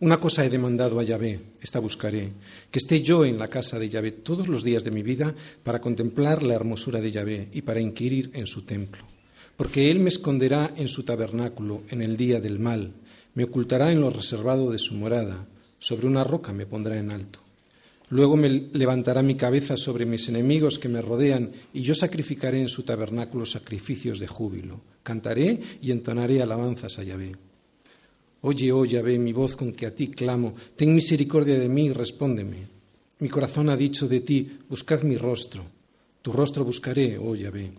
Una 0.00 0.20
cosa 0.20 0.44
he 0.44 0.48
demandado 0.48 1.00
a 1.00 1.02
Yahvé, 1.02 1.40
esta 1.60 1.80
buscaré, 1.80 2.30
que 2.70 2.78
esté 2.78 3.02
yo 3.02 3.24
en 3.24 3.36
la 3.36 3.48
casa 3.48 3.80
de 3.80 3.88
Yahvé 3.88 4.12
todos 4.12 4.46
los 4.46 4.62
días 4.62 4.84
de 4.84 4.92
mi 4.92 5.02
vida 5.02 5.34
para 5.64 5.80
contemplar 5.80 6.44
la 6.44 6.54
hermosura 6.54 7.00
de 7.00 7.10
Yahvé 7.10 7.48
y 7.52 7.62
para 7.62 7.80
inquirir 7.80 8.30
en 8.34 8.46
su 8.46 8.62
templo. 8.62 9.02
Porque 9.56 9.90
Él 9.90 9.98
me 9.98 10.08
esconderá 10.08 10.72
en 10.76 10.86
su 10.86 11.02
tabernáculo 11.02 11.82
en 11.88 12.00
el 12.02 12.16
día 12.16 12.40
del 12.40 12.60
mal, 12.60 12.92
me 13.34 13.42
ocultará 13.42 13.90
en 13.90 14.00
lo 14.00 14.10
reservado 14.10 14.70
de 14.70 14.78
su 14.78 14.94
morada, 14.94 15.48
sobre 15.80 16.06
una 16.06 16.22
roca 16.22 16.52
me 16.52 16.64
pondrá 16.64 16.96
en 16.96 17.10
alto. 17.10 17.40
Luego 18.10 18.36
me 18.36 18.50
levantará 18.50 19.24
mi 19.24 19.34
cabeza 19.34 19.76
sobre 19.76 20.06
mis 20.06 20.28
enemigos 20.28 20.78
que 20.78 20.88
me 20.88 21.02
rodean, 21.02 21.50
y 21.74 21.82
yo 21.82 21.96
sacrificaré 21.96 22.60
en 22.60 22.68
su 22.68 22.84
tabernáculo 22.84 23.44
sacrificios 23.44 24.20
de 24.20 24.28
júbilo. 24.28 24.80
Cantaré 25.02 25.60
y 25.82 25.90
entonaré 25.90 26.40
alabanzas 26.40 27.00
a 27.00 27.02
Yahvé. 27.02 27.47
Oye, 28.40 28.70
oh 28.70 28.84
Yahvé, 28.84 29.18
mi 29.18 29.32
voz 29.32 29.56
con 29.56 29.72
que 29.72 29.86
a 29.86 29.94
ti 29.94 30.08
clamo, 30.14 30.54
ten 30.76 30.94
misericordia 30.94 31.58
de 31.58 31.68
mí 31.68 31.86
y 31.86 31.92
respóndeme. 31.92 32.70
Mi 33.18 33.28
corazón 33.28 33.68
ha 33.68 33.76
dicho 33.76 34.06
de 34.06 34.20
ti, 34.20 34.58
buscad 34.68 35.02
mi 35.02 35.16
rostro. 35.16 35.66
Tu 36.22 36.30
rostro 36.30 36.64
buscaré, 36.64 37.18
oh 37.18 37.34
Yahvé. 37.34 37.72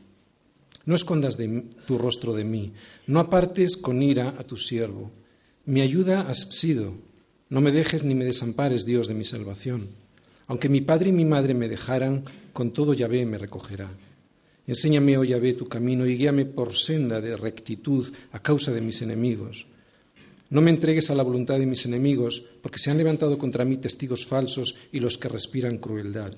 No 0.83 0.95
escondas 0.95 1.37
tu 1.87 1.97
rostro 1.97 2.33
de 2.33 2.43
mí, 2.43 2.73
no 3.07 3.21
apartes 3.21 3.77
con 3.77 4.03
ira 4.03 4.35
a 4.37 4.43
tu 4.43 4.57
siervo. 4.57 5.11
Mi 5.65 5.79
ayuda 5.79 6.27
has 6.27 6.49
sido, 6.51 6.93
no 7.47 7.61
me 7.61 7.71
dejes 7.71 8.03
ni 8.03 8.13
me 8.15 8.25
desampares, 8.25 8.85
Dios 8.85 9.07
de 9.07 9.13
mi 9.13 9.23
salvación. 9.23 9.87
Aunque 10.47 10.67
mi 10.67 10.81
padre 10.81 11.09
y 11.09 11.13
mi 11.13 11.23
madre 11.23 11.53
me 11.53 11.69
dejaran, 11.69 12.25
con 12.51 12.73
todo 12.73 12.93
Yahvé 12.93 13.25
me 13.25 13.37
recogerá. 13.37 13.89
Enséñame, 14.67 15.17
oh 15.17 15.23
Yahvé, 15.23 15.53
tu 15.53 15.69
camino 15.69 16.05
y 16.05 16.17
guíame 16.17 16.43
por 16.43 16.75
senda 16.75 17.21
de 17.21 17.37
rectitud 17.37 18.11
a 18.33 18.41
causa 18.41 18.73
de 18.73 18.81
mis 18.81 19.01
enemigos 19.01 19.67
no 20.49 20.61
me 20.61 20.71
entregues 20.71 21.09
a 21.09 21.15
la 21.15 21.23
voluntad 21.23 21.59
de 21.59 21.65
mis 21.65 21.85
enemigos, 21.85 22.43
porque 22.61 22.79
se 22.79 22.89
han 22.89 22.97
levantado 22.97 23.37
contra 23.37 23.65
mí 23.65 23.77
testigos 23.77 24.25
falsos 24.25 24.75
y 24.91 24.99
los 24.99 25.17
que 25.17 25.29
respiran 25.29 25.77
crueldad. 25.77 26.33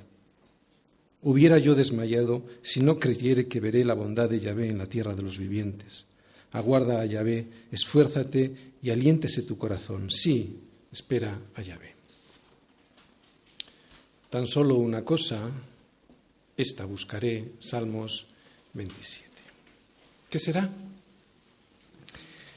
Hubiera 1.22 1.60
yo 1.60 1.76
desmayado 1.76 2.44
si 2.62 2.82
no 2.82 3.00
creyere 3.00 3.48
que 3.48 3.60
veré 3.60 3.86
la 3.86 3.94
bondad 3.94 4.30
de 4.30 4.40
Yahvé 4.40 4.68
en 4.70 4.80
la 4.80 4.86
tierra 4.86 5.16
de 5.16 5.22
los 5.22 5.38
vivientes. 5.38 6.06
Aguarda 6.52 7.00
a 7.00 7.06
Yahvé, 7.06 7.48
esfuérzate 7.72 8.74
y 8.82 8.90
aliéntese 8.90 9.44
tu 9.44 9.58
corazón. 9.58 10.10
Sí, 10.10 10.60
espera 10.92 11.40
a 11.56 11.62
Yahvé. 11.62 11.96
Tan 14.30 14.48
solo 14.48 14.76
una 14.76 15.06
cosa, 15.06 15.50
esta 16.58 16.86
buscaré, 16.86 17.54
Salmos 17.60 18.26
27. 18.74 19.30
¿Qué 20.30 20.40
será? 20.40 20.70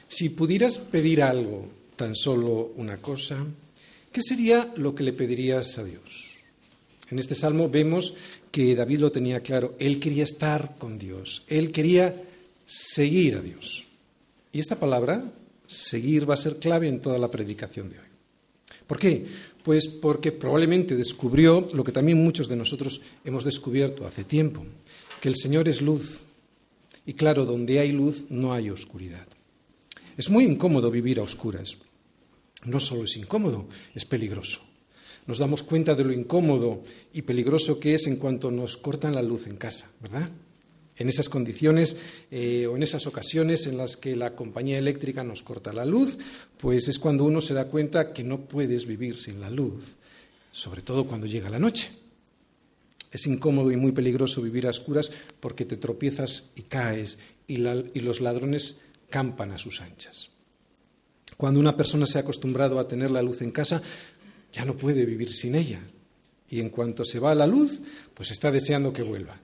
Si 0.07 0.29
pudieras 0.29 0.77
pedir 0.77 1.21
algo, 1.21 1.67
tan 1.95 2.15
solo 2.15 2.73
una 2.75 2.97
cosa, 2.97 3.37
¿qué 4.11 4.21
sería 4.21 4.73
lo 4.75 4.93
que 4.93 5.03
le 5.03 5.13
pedirías 5.13 5.77
a 5.77 5.83
Dios? 5.83 6.31
En 7.09 7.19
este 7.19 7.35
salmo 7.35 7.69
vemos 7.69 8.13
que 8.51 8.75
David 8.75 8.99
lo 8.99 9.11
tenía 9.11 9.41
claro, 9.41 9.75
él 9.79 9.99
quería 9.99 10.23
estar 10.23 10.75
con 10.77 10.97
Dios, 10.97 11.43
él 11.47 11.71
quería 11.71 12.15
seguir 12.65 13.35
a 13.35 13.41
Dios. 13.41 13.83
Y 14.51 14.59
esta 14.59 14.79
palabra, 14.79 15.23
seguir, 15.67 16.29
va 16.29 16.35
a 16.35 16.37
ser 16.37 16.57
clave 16.57 16.87
en 16.87 17.01
toda 17.01 17.19
la 17.19 17.29
predicación 17.29 17.89
de 17.89 17.99
hoy. 17.99 18.05
¿Por 18.87 18.97
qué? 18.97 19.25
Pues 19.63 19.87
porque 19.87 20.31
probablemente 20.31 20.95
descubrió 20.95 21.67
lo 21.73 21.83
que 21.83 21.91
también 21.91 22.23
muchos 22.23 22.47
de 22.47 22.55
nosotros 22.55 23.01
hemos 23.23 23.43
descubierto 23.43 24.07
hace 24.07 24.23
tiempo, 24.23 24.63
que 25.19 25.29
el 25.29 25.35
Señor 25.35 25.67
es 25.67 25.81
luz. 25.81 26.19
Y 27.05 27.13
claro, 27.13 27.45
donde 27.45 27.79
hay 27.79 27.91
luz 27.91 28.25
no 28.29 28.53
hay 28.53 28.69
oscuridad. 28.69 29.27
Es 30.17 30.29
muy 30.29 30.45
incómodo 30.45 30.89
vivir 30.89 31.19
a 31.19 31.23
oscuras. 31.23 31.77
No 32.65 32.79
solo 32.79 33.03
es 33.03 33.17
incómodo, 33.17 33.67
es 33.93 34.05
peligroso. 34.05 34.61
Nos 35.27 35.39
damos 35.39 35.63
cuenta 35.63 35.95
de 35.95 36.03
lo 36.03 36.13
incómodo 36.13 36.81
y 37.13 37.23
peligroso 37.23 37.79
que 37.79 37.95
es 37.95 38.07
en 38.07 38.17
cuanto 38.17 38.51
nos 38.51 38.77
cortan 38.77 39.15
la 39.15 39.21
luz 39.21 39.47
en 39.47 39.57
casa, 39.57 39.91
¿verdad? 39.99 40.29
En 40.97 41.09
esas 41.09 41.29
condiciones 41.29 41.97
eh, 42.31 42.67
o 42.67 42.77
en 42.77 42.83
esas 42.83 43.05
ocasiones 43.07 43.65
en 43.65 43.77
las 43.77 43.97
que 43.97 44.15
la 44.15 44.35
compañía 44.35 44.77
eléctrica 44.77 45.23
nos 45.23 45.43
corta 45.43 45.73
la 45.73 45.83
luz, 45.83 46.17
pues 46.57 46.87
es 46.87 46.99
cuando 46.99 47.25
uno 47.25 47.41
se 47.41 47.53
da 47.53 47.65
cuenta 47.65 48.13
que 48.13 48.23
no 48.23 48.41
puedes 48.41 48.85
vivir 48.85 49.19
sin 49.19 49.41
la 49.41 49.49
luz, 49.49 49.95
sobre 50.51 50.81
todo 50.81 51.05
cuando 51.05 51.27
llega 51.27 51.49
la 51.49 51.59
noche. 51.59 51.89
Es 53.11 53.27
incómodo 53.27 53.71
y 53.71 53.77
muy 53.77 53.91
peligroso 53.91 54.41
vivir 54.41 54.67
a 54.67 54.71
oscuras 54.71 55.11
porque 55.39 55.65
te 55.65 55.77
tropiezas 55.77 56.51
y 56.55 56.61
caes 56.63 57.17
y, 57.47 57.55
y 57.55 57.99
los 57.99 58.21
ladrones 58.21 58.79
a 59.15 59.57
sus 59.57 59.81
anchas. 59.81 60.29
Cuando 61.37 61.59
una 61.59 61.75
persona 61.75 62.05
se 62.05 62.17
ha 62.17 62.21
acostumbrado 62.21 62.79
a 62.79 62.87
tener 62.87 63.11
la 63.11 63.21
luz 63.21 63.41
en 63.41 63.51
casa, 63.51 63.81
ya 64.51 64.65
no 64.65 64.75
puede 64.75 65.05
vivir 65.05 65.31
sin 65.31 65.55
ella. 65.55 65.81
Y 66.49 66.59
en 66.59 66.69
cuanto 66.69 67.05
se 67.05 67.19
va 67.19 67.33
la 67.33 67.47
luz, 67.47 67.79
pues 68.13 68.31
está 68.31 68.51
deseando 68.51 68.91
que 68.93 69.03
vuelva. 69.03 69.39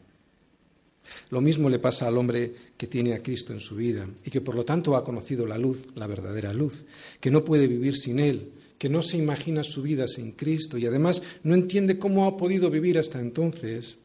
Lo 1.30 1.42
mismo 1.42 1.70
le 1.70 1.80
pasa 1.80 2.08
al 2.08 2.18
hombre 2.18 2.54
que 2.78 2.88
tiene 2.88 3.14
a 3.14 3.24
Cristo 3.24 3.54
en 3.54 3.60
su 3.60 3.76
vida 3.76 4.08
y 4.24 4.30
que 4.30 4.42
por 4.42 4.56
lo 4.56 4.64
tanto 4.64 4.96
ha 4.96 5.04
conocido 5.04 5.46
la 5.46 5.58
luz, 5.58 5.86
la 5.96 6.08
verdadera 6.08 6.54
luz, 6.54 6.84
que 7.20 7.31
no 7.31 7.44
puede 7.44 7.68
vivir 7.68 7.98
sin 7.98 8.20
Él, 8.20 8.52
que 8.78 8.90
no 8.90 9.02
se 9.02 9.18
imagina 9.18 9.64
su 9.64 9.81
vida 9.81 10.08
sin 10.08 10.34
Cristo 10.34 10.78
y 10.78 10.86
además 10.86 11.24
no 11.44 11.56
entiende 11.56 11.98
cómo 11.98 12.26
ha 12.26 12.38
podido 12.38 12.70
vivir 12.70 13.00
hasta 13.00 13.20
entonces 13.20 14.00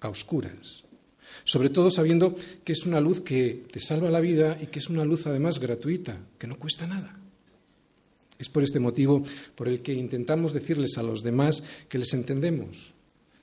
a 0.00 0.08
oscuras 0.08 0.84
sobre 1.44 1.70
todo 1.70 1.90
sabiendo 1.90 2.34
que 2.64 2.72
es 2.72 2.86
una 2.86 3.00
luz 3.00 3.20
que 3.20 3.62
te 3.70 3.80
salva 3.80 4.10
la 4.10 4.20
vida 4.20 4.58
y 4.60 4.66
que 4.66 4.78
es 4.78 4.88
una 4.88 5.04
luz 5.04 5.26
además 5.26 5.58
gratuita, 5.58 6.18
que 6.38 6.46
no 6.46 6.58
cuesta 6.58 6.86
nada. 6.86 7.18
Es 8.38 8.48
por 8.48 8.62
este 8.62 8.80
motivo 8.80 9.22
por 9.54 9.68
el 9.68 9.82
que 9.82 9.92
intentamos 9.92 10.52
decirles 10.52 10.98
a 10.98 11.02
los 11.02 11.22
demás 11.22 11.62
que 11.88 11.98
les 11.98 12.12
entendemos, 12.12 12.92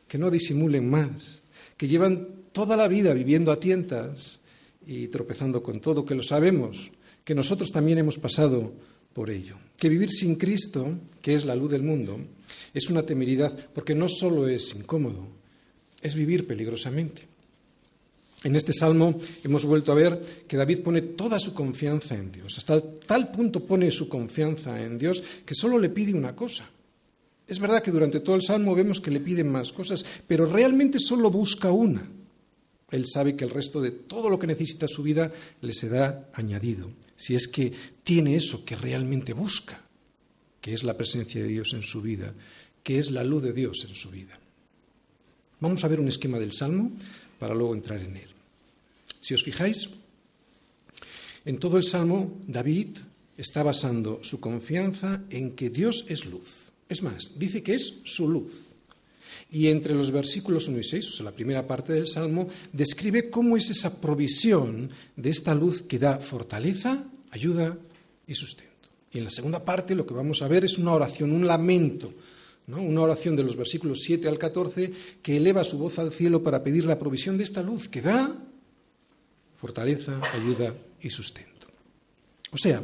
que 0.08 0.18
no 0.18 0.30
disimulen 0.30 0.90
más, 0.90 1.42
que 1.78 1.88
llevan 1.88 2.28
toda 2.52 2.76
la 2.76 2.88
vida 2.88 3.14
viviendo 3.14 3.52
a 3.52 3.60
tientas 3.60 4.42
y 4.86 5.08
tropezando 5.08 5.64
con 5.64 5.80
todo, 5.80 6.06
que 6.06 6.16
lo 6.16 6.24
sabemos, 6.24 6.92
que 7.24 7.36
nosotros 7.36 7.72
también 7.72 8.00
hemos 8.00 8.18
pasado 8.18 8.74
por 9.14 9.30
ello. 9.30 9.56
Que 9.78 9.90
vivir 9.90 10.10
sin 10.10 10.36
Cristo, 10.36 10.98
que 11.22 11.36
es 11.36 11.46
la 11.46 11.56
luz 11.56 11.72
del 11.72 11.84
mundo, 11.84 12.20
es 12.74 12.90
una 12.90 13.04
temeridad 13.04 13.58
porque 13.74 13.96
no 13.96 14.10
solo 14.10 14.48
es 14.48 14.76
incómodo, 14.76 15.28
es 16.02 16.16
vivir 16.16 16.48
peligrosamente. 16.48 17.28
En 18.44 18.56
este 18.56 18.72
salmo 18.72 19.20
hemos 19.44 19.66
vuelto 19.66 19.92
a 19.92 19.96
ver 19.96 20.46
que 20.48 20.56
David 20.56 20.80
pone 20.80 21.02
toda 21.02 21.40
su 21.40 21.54
confianza 21.54 22.16
en 22.16 22.32
Dios. 22.32 22.58
Hasta 22.58 22.80
tal 22.80 23.32
punto 23.32 23.66
pone 23.66 23.92
su 23.92 24.08
confianza 24.08 24.82
en 24.82 24.98
Dios 24.98 25.22
que 25.46 25.56
solo 25.56 25.78
le 25.78 25.90
pide 25.90 26.14
una 26.14 26.36
cosa. 26.36 26.70
Es 27.48 27.60
verdad 27.60 27.84
que 27.84 27.92
durante 27.92 28.22
todo 28.22 28.36
el 28.36 28.44
salmo 28.44 28.76
vemos 28.76 29.02
que 29.02 29.12
le 29.12 29.20
piden 29.20 29.52
más 29.52 29.74
cosas, 29.74 30.06
pero 30.28 30.46
realmente 30.46 31.00
solo 31.00 31.30
busca 31.30 31.72
una. 31.72 32.08
Él 32.92 33.06
sabe 33.06 33.36
que 33.36 33.44
el 33.44 33.50
resto 33.50 33.82
de 33.82 33.92
todo 33.92 34.30
lo 34.30 34.40
que 34.40 34.48
necesita 34.48 34.88
su 34.88 35.04
vida 35.04 35.32
le 35.62 35.74
será 35.74 36.30
añadido, 36.34 36.90
si 37.16 37.36
es 37.36 37.48
que 37.48 37.72
tiene 38.04 38.36
eso 38.36 38.64
que 38.64 38.76
realmente 38.76 39.34
busca, 39.34 39.82
que 40.62 40.74
es 40.74 40.84
la 40.84 40.96
presencia 40.96 41.42
de 41.42 41.48
Dios 41.48 41.74
en 41.74 41.84
su 41.84 42.02
vida, 42.02 42.34
que 42.84 43.00
es 43.00 43.12
la 43.12 43.24
luz 43.24 43.44
de 43.44 43.54
Dios 43.54 43.86
en 43.88 43.96
su 43.96 44.10
vida. 44.10 44.40
Vamos 45.60 45.84
a 45.84 45.88
ver 45.88 46.00
un 46.00 46.08
esquema 46.08 46.40
del 46.40 46.54
salmo 46.54 46.92
para 47.40 47.56
luego 47.56 47.74
entrar 47.74 48.02
en 48.02 48.18
él. 48.18 48.30
Si 49.22 49.34
os 49.34 49.44
fijáis, 49.44 49.90
en 51.46 51.58
todo 51.58 51.78
el 51.78 51.84
Salmo, 51.84 52.38
David 52.46 52.98
está 53.38 53.64
basando 53.64 54.20
su 54.22 54.40
confianza 54.40 55.24
en 55.30 55.56
que 55.56 55.70
Dios 55.70 56.06
es 56.10 56.26
luz. 56.26 56.72
Es 56.90 57.02
más, 57.02 57.40
dice 57.40 57.64
que 57.64 57.76
es 57.76 57.96
su 58.04 58.28
luz. 58.28 58.52
Y 59.52 59.68
entre 59.68 59.96
los 59.96 60.12
versículos 60.12 60.68
1 60.68 60.80
y 60.80 60.84
6, 60.84 61.08
o 61.08 61.12
sea, 61.12 61.26
la 61.26 61.32
primera 61.32 61.66
parte 61.66 61.94
del 61.94 62.08
Salmo, 62.08 62.50
describe 62.74 63.30
cómo 63.30 63.58
es 63.58 63.70
esa 63.70 64.02
provisión 64.02 64.90
de 65.16 65.30
esta 65.30 65.56
luz 65.56 65.82
que 65.82 66.00
da 66.00 66.20
fortaleza, 66.20 67.04
ayuda 67.32 67.78
y 68.28 68.36
sustento. 68.36 68.70
Y 69.12 69.18
en 69.20 69.24
la 69.24 69.32
segunda 69.32 69.64
parte 69.64 69.96
lo 69.96 70.06
que 70.06 70.14
vamos 70.14 70.42
a 70.42 70.48
ver 70.48 70.66
es 70.66 70.78
una 70.78 70.94
oración, 70.94 71.32
un 71.32 71.48
lamento 71.48 72.14
una 72.78 73.02
oración 73.02 73.36
de 73.36 73.44
los 73.44 73.56
versículos 73.56 74.02
7 74.04 74.28
al 74.28 74.38
14 74.38 74.92
que 75.22 75.38
eleva 75.38 75.64
su 75.64 75.78
voz 75.78 75.98
al 76.00 76.12
cielo 76.12 76.44
para 76.44 76.64
pedir 76.64 76.86
la 76.86 77.00
provisión 77.00 77.38
de 77.38 77.44
esta 77.44 77.64
luz 77.64 77.90
que 77.90 78.02
da 78.02 78.36
fortaleza, 79.56 80.20
ayuda 80.34 80.74
y 81.02 81.10
sustento. 81.10 81.68
O 82.52 82.58
sea, 82.58 82.82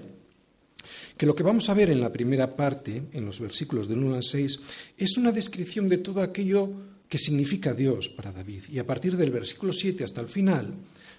que 1.17 1.25
lo 1.25 1.35
que 1.35 1.43
vamos 1.43 1.69
a 1.69 1.73
ver 1.73 1.89
en 1.89 2.01
la 2.01 2.11
primera 2.11 2.55
parte, 2.55 3.03
en 3.13 3.25
los 3.25 3.39
versículos 3.39 3.87
del 3.87 4.03
1 4.03 4.15
al 4.15 4.23
6, 4.23 4.59
es 4.97 5.17
una 5.17 5.31
descripción 5.31 5.87
de 5.87 5.99
todo 5.99 6.21
aquello 6.21 6.69
que 7.07 7.17
significa 7.17 7.73
Dios 7.73 8.09
para 8.09 8.31
David. 8.31 8.63
Y 8.69 8.79
a 8.79 8.85
partir 8.85 9.15
del 9.15 9.31
versículo 9.31 9.71
7 9.71 10.03
hasta 10.03 10.21
el 10.21 10.27
final, 10.27 10.73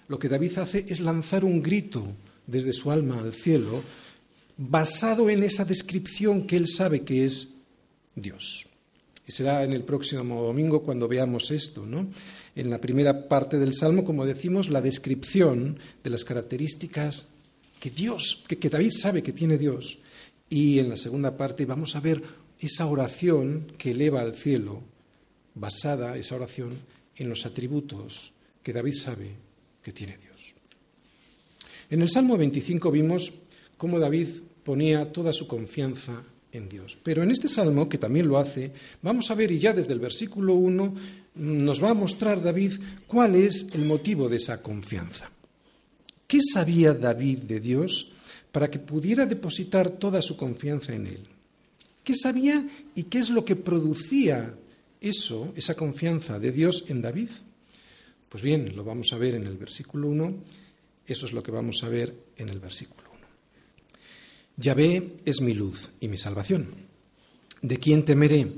lo 0.07 0.19
que 0.19 0.29
David 0.29 0.59
hace 0.59 0.85
es 0.87 0.99
lanzar 0.99 1.43
un 1.43 1.63
grito 1.63 2.05
desde 2.45 2.73
su 2.73 2.91
alma 2.91 3.19
al 3.19 3.33
cielo, 3.33 3.81
basado 4.57 5.29
en 5.29 5.43
esa 5.43 5.65
descripción 5.65 6.45
que 6.45 6.57
él 6.57 6.67
sabe 6.67 7.01
que 7.01 7.25
es 7.25 7.56
Dios. 8.17 8.67
Y 9.25 9.31
será 9.31 9.63
en 9.63 9.73
el 9.73 9.83
próximo 9.83 10.41
domingo 10.41 10.83
cuando 10.83 11.07
veamos 11.07 11.51
esto, 11.51 11.85
¿no? 11.85 12.07
En 12.55 12.69
la 12.69 12.79
primera 12.79 13.27
parte 13.27 13.59
del 13.59 13.73
Salmo, 13.73 14.03
como 14.03 14.25
decimos, 14.25 14.69
la 14.69 14.81
descripción 14.81 15.77
de 16.03 16.09
las 16.09 16.23
características 16.23 17.27
que 17.79 17.91
Dios, 17.91 18.43
que, 18.47 18.57
que 18.57 18.69
David 18.69 18.91
sabe 18.91 19.21
que 19.21 19.33
tiene 19.33 19.57
Dios. 19.57 19.99
Y 20.49 20.79
en 20.79 20.89
la 20.89 20.97
segunda 20.97 21.35
parte 21.35 21.65
vamos 21.65 21.95
a 21.95 21.99
ver 21.99 22.23
esa 22.59 22.87
oración 22.87 23.71
que 23.77 23.91
eleva 23.91 24.21
al 24.21 24.35
cielo, 24.35 24.81
basada 25.53 26.17
esa 26.17 26.35
oración 26.35 26.71
en 27.17 27.29
los 27.29 27.45
atributos 27.45 28.33
que 28.63 28.73
David 28.73 28.93
sabe 28.93 29.31
que 29.83 29.91
tiene 29.91 30.17
Dios. 30.17 30.55
En 31.89 32.01
el 32.01 32.09
Salmo 32.09 32.37
25 32.37 32.91
vimos 32.91 33.33
cómo 33.77 33.99
David 33.99 34.27
ponía 34.63 35.11
toda 35.11 35.33
su 35.33 35.47
confianza 35.47 36.23
Pero 37.03 37.23
en 37.23 37.31
este 37.31 37.47
salmo, 37.47 37.87
que 37.87 37.97
también 37.97 38.27
lo 38.27 38.37
hace, 38.37 38.71
vamos 39.01 39.29
a 39.29 39.35
ver, 39.35 39.51
y 39.51 39.59
ya 39.59 39.73
desde 39.73 39.93
el 39.93 39.99
versículo 39.99 40.55
1 40.55 40.95
nos 41.35 41.83
va 41.83 41.91
a 41.91 41.93
mostrar 41.93 42.41
David 42.41 42.73
cuál 43.05 43.35
es 43.35 43.69
el 43.73 43.85
motivo 43.85 44.27
de 44.27 44.37
esa 44.37 44.61
confianza. 44.61 45.29
¿Qué 46.25 46.39
sabía 46.41 46.93
David 46.93 47.39
de 47.39 47.59
Dios 47.59 48.11
para 48.51 48.69
que 48.69 48.79
pudiera 48.79 49.25
depositar 49.25 49.91
toda 49.91 50.21
su 50.21 50.35
confianza 50.35 50.93
en 50.93 51.07
Él? 51.07 51.21
¿Qué 52.03 52.15
sabía 52.15 52.67
y 52.95 53.03
qué 53.03 53.19
es 53.19 53.29
lo 53.29 53.45
que 53.45 53.55
producía 53.55 54.53
eso, 54.99 55.53
esa 55.55 55.75
confianza 55.75 56.39
de 56.39 56.51
Dios 56.51 56.85
en 56.87 57.01
David? 57.01 57.29
Pues 58.29 58.43
bien, 58.43 58.75
lo 58.75 58.83
vamos 58.83 59.13
a 59.13 59.17
ver 59.17 59.35
en 59.35 59.45
el 59.45 59.57
versículo 59.57 60.07
1, 60.09 60.35
eso 61.05 61.25
es 61.25 61.33
lo 61.33 61.43
que 61.43 61.51
vamos 61.51 61.83
a 61.83 61.89
ver 61.89 62.13
en 62.37 62.49
el 62.49 62.59
versículo 62.59 63.03
1. 63.03 63.06
Yahvé 64.57 65.15
es 65.23 65.39
mi 65.39 65.53
luz 65.53 65.91
y 65.99 66.07
mi 66.07 66.17
salvación. 66.17 66.69
¿De 67.61 67.77
quién 67.77 68.03
temeré? 68.03 68.51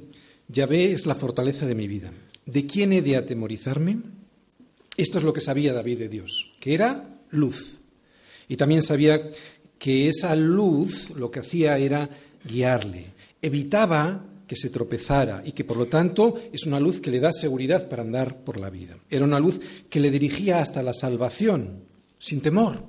Yahvé 0.48 0.94
es 0.94 1.06
la 1.06 1.16
fortaleza 1.16 1.66
de 1.66 1.75
mi 1.75 1.88
vida. 1.88 2.12
¿De 2.46 2.66
quién 2.66 2.94
he 2.94 3.01
de 3.01 3.18
atemorizarme? 3.18 3.98
Esto 4.96 5.18
es 5.18 5.24
lo 5.24 5.34
que 5.34 5.42
sabía 5.42 5.74
David 5.74 6.00
de 6.00 6.10
Dios, 6.10 6.51
que 6.60 6.74
era 6.74 7.19
luz. 7.31 7.80
Y 8.48 8.56
también 8.56 8.81
sabía 8.81 9.30
que 9.78 10.07
esa 10.07 10.36
luz 10.36 11.12
lo 11.12 11.30
que 11.31 11.40
hacía 11.40 11.78
era 11.78 12.10
guiarle, 12.44 13.13
evitaba 13.42 14.25
que 14.48 14.56
se 14.56 14.69
tropezara 14.69 15.44
y 15.45 15.52
que 15.52 15.63
por 15.63 15.78
lo 15.78 15.86
tanto 15.86 16.42
es 16.52 16.66
una 16.66 16.80
luz 16.80 17.00
que 17.00 17.12
le 17.12 17.19
da 17.19 17.31
seguridad 17.31 17.88
para 17.88 18.02
andar 18.02 18.44
por 18.44 18.57
la 18.57 18.69
vida. 18.69 18.98
Era 19.10 19.25
una 19.25 19.40
luz 19.40 19.60
que 19.90 20.00
le 20.00 20.12
dirigía 20.12 20.60
hasta 20.60 20.81
la 20.81 20.94
salvación, 20.94 21.84
sin 22.18 22.42
temor. 22.42 22.84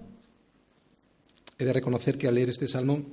He 1.60 1.64
de 1.66 1.74
reconocer 1.74 2.16
que 2.16 2.26
al 2.26 2.36
leer 2.36 2.48
este 2.48 2.66
salmo 2.68 3.04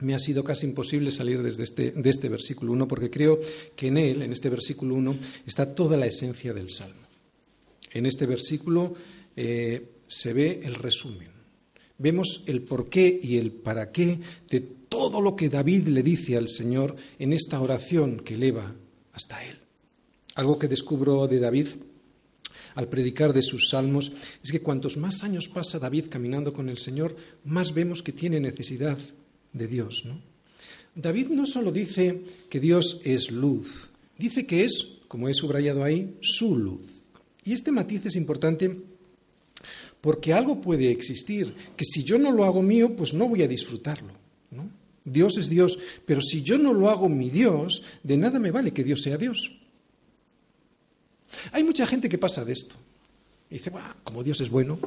me 0.00 0.16
ha 0.16 0.18
sido 0.18 0.42
casi 0.42 0.66
imposible 0.66 1.12
salir 1.12 1.40
desde 1.40 1.62
este, 1.62 1.92
de 1.92 2.10
este 2.10 2.28
versículo 2.28 2.72
1 2.72 2.88
porque 2.88 3.10
creo 3.10 3.38
que 3.76 3.86
en 3.86 3.96
él, 3.96 4.22
en 4.22 4.32
este 4.32 4.50
versículo 4.50 4.96
1, 4.96 5.16
está 5.46 5.72
toda 5.72 5.96
la 5.96 6.06
esencia 6.06 6.52
del 6.52 6.68
salmo. 6.68 7.06
En 7.92 8.04
este 8.06 8.26
versículo 8.26 8.92
eh, 9.36 9.88
se 10.08 10.32
ve 10.32 10.62
el 10.64 10.74
resumen. 10.74 11.28
Vemos 11.98 12.42
el 12.46 12.62
porqué 12.62 13.20
y 13.22 13.38
el 13.38 13.52
para 13.52 13.92
qué 13.92 14.18
de 14.50 14.60
todo 14.88 15.20
lo 15.20 15.36
que 15.36 15.48
David 15.48 15.86
le 15.86 16.02
dice 16.02 16.36
al 16.36 16.48
Señor 16.48 16.96
en 17.20 17.32
esta 17.32 17.60
oración 17.60 18.18
que 18.18 18.34
eleva 18.34 18.74
hasta 19.12 19.44
Él. 19.44 19.60
Algo 20.34 20.58
que 20.58 20.66
descubro 20.66 21.28
de 21.28 21.38
David 21.38 21.68
al 22.76 22.88
predicar 22.88 23.32
de 23.32 23.42
sus 23.42 23.70
salmos 23.70 24.12
es 24.44 24.52
que 24.52 24.60
cuantos 24.60 24.96
más 24.96 25.24
años 25.24 25.48
pasa 25.48 25.78
David 25.78 26.04
caminando 26.08 26.52
con 26.52 26.68
el 26.68 26.78
Señor, 26.78 27.16
más 27.44 27.74
vemos 27.74 28.02
que 28.02 28.12
tiene 28.12 28.38
necesidad 28.38 28.98
de 29.52 29.66
Dios. 29.66 30.04
¿no? 30.04 30.20
David 30.94 31.28
no 31.28 31.46
solo 31.46 31.72
dice 31.72 32.22
que 32.48 32.60
Dios 32.60 33.00
es 33.02 33.32
luz, 33.32 33.88
dice 34.18 34.46
que 34.46 34.64
es, 34.64 34.88
como 35.08 35.28
he 35.28 35.34
subrayado 35.34 35.82
ahí, 35.82 36.16
su 36.20 36.56
luz. 36.56 36.82
Y 37.44 37.54
este 37.54 37.72
matiz 37.72 38.06
es 38.06 38.16
importante 38.16 38.76
porque 40.02 40.34
algo 40.34 40.60
puede 40.60 40.90
existir 40.90 41.54
que 41.76 41.84
si 41.84 42.04
yo 42.04 42.18
no 42.18 42.30
lo 42.30 42.44
hago 42.44 42.62
mío, 42.62 42.94
pues 42.94 43.14
no 43.14 43.28
voy 43.28 43.42
a 43.42 43.48
disfrutarlo. 43.48 44.12
¿no? 44.50 44.68
Dios 45.02 45.38
es 45.38 45.48
Dios, 45.48 45.78
pero 46.04 46.20
si 46.20 46.42
yo 46.42 46.58
no 46.58 46.74
lo 46.74 46.90
hago 46.90 47.08
mi 47.08 47.30
Dios, 47.30 47.84
de 48.02 48.18
nada 48.18 48.38
me 48.38 48.50
vale 48.50 48.72
que 48.72 48.84
Dios 48.84 49.00
sea 49.00 49.16
Dios. 49.16 49.52
Hay 51.52 51.64
mucha 51.64 51.86
gente 51.86 52.08
que 52.08 52.18
pasa 52.18 52.44
de 52.44 52.52
esto. 52.52 52.74
Y 53.50 53.54
dice, 53.54 53.70
bueno, 53.70 53.94
como 54.04 54.22
Dios 54.22 54.40
es 54.40 54.50
bueno, 54.50 54.78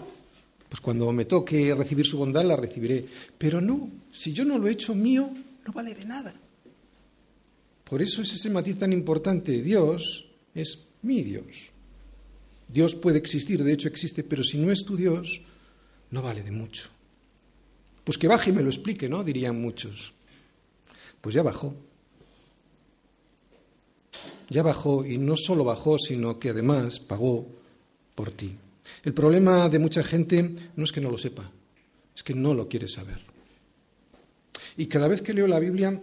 pues 0.68 0.82
cuando 0.82 1.12
me 1.12 1.26
toque 1.26 1.74
recibir 1.74 2.06
su 2.06 2.18
bondad 2.18 2.46
la 2.46 2.56
recibiré. 2.56 3.06
Pero 3.38 3.62
no, 3.62 3.90
si 4.12 4.34
yo 4.34 4.46
no 4.46 4.58
lo 4.58 4.68
he 4.68 4.72
hecho 4.72 4.94
mío, 4.94 5.30
no 5.66 5.74
vale 5.74 5.96
de 5.96 6.06
nada. 6.06 6.34
Por 7.84 8.02
eso 8.02 8.22
es 8.22 8.34
ese 8.34 8.50
matiz 8.50 8.78
tan 8.78 8.94
importante. 8.94 9.62
Dios 9.62 10.26
es 10.54 10.88
mi 11.02 11.24
Dios. 11.24 11.46
Dios 12.68 12.94
puede 12.94 13.18
existir, 13.18 13.64
de 13.64 13.74
hecho 13.74 13.88
existe, 13.88 14.24
pero 14.24 14.44
si 14.44 14.60
no 14.60 14.72
es 14.72 14.86
tu 14.86 14.96
Dios, 14.96 15.42
no 16.12 16.22
vale 16.22 16.44
de 16.44 16.52
mucho. 16.52 16.90
Pues 18.04 18.18
que 18.18 18.28
baje 18.28 18.52
y 18.52 18.54
me 18.54 18.62
lo 18.62 18.70
explique, 18.70 19.10
¿no? 19.10 19.24
Dirían 19.24 19.60
muchos. 19.60 20.14
Pues 21.20 21.34
ya 21.34 21.42
bajó. 21.42 21.76
Ya 24.50 24.64
bajó 24.64 25.06
y 25.06 25.18
no 25.18 25.36
solo 25.36 25.64
bajó, 25.64 25.98
sino 26.00 26.40
que 26.40 26.50
además 26.50 27.00
pagó 27.00 27.48
por 28.16 28.32
ti. 28.32 28.56
El 29.04 29.14
problema 29.14 29.70
de 29.70 29.80
mucha 29.80 30.04
gente 30.04 30.56
no 30.76 30.84
es 30.84 30.92
que 30.92 31.02
no 31.02 31.12
lo 31.12 31.18
sepa, 31.18 31.52
es 32.16 32.24
que 32.24 32.34
no 32.34 32.54
lo 32.54 32.68
quiere 32.68 32.88
saber. 32.88 33.20
Y 34.78 34.88
cada 34.88 35.08
vez 35.08 35.22
que 35.22 35.34
leo 35.34 35.48
la 35.48 35.60
Biblia, 35.60 36.02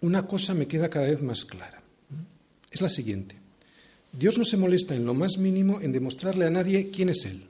una 0.00 0.26
cosa 0.26 0.54
me 0.54 0.66
queda 0.66 0.88
cada 0.88 1.06
vez 1.06 1.22
más 1.22 1.44
clara. 1.44 1.82
Es 2.70 2.80
la 2.80 2.88
siguiente. 2.88 3.36
Dios 4.12 4.38
no 4.38 4.44
se 4.44 4.56
molesta 4.56 4.94
en 4.94 5.04
lo 5.04 5.14
más 5.14 5.38
mínimo 5.38 5.80
en 5.80 5.92
demostrarle 5.92 6.46
a 6.46 6.50
nadie 6.50 6.90
quién 6.90 7.10
es 7.10 7.24
Él. 7.24 7.42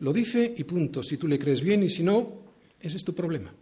Lo 0.00 0.12
dice 0.12 0.54
y 0.56 0.64
punto. 0.64 1.02
Si 1.02 1.16
tú 1.16 1.26
le 1.28 1.38
crees 1.38 1.62
bien 1.62 1.82
y 1.82 1.88
si 1.88 2.02
no, 2.02 2.42
ese 2.80 2.96
es 2.96 3.04
tu 3.04 3.14
problema. 3.14 3.52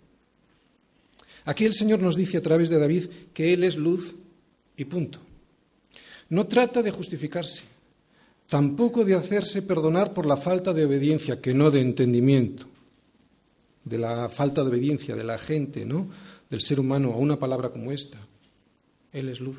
Aquí 1.45 1.65
el 1.65 1.75
Señor 1.75 2.01
nos 2.01 2.17
dice 2.17 2.39
a 2.39 2.43
través 2.43 2.69
de 2.69 2.79
David 2.79 3.07
que 3.33 3.53
Él 3.53 3.65
es 3.65 3.77
luz 3.77 4.15
y 4.77 4.85
punto. 4.85 5.21
No 6.33 6.47
trata 6.47 6.83
de 6.83 6.91
justificarse, 6.91 7.61
tampoco 8.49 9.05
de 9.05 9.15
hacerse 9.15 9.61
perdonar 9.61 10.15
por 10.15 10.25
la 10.25 10.39
falta 10.39 10.73
de 10.73 10.87
obediencia, 10.87 11.43
que 11.43 11.53
no 11.53 11.71
de 11.71 11.83
entendimiento, 11.83 12.65
de 13.85 13.99
la 13.99 14.31
falta 14.31 14.63
de 14.63 14.71
obediencia 14.71 15.15
de 15.15 15.25
la 15.25 15.37
gente, 15.37 15.85
¿no? 15.85 16.09
del 16.49 16.63
ser 16.63 16.81
humano 16.81 17.13
a 17.13 17.19
una 17.19 17.39
palabra 17.39 17.69
como 17.69 17.93
esta. 17.93 18.17
Él 19.13 19.29
es 19.29 19.41
luz. 19.41 19.59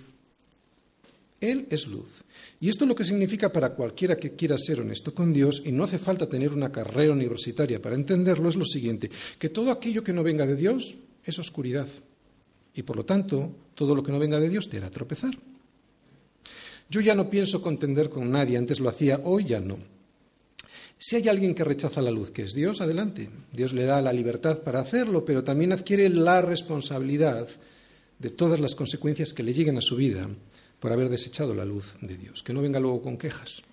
Él 1.39 1.67
es 1.69 1.85
luz. 1.85 2.23
Y 2.59 2.69
esto 2.69 2.87
lo 2.87 2.95
que 2.95 3.05
significa 3.05 3.53
para 3.53 3.75
cualquiera 3.75 4.17
que 4.17 4.31
quiera 4.31 4.57
ser 4.57 4.81
honesto 4.81 5.13
con 5.13 5.31
Dios, 5.31 5.61
y 5.63 5.71
no 5.71 5.83
hace 5.83 5.99
falta 5.99 6.27
tener 6.27 6.53
una 6.53 6.71
carrera 6.71 7.13
universitaria 7.13 7.79
para 7.79 7.93
entenderlo, 7.93 8.49
es 8.49 8.55
lo 8.55 8.65
siguiente, 8.65 9.11
que 9.37 9.49
todo 9.49 9.69
aquello 9.69 10.03
que 10.03 10.13
no 10.13 10.23
venga 10.23 10.47
de 10.47 10.55
Dios 10.55 10.95
es 11.23 11.37
oscuridad. 11.37 11.87
Y 12.73 12.81
por 12.81 12.95
lo 12.95 13.05
tanto, 13.05 13.51
todo 13.75 13.93
lo 13.93 14.01
que 14.01 14.11
no 14.11 14.17
venga 14.17 14.39
de 14.39 14.49
Dios 14.49 14.67
te 14.67 14.77
hará 14.77 14.89
tropezar. 14.89 15.37
Yo 16.93 17.01
ya 17.01 17.15
no 17.15 17.27
pienso 17.27 17.59
contender 17.59 18.07
con 18.07 18.29
nadie, 18.29 18.55
antes 18.55 18.79
lo 18.79 18.87
hacía, 18.87 19.19
hoy 19.23 19.45
ya 19.45 19.59
no. 19.59 19.79
Si 20.95 21.15
hay 21.15 21.27
alguien 21.27 21.55
que 21.55 21.63
rechaza 21.63 22.03
la 22.03 22.11
luz, 22.11 22.29
que 22.29 22.43
es 22.43 22.53
Dios, 22.53 22.81
adelante. 22.81 23.31
Dios 23.51 23.73
le 23.73 23.85
da 23.85 23.99
la 23.99 24.13
libertad 24.13 24.59
para 24.59 24.81
hacerlo, 24.81 25.25
pero 25.25 25.43
también 25.43 25.71
adquiere 25.71 26.07
la 26.07 26.43
responsabilidad 26.43 27.47
de 28.19 28.29
todas 28.29 28.59
las 28.59 28.75
consecuencias 28.75 29.33
que 29.33 29.41
le 29.41 29.55
lleguen 29.55 29.79
a 29.79 29.81
su 29.81 29.95
vida 29.95 30.29
por 30.79 30.91
haber 30.91 31.09
desechado 31.09 31.55
la 31.55 31.65
luz 31.65 31.95
de 31.99 32.15
Dios. 32.15 32.43
Que 32.43 32.53
no 32.53 32.61
venga 32.61 32.79
luego 32.79 33.01
con 33.01 33.17
quejas. 33.17 33.63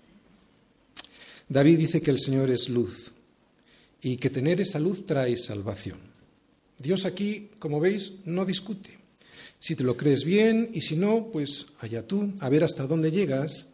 David 1.46 1.76
dice 1.76 2.00
que 2.00 2.12
el 2.12 2.20
Señor 2.20 2.48
es 2.50 2.70
luz 2.70 3.12
y 4.00 4.16
que 4.16 4.30
tener 4.30 4.62
esa 4.62 4.80
luz 4.80 5.04
trae 5.04 5.36
salvación. 5.36 5.98
Dios 6.78 7.04
aquí, 7.04 7.50
como 7.58 7.80
veis, 7.80 8.14
no 8.24 8.46
discute. 8.46 8.99
Si 9.60 9.76
te 9.76 9.84
lo 9.84 9.96
crees 9.96 10.24
bien 10.24 10.70
y 10.72 10.80
si 10.80 10.96
no, 10.96 11.28
pues 11.30 11.66
allá 11.80 12.06
tú, 12.06 12.32
a 12.40 12.48
ver 12.48 12.64
hasta 12.64 12.86
dónde 12.86 13.10
llegas 13.10 13.68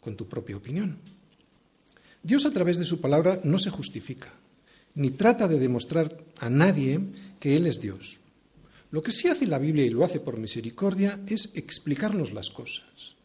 con 0.00 0.16
tu 0.16 0.28
propia 0.28 0.56
opinión. 0.56 0.98
Dios 2.22 2.44
a 2.46 2.50
través 2.50 2.78
de 2.78 2.84
su 2.84 3.00
palabra 3.00 3.40
no 3.42 3.58
se 3.58 3.70
justifica, 3.70 4.32
ni 4.94 5.10
trata 5.10 5.48
de 5.48 5.58
demostrar 5.58 6.16
a 6.38 6.50
nadie 6.50 7.00
que 7.40 7.56
Él 7.56 7.66
es 7.66 7.80
Dios. 7.80 8.18
Lo 8.90 9.02
que 9.02 9.12
sí 9.12 9.28
hace 9.28 9.46
la 9.46 9.58
Biblia 9.58 9.84
y 9.84 9.90
lo 9.90 10.04
hace 10.04 10.20
por 10.20 10.38
misericordia 10.38 11.18
es 11.26 11.50
explicarnos 11.54 12.32
las 12.32 12.50
cosas. 12.50 13.16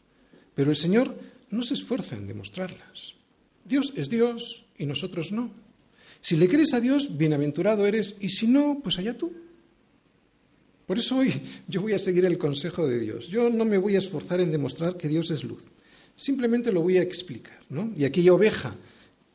Pero 0.55 0.71
el 0.71 0.77
Señor 0.77 1.15
no 1.51 1.63
se 1.63 1.75
esfuerza 1.75 2.15
en 2.15 2.27
demostrarlas. 2.27 3.13
Dios 3.65 3.93
es 3.95 4.09
Dios 4.09 4.65
y 4.77 4.85
nosotros 4.85 5.31
no. 5.31 5.51
Si 6.21 6.35
le 6.35 6.49
crees 6.49 6.73
a 6.73 6.81
Dios, 6.81 7.17
bienaventurado 7.17 7.85
eres, 7.85 8.17
y 8.19 8.29
si 8.29 8.47
no, 8.47 8.79
pues 8.83 8.97
allá 8.97 9.17
tú. 9.17 9.31
Por 10.89 10.97
eso 10.97 11.17
hoy 11.17 11.39
yo 11.67 11.83
voy 11.83 11.93
a 11.93 11.99
seguir 11.99 12.25
el 12.25 12.39
consejo 12.39 12.87
de 12.87 12.99
Dios. 12.99 13.27
Yo 13.27 13.51
no 13.51 13.63
me 13.63 13.77
voy 13.77 13.93
a 13.93 13.99
esforzar 13.99 14.41
en 14.41 14.51
demostrar 14.51 14.97
que 14.97 15.07
Dios 15.07 15.29
es 15.29 15.43
luz. 15.43 15.61
Simplemente 16.15 16.71
lo 16.71 16.81
voy 16.81 16.97
a 16.97 17.03
explicar. 17.03 17.59
¿no? 17.69 17.93
Y 17.95 18.05
aquella 18.05 18.33
oveja 18.33 18.75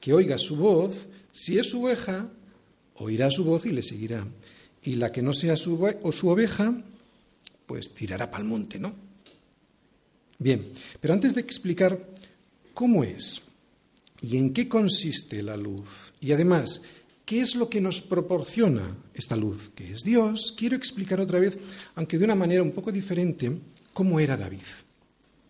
que 0.00 0.12
oiga 0.12 0.37
su 0.37 0.56
voz, 0.56 1.06
si 1.30 1.56
es 1.56 1.70
su 1.70 1.84
oveja, 1.84 2.28
oirá 2.96 3.30
su 3.30 3.44
voz 3.44 3.66
y 3.66 3.70
le 3.70 3.84
seguirá. 3.84 4.26
Y 4.82 4.96
la 4.96 5.12
que 5.12 5.23
no 5.23 5.32
sea 5.32 5.54
su, 5.54 5.80
o 6.02 6.11
su 6.11 6.28
oveja, 6.28 6.75
pues 7.66 7.94
tirará 7.94 8.32
para 8.32 8.42
el 8.42 8.49
monte, 8.49 8.80
¿no? 8.80 8.92
Bien, 10.40 10.61
pero 11.00 11.14
antes 11.14 11.37
de 11.37 11.40
explicar 11.40 12.04
cómo 12.75 13.04
es 13.04 13.42
y 14.20 14.38
en 14.38 14.52
qué 14.52 14.68
consiste 14.68 15.40
la 15.40 15.56
luz, 15.56 16.14
y 16.20 16.32
además, 16.32 16.82
qué 17.25 17.40
es 17.40 17.54
lo 17.54 17.69
que 17.69 17.81
nos 17.81 18.00
proporciona 18.00 18.97
esta 19.14 19.37
luz, 19.37 19.71
que 19.75 19.93
es 19.93 20.02
Dios, 20.02 20.54
quiero 20.57 20.76
explicar 20.76 21.21
otra 21.21 21.38
vez, 21.38 21.59
aunque 21.95 22.19
de 22.19 22.25
una 22.25 22.35
manera 22.35 22.62
un 22.62 22.73
poco 22.73 22.93
diferente, 22.93 23.50
cómo 23.93 24.21
era 24.21 24.37
David. 24.37 24.61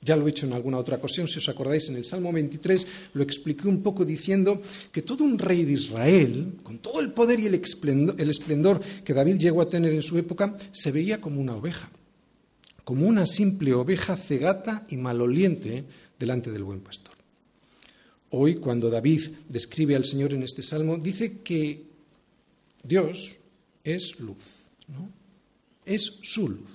Ya 0.01 0.17
lo 0.17 0.27
he 0.27 0.31
hecho 0.31 0.47
en 0.47 0.53
alguna 0.53 0.77
otra 0.77 0.97
ocasión, 0.97 1.27
si 1.29 1.39
os 1.39 1.49
acordáis, 1.49 1.89
en 1.89 1.97
el 1.97 2.05
Salmo 2.05 2.31
23 2.31 2.87
lo 3.15 3.23
expliqué 3.23 3.67
un 3.69 3.83
poco 3.83 4.05
diciendo 4.05 4.61
que 4.93 5.01
todo 5.01 5.25
un 5.25 5.39
rey 5.39 5.65
de 5.65 5.73
Israel, 5.73 6.59
con 6.63 6.79
todo 6.79 7.01
el 7.01 7.13
poder 7.13 7.41
y 7.41 7.47
el 7.47 7.55
esplendor, 7.55 8.83
que 9.03 9.15
David 9.15 9.39
llegó 9.39 9.63
a 9.63 9.69
tener 9.69 9.95
en 9.95 10.03
su 10.03 10.19
época, 10.19 10.57
se 10.73 10.93
veía 10.93 11.23
como 11.23 11.41
una 11.41 11.57
oveja, 11.57 11.89
como 12.85 13.09
una 13.09 13.25
simple 13.25 13.73
oveja 13.73 14.17
cegata 14.17 14.85
y 14.91 14.99
maloliente 14.99 15.85
delante 16.19 16.51
del 16.51 16.65
buen 16.65 16.81
pastor. 16.81 17.14
Hoy, 18.37 18.57
cuando 18.57 18.91
David 18.91 19.23
describe 19.49 19.95
al 19.95 20.05
Señor 20.05 20.33
en 20.33 20.43
este 20.43 20.61
salmo, 20.61 20.97
dice 20.97 21.39
que 21.45 21.85
Dios 22.83 23.37
es 23.85 24.19
luz, 24.19 24.65
es 25.85 26.19
su 26.23 26.49
luz. 26.49 26.71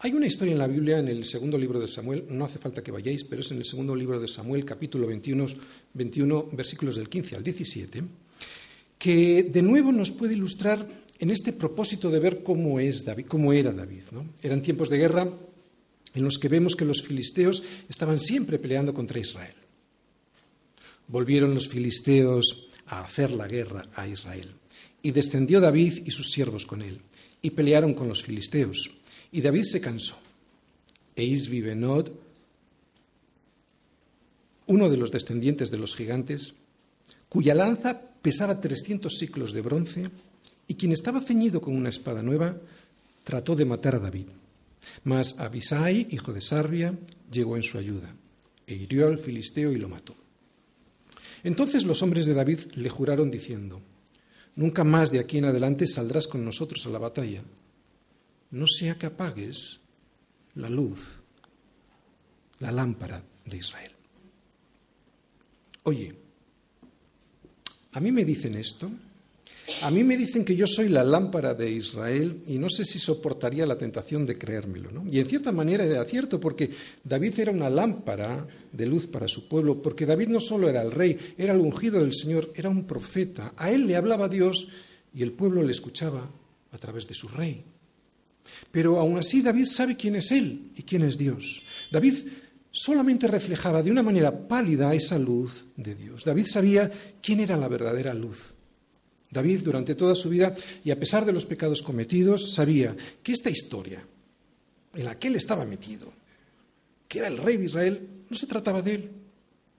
Hay 0.00 0.12
una 0.12 0.26
historia 0.26 0.52
en 0.52 0.58
la 0.58 0.66
Biblia, 0.66 0.98
en 0.98 1.08
el 1.08 1.24
segundo 1.24 1.56
libro 1.56 1.80
de 1.80 1.88
Samuel, 1.88 2.26
no 2.28 2.44
hace 2.44 2.58
falta 2.58 2.82
que 2.82 2.92
vayáis, 2.92 3.24
pero 3.24 3.40
es 3.40 3.50
en 3.50 3.58
el 3.58 3.64
segundo 3.64 3.96
libro 3.96 4.20
de 4.20 4.28
Samuel, 4.28 4.66
capítulo 4.66 5.06
21, 5.06 5.46
21 5.94 6.48
versículos 6.52 6.96
del 6.96 7.08
15 7.08 7.36
al 7.36 7.42
17, 7.42 8.02
que 8.98 9.42
de 9.44 9.62
nuevo 9.62 9.90
nos 9.90 10.10
puede 10.10 10.34
ilustrar 10.34 10.86
en 11.18 11.30
este 11.30 11.54
propósito 11.54 12.10
de 12.10 12.18
ver 12.18 12.42
cómo, 12.42 12.78
es 12.78 13.06
David, 13.06 13.24
cómo 13.26 13.54
era 13.54 13.72
David. 13.72 14.02
¿no? 14.12 14.26
Eran 14.42 14.60
tiempos 14.60 14.90
de 14.90 14.98
guerra 14.98 15.32
en 16.12 16.22
los 16.22 16.36
que 16.36 16.48
vemos 16.48 16.76
que 16.76 16.84
los 16.84 17.02
filisteos 17.02 17.62
estaban 17.88 18.18
siempre 18.18 18.58
peleando 18.58 18.92
contra 18.92 19.18
Israel. 19.18 19.54
Volvieron 21.10 21.54
los 21.54 21.68
filisteos 21.68 22.68
a 22.86 23.00
hacer 23.00 23.32
la 23.32 23.48
guerra 23.48 23.88
a 23.96 24.06
Israel. 24.06 24.50
Y 25.02 25.10
descendió 25.10 25.60
David 25.60 26.04
y 26.06 26.10
sus 26.12 26.30
siervos 26.30 26.66
con 26.66 26.82
él, 26.82 27.00
y 27.42 27.50
pelearon 27.50 27.94
con 27.94 28.08
los 28.08 28.22
filisteos. 28.22 28.90
Y 29.32 29.40
David 29.40 29.64
se 29.64 29.80
cansó. 29.80 30.16
E 31.16 31.24
Isbibenod, 31.24 32.10
uno 34.66 34.88
de 34.88 34.96
los 34.96 35.10
descendientes 35.10 35.70
de 35.70 35.78
los 35.78 35.96
gigantes, 35.96 36.54
cuya 37.28 37.54
lanza 37.54 38.00
pesaba 38.22 38.60
300 38.60 39.12
ciclos 39.12 39.52
de 39.52 39.62
bronce, 39.62 40.10
y 40.68 40.74
quien 40.74 40.92
estaba 40.92 41.20
ceñido 41.20 41.60
con 41.60 41.74
una 41.74 41.88
espada 41.88 42.22
nueva, 42.22 42.56
trató 43.24 43.56
de 43.56 43.64
matar 43.64 43.96
a 43.96 43.98
David. 43.98 44.26
Mas 45.02 45.40
Abisai, 45.40 46.06
hijo 46.10 46.32
de 46.32 46.40
Sarbia, 46.40 46.96
llegó 47.32 47.56
en 47.56 47.64
su 47.64 47.78
ayuda, 47.78 48.14
e 48.66 48.74
hirió 48.74 49.08
al 49.08 49.18
filisteo 49.18 49.72
y 49.72 49.78
lo 49.78 49.88
mató. 49.88 50.19
Entonces 51.42 51.84
los 51.84 52.02
hombres 52.02 52.26
de 52.26 52.34
David 52.34 52.60
le 52.74 52.88
juraron 52.88 53.30
diciendo, 53.30 53.80
Nunca 54.56 54.84
más 54.84 55.10
de 55.10 55.20
aquí 55.20 55.38
en 55.38 55.46
adelante 55.46 55.86
saldrás 55.86 56.26
con 56.26 56.44
nosotros 56.44 56.84
a 56.86 56.90
la 56.90 56.98
batalla, 56.98 57.42
no 58.50 58.66
sea 58.66 58.96
que 58.96 59.06
apagues 59.06 59.80
la 60.54 60.68
luz, 60.68 61.20
la 62.58 62.72
lámpara 62.72 63.22
de 63.44 63.56
Israel. 63.56 63.92
Oye, 65.84 66.14
a 67.92 68.00
mí 68.00 68.12
me 68.12 68.24
dicen 68.24 68.56
esto, 68.56 68.90
a 69.82 69.90
mí 69.90 70.04
me 70.04 70.16
dicen 70.16 70.44
que 70.44 70.56
yo 70.56 70.66
soy 70.66 70.88
la 70.88 71.04
lámpara 71.04 71.54
de 71.54 71.70
Israel 71.70 72.42
y 72.46 72.58
no 72.58 72.68
sé 72.68 72.84
si 72.84 72.98
soportaría 72.98 73.66
la 73.66 73.78
tentación 73.78 74.26
de 74.26 74.38
creérmelo. 74.38 74.90
¿no? 74.90 75.04
Y 75.10 75.18
en 75.18 75.26
cierta 75.26 75.52
manera 75.52 75.84
era 75.84 76.04
cierto, 76.04 76.40
porque 76.40 76.70
David 77.04 77.38
era 77.38 77.52
una 77.52 77.70
lámpara 77.70 78.46
de 78.72 78.86
luz 78.86 79.06
para 79.06 79.28
su 79.28 79.48
pueblo, 79.48 79.80
porque 79.82 80.06
David 80.06 80.28
no 80.28 80.40
solo 80.40 80.68
era 80.68 80.82
el 80.82 80.92
rey, 80.92 81.34
era 81.36 81.52
el 81.52 81.60
ungido 81.60 82.00
del 82.00 82.14
Señor, 82.14 82.52
era 82.54 82.68
un 82.68 82.84
profeta. 82.84 83.52
A 83.56 83.70
él 83.70 83.86
le 83.86 83.96
hablaba 83.96 84.28
Dios 84.28 84.68
y 85.14 85.22
el 85.22 85.32
pueblo 85.32 85.62
le 85.62 85.72
escuchaba 85.72 86.28
a 86.72 86.78
través 86.78 87.06
de 87.06 87.14
su 87.14 87.28
rey. 87.28 87.64
Pero 88.70 88.98
aún 88.98 89.18
así 89.18 89.42
David 89.42 89.66
sabe 89.66 89.96
quién 89.96 90.16
es 90.16 90.30
Él 90.30 90.72
y 90.76 90.82
quién 90.82 91.02
es 91.02 91.18
Dios. 91.18 91.62
David 91.90 92.14
solamente 92.72 93.26
reflejaba 93.26 93.82
de 93.82 93.90
una 93.90 94.02
manera 94.02 94.46
pálida 94.48 94.94
esa 94.94 95.18
luz 95.18 95.64
de 95.76 95.94
Dios. 95.94 96.24
David 96.24 96.46
sabía 96.46 96.90
quién 97.22 97.40
era 97.40 97.56
la 97.56 97.68
verdadera 97.68 98.14
luz. 98.14 98.54
David 99.30 99.60
durante 99.62 99.94
toda 99.94 100.14
su 100.14 100.28
vida, 100.28 100.54
y 100.84 100.90
a 100.90 100.98
pesar 100.98 101.24
de 101.24 101.32
los 101.32 101.46
pecados 101.46 101.82
cometidos, 101.82 102.52
sabía 102.52 102.96
que 103.22 103.32
esta 103.32 103.50
historia 103.50 104.02
en 104.94 105.04
la 105.04 105.18
que 105.18 105.28
él 105.28 105.36
estaba 105.36 105.64
metido, 105.64 106.12
que 107.06 107.20
era 107.20 107.28
el 107.28 107.38
rey 107.38 107.56
de 107.56 107.66
Israel, 107.66 108.08
no 108.28 108.36
se 108.36 108.46
trataba 108.46 108.82
de 108.82 108.94
él, 108.94 109.10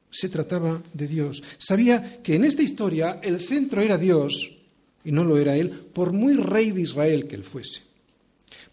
se 0.09 0.29
trataba 0.29 0.81
de 0.93 1.07
Dios. 1.07 1.43
Sabía 1.57 2.21
que 2.21 2.35
en 2.35 2.45
esta 2.45 2.61
historia 2.61 3.19
el 3.23 3.39
centro 3.41 3.81
era 3.81 3.97
Dios 3.97 4.57
y 5.03 5.11
no 5.11 5.23
lo 5.23 5.37
era 5.37 5.57
él, 5.57 5.69
por 5.69 6.13
muy 6.13 6.35
rey 6.35 6.71
de 6.71 6.81
Israel 6.81 7.27
que 7.27 7.35
él 7.35 7.43
fuese. 7.43 7.81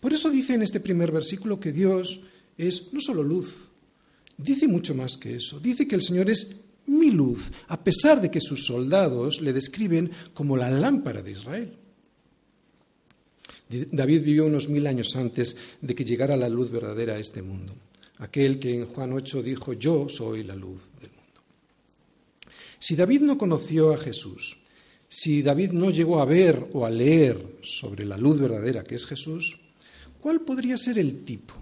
Por 0.00 0.12
eso 0.12 0.30
dice 0.30 0.54
en 0.54 0.62
este 0.62 0.80
primer 0.80 1.10
versículo 1.10 1.58
que 1.58 1.72
Dios 1.72 2.20
es 2.56 2.92
no 2.92 3.00
solo 3.00 3.22
luz, 3.22 3.68
dice 4.36 4.68
mucho 4.68 4.94
más 4.94 5.16
que 5.16 5.36
eso. 5.36 5.58
Dice 5.58 5.88
que 5.88 5.96
el 5.96 6.02
Señor 6.02 6.30
es 6.30 6.56
mi 6.88 7.10
luz, 7.10 7.50
a 7.68 7.82
pesar 7.82 8.20
de 8.20 8.30
que 8.30 8.40
sus 8.40 8.66
soldados 8.66 9.40
le 9.40 9.52
describen 9.52 10.10
como 10.34 10.56
la 10.56 10.70
lámpara 10.70 11.22
de 11.22 11.30
Israel. 11.30 11.72
David 13.68 14.22
vivió 14.22 14.46
unos 14.46 14.68
mil 14.68 14.86
años 14.86 15.14
antes 15.16 15.56
de 15.80 15.94
que 15.94 16.04
llegara 16.04 16.36
la 16.36 16.48
luz 16.48 16.70
verdadera 16.70 17.14
a 17.14 17.18
este 17.18 17.42
mundo. 17.42 17.74
Aquel 18.18 18.58
que 18.58 18.74
en 18.74 18.86
Juan 18.86 19.12
8 19.12 19.42
dijo, 19.42 19.74
yo 19.74 20.08
soy 20.08 20.42
la 20.42 20.56
luz 20.56 20.82
del 21.00 21.10
mundo. 21.10 21.42
Si 22.78 22.96
David 22.96 23.20
no 23.20 23.36
conoció 23.36 23.92
a 23.92 23.98
Jesús, 23.98 24.56
si 25.08 25.42
David 25.42 25.72
no 25.72 25.90
llegó 25.90 26.20
a 26.20 26.24
ver 26.24 26.68
o 26.72 26.86
a 26.86 26.90
leer 26.90 27.58
sobre 27.62 28.04
la 28.04 28.16
luz 28.16 28.40
verdadera 28.40 28.84
que 28.84 28.94
es 28.94 29.06
Jesús, 29.06 29.58
¿Cuál 30.20 30.40
podría 30.40 30.76
ser 30.76 30.98
el 30.98 31.24
tipo, 31.24 31.54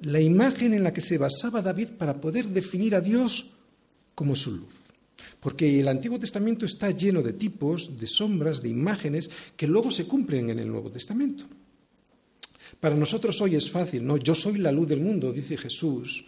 la 0.00 0.20
imagen 0.20 0.74
en 0.74 0.82
la 0.82 0.92
que 0.92 1.00
se 1.00 1.18
basaba 1.18 1.62
David 1.62 1.90
para 1.96 2.20
poder 2.20 2.48
definir 2.48 2.94
a 2.94 3.00
Dios 3.00 3.51
como 4.14 4.36
su 4.36 4.52
luz? 4.52 4.74
Porque 5.40 5.80
el 5.80 5.88
Antiguo 5.88 6.18
Testamento 6.18 6.66
está 6.66 6.90
lleno 6.90 7.22
de 7.22 7.32
tipos, 7.32 7.98
de 7.98 8.06
sombras, 8.06 8.62
de 8.62 8.68
imágenes 8.68 9.30
que 9.56 9.66
luego 9.66 9.90
se 9.90 10.06
cumplen 10.06 10.50
en 10.50 10.58
el 10.58 10.68
Nuevo 10.68 10.90
Testamento. 10.90 11.44
Para 12.80 12.96
nosotros 12.96 13.40
hoy 13.40 13.56
es 13.56 13.70
fácil, 13.70 14.06
¿no? 14.06 14.16
Yo 14.16 14.34
soy 14.34 14.58
la 14.58 14.72
luz 14.72 14.88
del 14.88 15.00
mundo, 15.00 15.32
dice 15.32 15.56
Jesús. 15.56 16.26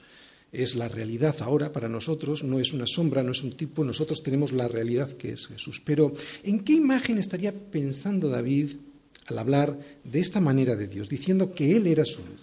Es 0.52 0.76
la 0.76 0.86
realidad 0.86 1.34
ahora 1.40 1.72
para 1.72 1.88
nosotros, 1.88 2.44
no 2.44 2.60
es 2.60 2.72
una 2.72 2.86
sombra, 2.86 3.24
no 3.24 3.32
es 3.32 3.42
un 3.42 3.56
tipo, 3.56 3.82
nosotros 3.82 4.22
tenemos 4.22 4.52
la 4.52 4.68
realidad 4.68 5.10
que 5.12 5.32
es 5.32 5.48
Jesús. 5.48 5.80
Pero 5.84 6.12
¿en 6.44 6.60
qué 6.60 6.74
imagen 6.74 7.18
estaría 7.18 7.52
pensando 7.52 8.28
David 8.28 8.70
al 9.26 9.38
hablar 9.38 9.78
de 10.04 10.20
esta 10.20 10.40
manera 10.40 10.76
de 10.76 10.86
Dios, 10.86 11.08
diciendo 11.08 11.52
que 11.52 11.76
Él 11.76 11.86
era 11.86 12.04
su 12.04 12.20
luz. 12.20 12.40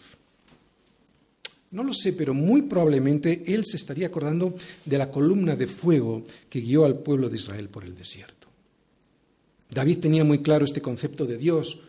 No 1.72 1.84
lo 1.84 1.94
sé, 1.94 2.14
pero 2.14 2.34
muy 2.34 2.64
probablemente 2.64 3.44
Él 3.48 3.64
se 3.66 3.78
estaría 3.78 4.08
acordando 4.08 4.56
de 4.84 4.98
la 4.98 5.10
columna 5.10 5.56
de 5.56 5.68
fuego 5.68 6.24
que 6.50 6.60
guió 6.60 6.84
al 6.86 7.00
pueblo 7.00 7.30
de 7.30 7.38
Israel 7.38 7.70
por 7.70 7.86
el 7.86 7.96
desierto. 7.96 8.48
David 9.70 10.00
tenía 10.00 10.26
muy 10.26 10.40
claro 10.40 10.66
este 10.66 10.82
concepto 10.82 11.26
de 11.26 11.38
Dios 11.38 11.80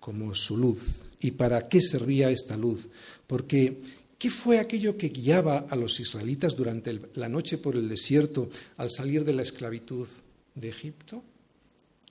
como 0.00 0.34
su 0.34 0.56
luz 0.56 1.02
y 1.20 1.32
para 1.32 1.68
qué 1.68 1.82
servía 1.82 2.30
esta 2.30 2.56
luz, 2.56 2.88
porque 3.26 3.80
¿qué 4.18 4.30
fue 4.30 4.58
aquello 4.58 4.96
que 4.96 5.10
guiaba 5.10 5.66
a 5.68 5.76
los 5.76 6.00
israelitas 6.00 6.56
durante 6.56 6.98
la 7.14 7.28
noche 7.28 7.58
por 7.58 7.76
el 7.76 7.88
desierto 7.88 8.48
al 8.78 8.90
salir 8.90 9.24
de 9.24 9.34
la 9.34 9.42
esclavitud 9.42 10.08
de 10.54 10.68
Egipto? 10.68 11.22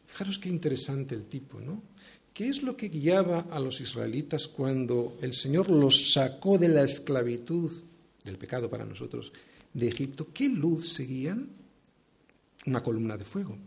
Fijaros 0.06 0.38
qué 0.38 0.50
interesante 0.50 1.16
el 1.16 1.26
tipo, 1.26 1.60
¿no? 1.60 1.82
¿Qué 2.36 2.50
es 2.50 2.64
lo 2.64 2.76
que 2.76 2.90
guiaba 2.90 3.48
a 3.50 3.62
los 3.62 3.80
israelitas 3.80 4.50
cuando 4.50 5.18
el 5.22 5.34
Señor 5.34 5.70
los 5.70 6.12
sacó 6.12 6.58
de 6.58 6.68
la 6.68 6.84
esclavitud, 6.84 7.72
del 8.26 8.38
pecado 8.38 8.70
para 8.70 8.84
nosotros, 8.84 9.32
de 9.74 9.88
Egipto? 9.88 10.28
¿Qué 10.34 10.50
luz 10.50 10.92
seguían? 10.92 11.48
Una 12.66 12.84
columna 12.84 13.16
de 13.16 13.24
fuego. 13.24 13.58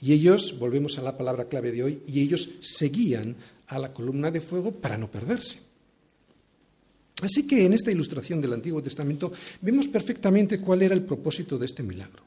Y 0.00 0.12
ellos, 0.12 0.56
volvemos 0.60 0.96
a 0.96 1.02
la 1.02 1.18
palabra 1.18 1.48
clave 1.48 1.72
de 1.72 1.82
hoy, 1.82 2.02
y 2.06 2.20
ellos 2.20 2.50
seguían 2.60 3.34
a 3.66 3.80
la 3.80 3.92
columna 3.92 4.30
de 4.30 4.40
fuego 4.40 4.70
para 4.70 4.96
no 4.96 5.10
perderse. 5.10 5.58
Así 7.20 7.48
que 7.48 7.64
en 7.64 7.72
esta 7.72 7.90
ilustración 7.90 8.40
del 8.40 8.52
Antiguo 8.52 8.80
Testamento 8.80 9.32
vemos 9.60 9.88
perfectamente 9.88 10.60
cuál 10.60 10.82
era 10.82 10.94
el 10.94 11.02
propósito 11.02 11.58
de 11.58 11.66
este 11.66 11.82
milagro. 11.82 12.22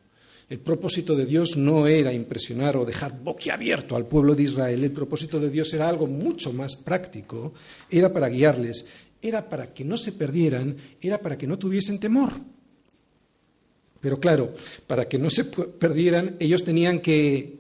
El 0.49 0.59
propósito 0.59 1.15
de 1.15 1.25
Dios 1.25 1.57
no 1.57 1.87
era 1.87 2.13
impresionar 2.13 2.77
o 2.77 2.85
dejar 2.85 3.21
boquiabierto 3.21 3.97
al 3.97 4.05
pueblo 4.05 4.33
de 4.33 4.43
Israel, 4.43 4.83
el 4.83 4.91
propósito 4.91 5.39
de 5.39 5.49
Dios 5.49 5.73
era 5.73 5.89
algo 5.89 6.07
mucho 6.07 6.53
más 6.53 6.77
práctico, 6.77 7.53
era 7.89 8.13
para 8.13 8.29
guiarles, 8.29 8.87
era 9.21 9.49
para 9.49 9.73
que 9.73 9.83
no 9.83 9.97
se 9.97 10.13
perdieran, 10.13 10.77
era 11.01 11.17
para 11.19 11.37
que 11.37 11.47
no 11.47 11.59
tuviesen 11.59 11.99
temor. 11.99 12.31
Pero 13.99 14.19
claro, 14.19 14.53
para 14.85 15.09
que 15.09 15.17
no 15.17 15.29
se 15.29 15.43
perdieran, 15.43 16.37
ellos 16.39 16.63
tenían 16.63 17.01
que 17.01 17.59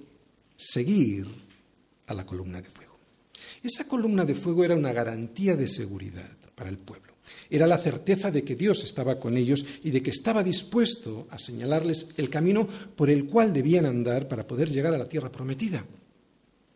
seguir 0.55 1.27
a 2.05 2.13
la 2.13 2.25
columna 2.25 2.61
de 2.61 2.69
fuego. 2.69 2.97
Esa 3.61 3.87
columna 3.87 4.23
de 4.23 4.35
fuego 4.35 4.63
era 4.63 4.75
una 4.75 4.93
garantía 4.93 5.57
de 5.57 5.67
seguridad 5.67 6.29
para 6.55 6.69
el 6.69 6.77
pueblo. 6.77 7.06
Era 7.49 7.67
la 7.67 7.77
certeza 7.77 8.31
de 8.31 8.43
que 8.43 8.55
Dios 8.55 8.83
estaba 8.83 9.19
con 9.19 9.37
ellos 9.37 9.65
y 9.83 9.91
de 9.91 10.01
que 10.01 10.11
estaba 10.11 10.43
dispuesto 10.43 11.27
a 11.31 11.37
señalarles 11.37 12.09
el 12.17 12.29
camino 12.29 12.67
por 12.95 13.09
el 13.09 13.25
cual 13.25 13.53
debían 13.53 13.85
andar 13.85 14.27
para 14.27 14.47
poder 14.47 14.69
llegar 14.69 14.93
a 14.93 14.97
la 14.97 15.05
tierra 15.05 15.31
prometida. 15.31 15.85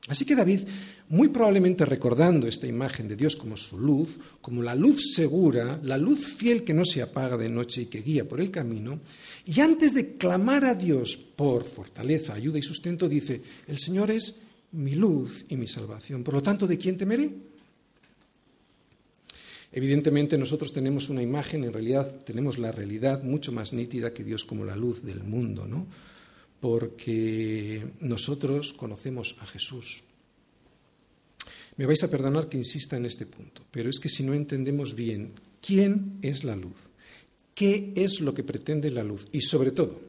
Así 0.08 0.26
que 0.26 0.36
David, 0.36 0.62
muy 1.10 1.28
probablemente 1.28 1.86
recordando 1.86 2.48
esta 2.48 2.66
imagen 2.66 3.08
de 3.08 3.16
Dios 3.16 3.36
como 3.36 3.56
su 3.56 3.78
luz, 3.78 4.18
como 4.42 4.64
la 4.64 4.74
luz 4.74 5.14
segura, 5.14 5.80
la 5.84 5.98
luz 5.98 6.20
fiel 6.26 6.64
que 6.64 6.74
no 6.74 6.84
se 6.86 7.04
apaga 7.04 7.38
de 7.38 7.50
noche 7.50 7.84
y 7.84 7.86
que 7.86 8.02
guía 8.02 8.28
por 8.28 8.42
el 8.42 8.50
camino, 8.50 9.00
y 9.46 9.60
antes 9.60 9.94
de 9.94 10.16
clamar 10.18 10.66
a 10.66 10.74
Dios 10.74 11.18
por 11.18 11.64
fortaleza, 11.64 12.34
ayuda 12.34 12.58
y 12.58 12.64
sustento, 12.64 13.08
dice, 13.08 13.42
el 13.68 13.80
Señor 13.80 14.10
es 14.10 14.40
mi 14.72 14.96
luz 14.96 15.46
y 15.50 15.58
mi 15.58 15.68
salvación. 15.68 16.24
Por 16.24 16.34
lo 16.34 16.42
tanto, 16.42 16.66
¿de 16.66 16.78
quién 16.78 16.98
temeré? 16.98 17.51
Evidentemente 19.74 20.38
nosotros 20.38 20.74
tenemos 20.74 21.10
una 21.10 21.22
imagen, 21.22 21.64
en 21.64 21.72
realidad 21.72 22.14
tenemos 22.26 22.58
la 22.58 22.72
realidad 22.72 23.24
mucho 23.24 23.52
más 23.52 23.72
nítida 23.72 24.14
que 24.14 24.24
Dios 24.24 24.44
como 24.44 24.66
la 24.66 24.76
luz 24.76 25.04
del 25.04 25.24
mundo, 25.24 25.66
¿no? 25.66 25.88
Porque 26.60 27.82
nosotros 28.02 28.74
conocemos 28.74 29.38
a 29.40 29.46
Jesús. 29.46 30.04
Me 31.78 31.86
vais 31.86 32.04
a 32.04 32.12
perdonar 32.12 32.50
que 32.50 32.58
insista 32.58 32.98
en 32.98 33.06
este 33.06 33.26
punto, 33.26 33.64
pero 33.72 33.90
es 33.90 34.00
que 34.00 34.10
si 34.10 34.24
no 34.24 34.34
entendemos 34.34 34.94
bien 34.94 35.32
quién 35.66 36.20
es 36.22 36.44
la 36.44 36.58
luz, 36.58 36.92
qué 37.56 37.94
es 37.96 38.20
lo 38.20 38.34
que 38.34 38.44
pretende 38.44 38.92
la 38.92 39.04
luz 39.04 39.26
y 39.32 39.40
sobre 39.40 39.72
todo, 39.72 40.02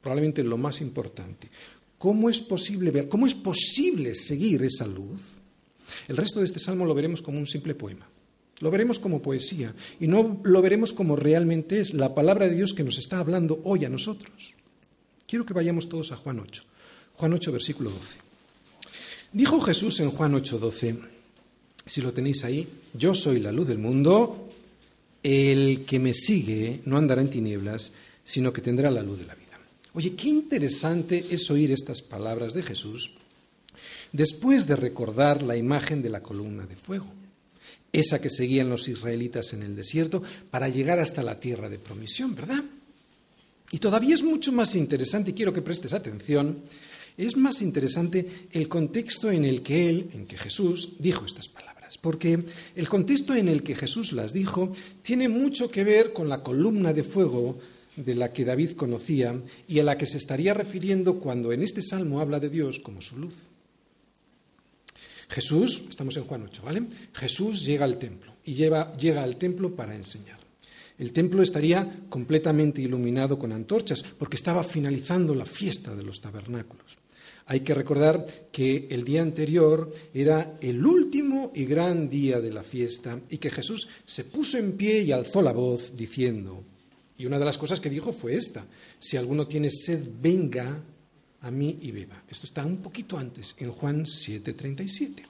probablemente 0.00 0.42
lo 0.42 0.56
más 0.56 0.80
importante, 0.80 1.50
cómo 1.98 2.30
es 2.30 2.40
posible 2.40 2.90
ver, 2.90 3.08
cómo 3.08 3.26
es 3.26 3.34
posible 3.34 4.14
seguir 4.14 4.62
esa 4.62 4.86
luz, 4.86 5.20
el 6.08 6.16
resto 6.16 6.38
de 6.38 6.46
este 6.46 6.58
salmo 6.58 6.86
lo 6.86 6.94
veremos 6.94 7.20
como 7.20 7.38
un 7.38 7.46
simple 7.46 7.74
poema. 7.74 8.08
Lo 8.60 8.70
veremos 8.70 8.98
como 8.98 9.22
poesía 9.22 9.74
y 9.98 10.06
no 10.06 10.40
lo 10.44 10.62
veremos 10.62 10.92
como 10.92 11.16
realmente 11.16 11.80
es 11.80 11.94
la 11.94 12.14
palabra 12.14 12.46
de 12.46 12.54
Dios 12.54 12.74
que 12.74 12.84
nos 12.84 12.98
está 12.98 13.18
hablando 13.18 13.60
hoy 13.64 13.86
a 13.86 13.88
nosotros. 13.88 14.54
Quiero 15.26 15.46
que 15.46 15.54
vayamos 15.54 15.88
todos 15.88 16.12
a 16.12 16.16
Juan 16.16 16.40
8. 16.40 16.62
Juan 17.16 17.32
8, 17.32 17.52
versículo 17.52 17.90
12. 17.90 18.18
Dijo 19.32 19.60
Jesús 19.60 20.00
en 20.00 20.10
Juan 20.10 20.34
8, 20.34 20.58
12, 20.58 20.96
si 21.86 22.00
lo 22.02 22.12
tenéis 22.12 22.44
ahí, 22.44 22.68
yo 22.92 23.14
soy 23.14 23.40
la 23.40 23.52
luz 23.52 23.68
del 23.68 23.78
mundo, 23.78 24.50
el 25.22 25.84
que 25.86 25.98
me 25.98 26.12
sigue 26.12 26.80
no 26.84 26.98
andará 26.98 27.22
en 27.22 27.30
tinieblas, 27.30 27.92
sino 28.24 28.52
que 28.52 28.60
tendrá 28.60 28.90
la 28.90 29.02
luz 29.02 29.20
de 29.20 29.26
la 29.26 29.34
vida. 29.34 29.58
Oye, 29.94 30.14
qué 30.14 30.28
interesante 30.28 31.26
es 31.30 31.50
oír 31.50 31.72
estas 31.72 32.02
palabras 32.02 32.52
de 32.52 32.62
Jesús 32.62 33.12
después 34.12 34.66
de 34.66 34.76
recordar 34.76 35.42
la 35.42 35.56
imagen 35.56 36.02
de 36.02 36.10
la 36.10 36.22
columna 36.22 36.66
de 36.66 36.76
fuego 36.76 37.19
esa 37.92 38.20
que 38.20 38.30
seguían 38.30 38.68
los 38.68 38.88
israelitas 38.88 39.52
en 39.52 39.62
el 39.62 39.76
desierto, 39.76 40.22
para 40.50 40.68
llegar 40.68 40.98
hasta 40.98 41.22
la 41.22 41.40
tierra 41.40 41.68
de 41.68 41.78
promisión, 41.78 42.34
¿verdad? 42.34 42.62
Y 43.72 43.78
todavía 43.78 44.14
es 44.14 44.22
mucho 44.22 44.52
más 44.52 44.74
interesante, 44.74 45.30
y 45.30 45.34
quiero 45.34 45.52
que 45.52 45.62
prestes 45.62 45.92
atención, 45.92 46.58
es 47.16 47.36
más 47.36 47.60
interesante 47.62 48.48
el 48.52 48.68
contexto 48.68 49.30
en 49.30 49.44
el 49.44 49.62
que 49.62 49.88
él, 49.88 50.10
en 50.14 50.26
que 50.26 50.38
Jesús, 50.38 50.94
dijo 50.98 51.26
estas 51.26 51.48
palabras. 51.48 51.70
Porque 51.98 52.38
el 52.76 52.88
contexto 52.88 53.34
en 53.34 53.48
el 53.48 53.62
que 53.62 53.74
Jesús 53.74 54.12
las 54.12 54.32
dijo 54.32 54.72
tiene 55.02 55.28
mucho 55.28 55.70
que 55.70 55.84
ver 55.84 56.12
con 56.12 56.28
la 56.28 56.42
columna 56.42 56.92
de 56.92 57.02
fuego 57.02 57.58
de 57.96 58.14
la 58.14 58.32
que 58.32 58.44
David 58.44 58.72
conocía 58.72 59.34
y 59.68 59.80
a 59.80 59.84
la 59.84 59.98
que 59.98 60.06
se 60.06 60.18
estaría 60.18 60.54
refiriendo 60.54 61.18
cuando 61.18 61.52
en 61.52 61.62
este 61.62 61.82
salmo 61.82 62.20
habla 62.20 62.40
de 62.40 62.48
Dios 62.48 62.78
como 62.78 63.02
su 63.02 63.18
luz. 63.18 63.34
Jesús, 65.30 65.84
estamos 65.88 66.16
en 66.16 66.24
Juan 66.24 66.42
8, 66.42 66.62
¿vale? 66.64 66.82
Jesús 67.14 67.64
llega 67.64 67.84
al 67.84 67.98
templo 67.98 68.34
y 68.44 68.54
llega 68.54 69.22
al 69.22 69.36
templo 69.36 69.74
para 69.74 69.94
enseñar. 69.94 70.40
El 70.98 71.12
templo 71.12 71.40
estaría 71.40 72.00
completamente 72.08 72.82
iluminado 72.82 73.38
con 73.38 73.52
antorchas 73.52 74.02
porque 74.02 74.36
estaba 74.36 74.64
finalizando 74.64 75.34
la 75.34 75.46
fiesta 75.46 75.94
de 75.94 76.02
los 76.02 76.20
tabernáculos. 76.20 76.98
Hay 77.46 77.60
que 77.60 77.74
recordar 77.74 78.26
que 78.52 78.88
el 78.90 79.04
día 79.04 79.22
anterior 79.22 79.92
era 80.12 80.58
el 80.60 80.84
último 80.84 81.52
y 81.54 81.64
gran 81.64 82.10
día 82.10 82.40
de 82.40 82.52
la 82.52 82.62
fiesta 82.62 83.18
y 83.30 83.38
que 83.38 83.50
Jesús 83.50 83.88
se 84.04 84.24
puso 84.24 84.58
en 84.58 84.72
pie 84.72 85.02
y 85.02 85.12
alzó 85.12 85.42
la 85.42 85.52
voz 85.52 85.96
diciendo, 85.96 86.64
y 87.16 87.26
una 87.26 87.38
de 87.38 87.44
las 87.44 87.58
cosas 87.58 87.80
que 87.80 87.90
dijo 87.90 88.12
fue 88.12 88.34
esta, 88.34 88.66
si 88.98 89.16
alguno 89.16 89.46
tiene 89.46 89.70
sed, 89.70 90.02
venga 90.20 90.82
a 91.42 91.50
mí 91.50 91.78
y 91.82 91.90
beba. 91.90 92.22
Esto 92.28 92.46
está 92.46 92.64
un 92.64 92.78
poquito 92.78 93.16
antes, 93.16 93.54
en 93.58 93.70
Juan 93.72 94.04
7:37. 94.04 95.24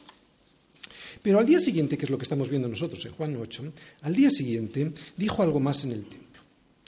Pero 1.23 1.39
al 1.39 1.47
día 1.47 1.61
siguiente, 1.61 1.99
que 1.99 2.05
es 2.05 2.11
lo 2.11 2.19
que 2.19 2.25
estamos 2.25 2.49
viendo 2.49 2.69
nosotros 2.69 3.05
en 3.05 3.13
Juan 3.13 3.37
8, 3.37 3.73
al 4.03 4.15
día 4.15 4.31
siguiente 4.31 4.93
dijo 5.17 5.43
algo 5.43 5.61
más 5.61 5.85
en 5.85 5.93
el 5.93 6.05
templo, 6.05 6.41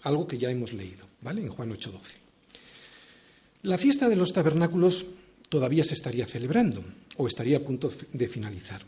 algo 0.05 0.27
que 0.27 0.39
ya 0.39 0.51
hemos 0.51 0.73
leído, 0.73 1.07
¿vale? 1.21 1.43
En 1.43 1.49
Juan 1.49 1.71
8:12. 1.71 2.17
La 3.63 3.79
fiesta 3.79 4.09
de 4.09 4.17
los 4.17 4.33
tabernáculos 4.33 5.07
todavía 5.49 5.85
se 5.85 5.95
estaría 5.95 6.27
celebrando 6.27 6.83
o 7.17 7.27
estaría 7.27 7.59
a 7.59 7.61
punto 7.61 7.93
de 8.13 8.29
finalizar. 8.29 8.83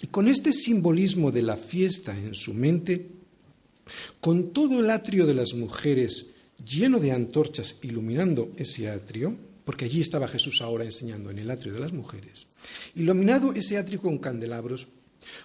Y 0.00 0.08
con 0.08 0.28
este 0.28 0.52
simbolismo 0.52 1.30
de 1.30 1.42
la 1.42 1.56
fiesta 1.56 2.16
en 2.16 2.34
su 2.34 2.54
mente, 2.54 3.06
con 4.20 4.52
todo 4.52 4.80
el 4.80 4.90
atrio 4.90 5.26
de 5.26 5.34
las 5.34 5.54
mujeres 5.54 6.33
lleno 6.58 6.98
de 6.98 7.12
antorchas 7.12 7.78
iluminando 7.82 8.52
ese 8.56 8.90
atrio, 8.90 9.36
porque 9.64 9.86
allí 9.86 10.00
estaba 10.00 10.28
Jesús 10.28 10.60
ahora 10.60 10.84
enseñando 10.84 11.30
en 11.30 11.38
el 11.38 11.50
atrio 11.50 11.72
de 11.72 11.80
las 11.80 11.92
mujeres, 11.92 12.46
iluminado 12.94 13.52
ese 13.52 13.78
atrio 13.78 14.00
con 14.00 14.18
candelabros, 14.18 14.88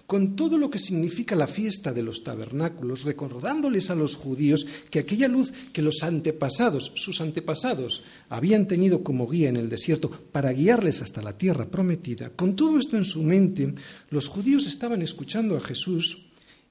con 0.06 0.36
todo 0.36 0.58
lo 0.58 0.70
que 0.70 0.78
significa 0.78 1.34
la 1.34 1.46
fiesta 1.46 1.92
de 1.92 2.02
los 2.02 2.22
tabernáculos, 2.22 3.04
recordándoles 3.04 3.90
a 3.90 3.94
los 3.94 4.16
judíos 4.16 4.66
que 4.90 4.98
aquella 4.98 5.28
luz 5.28 5.52
que 5.72 5.82
los 5.82 6.02
antepasados, 6.02 6.92
sus 6.96 7.20
antepasados, 7.20 8.04
habían 8.28 8.66
tenido 8.66 9.02
como 9.02 9.28
guía 9.28 9.48
en 9.48 9.56
el 9.56 9.70
desierto 9.70 10.10
para 10.10 10.52
guiarles 10.52 11.02
hasta 11.02 11.22
la 11.22 11.38
tierra 11.38 11.66
prometida, 11.66 12.30
con 12.30 12.56
todo 12.56 12.78
esto 12.78 12.96
en 12.96 13.04
su 13.04 13.22
mente, 13.22 13.74
los 14.10 14.28
judíos 14.28 14.66
estaban 14.66 15.02
escuchando 15.02 15.56
a 15.56 15.60
Jesús 15.60 16.26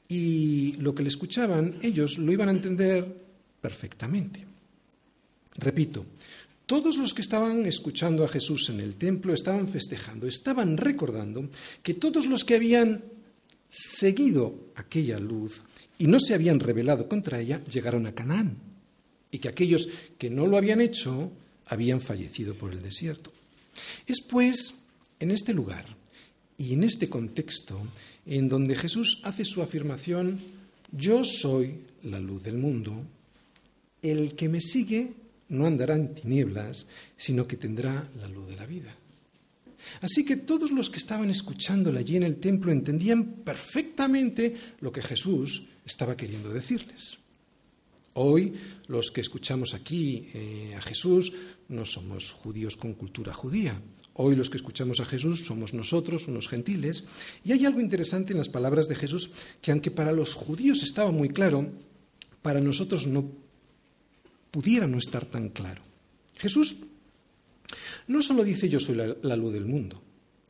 y 0.08 0.73
lo 0.73 0.95
que 0.95 1.04
le 1.04 1.10
escuchaban 1.10 1.78
ellos 1.82 2.17
lo 2.17 2.32
iban 2.32 2.49
a 2.49 2.54
entender 2.54 3.29
perfectamente. 3.62 4.45
Repito, 5.58 6.06
todos 6.65 6.98
los 6.98 7.13
que 7.13 7.22
estaban 7.22 7.65
escuchando 7.65 8.24
a 8.24 8.28
Jesús 8.28 8.69
en 8.69 8.80
el 8.80 8.95
templo 8.95 9.34
estaban 9.34 9.67
festejando, 9.67 10.28
estaban 10.28 10.78
recordando 10.78 11.50
que 11.82 11.95
todos 11.95 12.28
los 12.28 12.43
que 12.43 12.56
habían 12.56 13.04
seguido 13.67 14.54
aquella 14.76 15.19
luz 15.19 15.62
y 15.98 16.08
no 16.08 16.19
se 16.19 16.34
habían 16.34 16.60
rebelado 16.60 17.08
contra 17.08 17.39
ella 17.39 17.63
llegaron 17.63 18.06
a 18.06 18.13
Canaán 18.13 18.58
y 19.32 19.39
que 19.39 19.50
aquellos 19.50 19.89
que 20.17 20.30
no 20.30 20.48
lo 20.48 20.58
habían 20.58 20.82
hecho 20.82 21.32
habían 21.65 22.02
fallecido 22.02 22.56
por 22.56 22.72
el 22.72 22.82
desierto. 22.82 23.32
Es 24.08 24.22
pues 24.22 24.76
en 25.19 25.32
este 25.32 25.54
lugar 25.54 25.86
y 26.58 26.74
en 26.74 26.84
este 26.84 27.10
contexto 27.10 27.82
en 28.26 28.48
donde 28.48 28.76
Jesús 28.76 29.22
hace 29.24 29.43
su 29.45 29.62
afirmación, 29.62 30.39
yo 30.91 31.24
soy 31.24 31.82
la 32.04 32.19
luz 32.19 32.43
del 32.43 32.58
mundo, 32.58 33.04
el 34.02 34.36
que 34.36 34.50
me 34.50 34.62
sigue 34.62 35.14
no 35.50 35.66
andará 35.66 35.96
en 35.96 36.14
tinieblas, 36.14 36.86
sino 37.18 37.48
que 37.48 37.58
tendrá 37.58 38.08
la 38.18 38.28
luz 38.28 38.48
de 38.48 38.56
la 38.56 38.66
vida. 38.66 38.96
Así 40.02 40.24
que 40.26 40.38
todos 40.38 40.72
los 40.72 40.90
que 40.90 41.00
estaban 41.00 41.30
escuchándole 41.30 42.00
allí 42.00 42.18
en 42.18 42.24
el 42.24 42.38
templo 42.38 42.72
entendían 42.72 43.24
perfectamente 43.44 44.56
lo 44.82 44.92
que 44.92 45.02
Jesús 45.02 45.66
estaba 45.86 46.16
queriendo 46.16 46.54
decirles. 46.54 47.18
Hoy 48.14 48.54
los 48.88 49.12
que 49.12 49.22
escuchamos 49.22 49.74
aquí 49.74 50.30
eh, 50.34 50.76
a 50.78 50.82
Jesús 50.82 51.34
no 51.70 51.86
somos 51.86 52.32
judíos 52.32 52.76
con 52.76 52.94
cultura 52.94 53.34
judía. 53.34 53.82
Hoy 54.14 54.36
los 54.36 54.50
que 54.50 54.58
escuchamos 54.58 55.00
a 55.00 55.06
Jesús 55.06 55.46
somos 55.46 55.74
nosotros, 55.74 56.28
unos 56.28 56.50
gentiles. 56.50 57.06
Y 57.46 57.54
hay 57.54 57.66
algo 57.66 57.80
interesante 57.80 58.34
en 58.34 58.40
las 58.40 58.50
palabras 58.50 58.88
de 58.88 58.96
Jesús 58.96 59.32
que 59.62 59.72
aunque 59.72 59.92
para 59.92 60.12
los 60.12 60.34
judíos 60.34 60.84
estaba 60.84 61.12
muy 61.12 61.30
claro, 61.30 61.72
para 62.42 62.60
nosotros 62.60 63.08
no 63.08 63.32
pudiera 64.52 64.88
no 64.88 64.98
estar 64.98 65.26
tan 65.26 65.50
claro. 65.50 65.82
Jesús 66.38 66.78
no 68.08 68.22
solo 68.22 68.44
dice 68.44 68.70
yo 68.70 68.80
soy 68.80 68.96
la, 68.96 69.36
luz 69.36 69.54
del 69.54 69.66
mundo, 69.66 70.02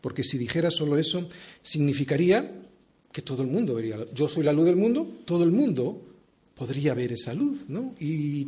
porque 0.01 0.23
si 0.23 0.37
dijera 0.37 0.71
solo 0.71 0.97
eso, 0.97 1.29
significaría 1.61 2.63
que 3.11 3.21
todo 3.21 3.43
el 3.43 3.49
mundo 3.49 3.75
vería, 3.75 3.97
yo 4.13 4.29
soy 4.29 4.43
la 4.43 4.53
luz 4.53 4.65
del 4.65 4.75
mundo, 4.75 5.21
todo 5.25 5.43
el 5.43 5.51
mundo 5.51 6.01
podría 6.55 6.93
ver 6.93 7.11
esa 7.11 7.33
luz, 7.33 7.67
¿no? 7.67 7.95
Y 7.99 8.47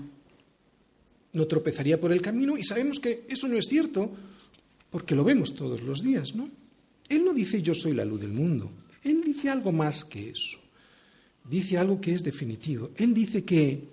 no 1.33 1.47
tropezaría 1.47 1.99
por 1.99 2.11
el 2.11 2.21
camino 2.21 2.57
y 2.57 2.63
sabemos 2.63 2.99
que 2.99 3.25
eso 3.27 3.47
no 3.47 3.57
es 3.57 3.65
cierto 3.67 4.11
porque 4.89 5.15
lo 5.15 5.23
vemos 5.23 5.55
todos 5.55 5.81
los 5.81 6.03
días, 6.03 6.35
¿no? 6.35 6.49
Él 7.09 7.25
no 7.25 7.33
dice 7.33 7.61
yo 7.61 7.73
soy 7.73 7.93
la 7.93 8.05
luz 8.05 8.21
del 8.21 8.31
mundo, 8.31 8.71
él 9.03 9.23
dice 9.25 9.49
algo 9.49 9.71
más 9.71 10.05
que 10.05 10.29
eso. 10.29 10.59
Dice 11.49 11.77
algo 11.77 11.99
que 11.99 12.13
es 12.13 12.23
definitivo. 12.23 12.91
Él 12.95 13.13
dice 13.13 13.43
que 13.43 13.83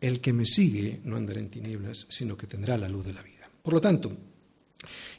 el 0.00 0.20
que 0.20 0.32
me 0.32 0.46
sigue 0.46 1.00
no 1.04 1.16
andará 1.16 1.40
en 1.40 1.50
tinieblas, 1.50 2.06
sino 2.08 2.36
que 2.36 2.46
tendrá 2.46 2.76
la 2.76 2.88
luz 2.88 3.06
de 3.06 3.12
la 3.12 3.22
vida. 3.22 3.50
Por 3.62 3.74
lo 3.74 3.80
tanto, 3.80 4.16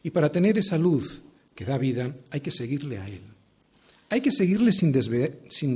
y 0.04 0.10
para 0.10 0.32
tener 0.32 0.58
esa 0.58 0.78
luz 0.78 1.22
que 1.56 1.65
da 1.65 1.78
vida, 1.78 2.15
hay 2.32 2.42
que 2.42 2.52
seguirle 2.52 2.98
a 2.98 3.08
Él. 3.08 3.22
Hay 4.12 4.22
que 4.22 4.32
seguirle 4.32 4.72
sin, 4.72 4.92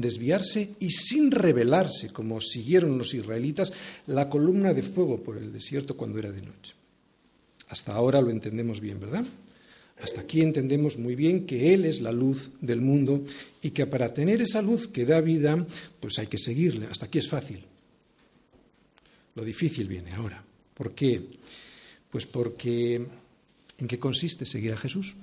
desviarse 0.02 0.70
y 0.80 0.90
sin 0.90 1.30
rebelarse, 1.30 2.10
como 2.12 2.42
siguieron 2.42 2.98
los 2.98 3.14
israelitas 3.14 3.74
la 4.08 4.28
columna 4.28 4.74
de 4.74 4.82
fuego 4.82 5.22
por 5.22 5.38
el 5.38 5.54
desierto 5.54 5.96
cuando 5.96 6.18
era 6.18 6.32
de 6.32 6.42
noche. 6.42 6.74
Hasta 7.70 7.94
ahora 7.94 8.22
lo 8.22 8.32
entendemos 8.32 8.80
bien, 8.80 9.00
¿verdad? 9.00 9.26
Hasta 10.02 10.22
aquí 10.22 10.42
entendemos 10.42 10.98
muy 10.98 11.14
bien 11.14 11.46
que 11.46 11.76
Él 11.76 11.86
es 11.86 12.02
la 12.02 12.12
luz 12.12 12.50
del 12.60 12.82
mundo 12.82 13.24
y 13.62 13.70
que 13.70 13.86
para 13.86 14.14
tener 14.14 14.42
esa 14.42 14.64
luz 14.64 14.88
que 14.88 15.06
da 15.06 15.22
vida, 15.22 15.68
pues 16.00 16.18
hay 16.18 16.26
que 16.26 16.40
seguirle. 16.40 16.88
Hasta 16.88 17.06
aquí 17.06 17.20
es 17.20 17.30
fácil. 17.30 17.64
Lo 19.36 19.44
difícil 19.44 19.88
viene 19.88 20.12
ahora. 20.12 20.44
¿Por 20.74 20.94
qué? 20.94 21.22
Pues 22.10 22.26
porque 22.26 22.96
¿en 23.78 23.88
qué 23.88 24.00
consiste 24.00 24.46
seguir 24.46 24.74
a 24.74 24.78
Jesús? 24.78 25.16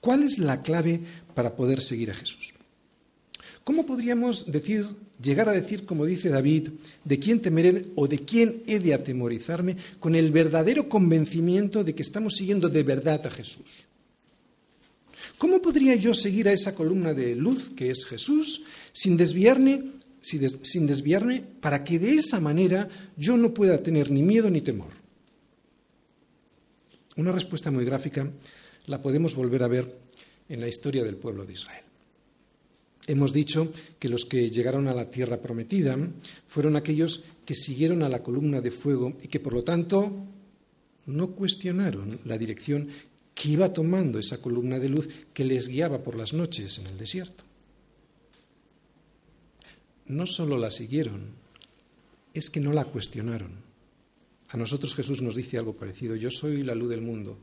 ¿Cuál 0.00 0.24
es 0.24 0.38
la 0.38 0.62
clave 0.62 1.00
para 1.34 1.54
poder 1.54 1.80
seguir 1.80 2.10
a 2.10 2.14
Jesús? 2.14 2.52
¿Cómo 3.64 3.86
podríamos 3.86 4.50
decir, 4.50 4.88
llegar 5.22 5.48
a 5.48 5.52
decir, 5.52 5.86
como 5.86 6.04
dice 6.04 6.28
David, 6.28 6.70
de 7.04 7.18
quién 7.20 7.40
temeré 7.40 7.86
o 7.94 8.08
de 8.08 8.18
quién 8.24 8.64
he 8.66 8.80
de 8.80 8.94
atemorizarme, 8.94 9.76
con 10.00 10.16
el 10.16 10.32
verdadero 10.32 10.88
convencimiento 10.88 11.84
de 11.84 11.94
que 11.94 12.02
estamos 12.02 12.34
siguiendo 12.34 12.68
de 12.68 12.82
verdad 12.82 13.24
a 13.24 13.30
Jesús? 13.30 13.86
¿Cómo 15.38 15.62
podría 15.62 15.94
yo 15.94 16.12
seguir 16.14 16.48
a 16.48 16.52
esa 16.52 16.74
columna 16.74 17.14
de 17.14 17.36
luz 17.36 17.70
que 17.76 17.90
es 17.90 18.04
Jesús 18.04 18.64
sin 18.92 19.16
desviarme, 19.16 19.82
sin 20.22 20.86
desviarme 20.86 21.44
para 21.60 21.84
que 21.84 21.98
de 21.98 22.14
esa 22.14 22.40
manera 22.40 22.88
yo 23.16 23.36
no 23.36 23.52
pueda 23.52 23.82
tener 23.82 24.10
ni 24.10 24.22
miedo 24.22 24.48
ni 24.48 24.62
temor? 24.62 24.92
Una 27.16 27.32
respuesta 27.32 27.70
muy 27.70 27.84
gráfica 27.84 28.30
la 28.86 29.02
podemos 29.02 29.34
volver 29.34 29.62
a 29.62 29.68
ver 29.68 29.98
en 30.48 30.60
la 30.60 30.68
historia 30.68 31.04
del 31.04 31.16
pueblo 31.16 31.44
de 31.44 31.52
Israel. 31.52 31.84
Hemos 33.06 33.32
dicho 33.32 33.72
que 33.98 34.08
los 34.08 34.24
que 34.24 34.48
llegaron 34.50 34.86
a 34.86 34.94
la 34.94 35.06
tierra 35.06 35.40
prometida 35.40 35.98
fueron 36.46 36.76
aquellos 36.76 37.24
que 37.44 37.54
siguieron 37.54 38.02
a 38.02 38.08
la 38.08 38.22
columna 38.22 38.60
de 38.60 38.70
fuego 38.70 39.16
y 39.20 39.28
que 39.28 39.40
por 39.40 39.52
lo 39.52 39.62
tanto 39.62 40.24
no 41.06 41.30
cuestionaron 41.32 42.20
la 42.24 42.38
dirección 42.38 42.88
que 43.34 43.48
iba 43.48 43.72
tomando 43.72 44.18
esa 44.18 44.40
columna 44.40 44.78
de 44.78 44.88
luz 44.88 45.08
que 45.34 45.44
les 45.44 45.68
guiaba 45.68 46.02
por 46.02 46.16
las 46.16 46.32
noches 46.32 46.78
en 46.78 46.86
el 46.86 46.96
desierto. 46.96 47.44
No 50.12 50.26
solo 50.26 50.58
la 50.58 50.70
siguieron, 50.70 51.22
es 52.34 52.50
que 52.50 52.60
no 52.60 52.74
la 52.74 52.84
cuestionaron. 52.84 53.52
A 54.50 54.58
nosotros 54.58 54.94
Jesús 54.94 55.22
nos 55.22 55.36
dice 55.36 55.56
algo 55.56 55.74
parecido, 55.74 56.16
yo 56.16 56.30
soy 56.30 56.62
la 56.62 56.74
luz 56.74 56.90
del 56.90 57.00
mundo, 57.00 57.38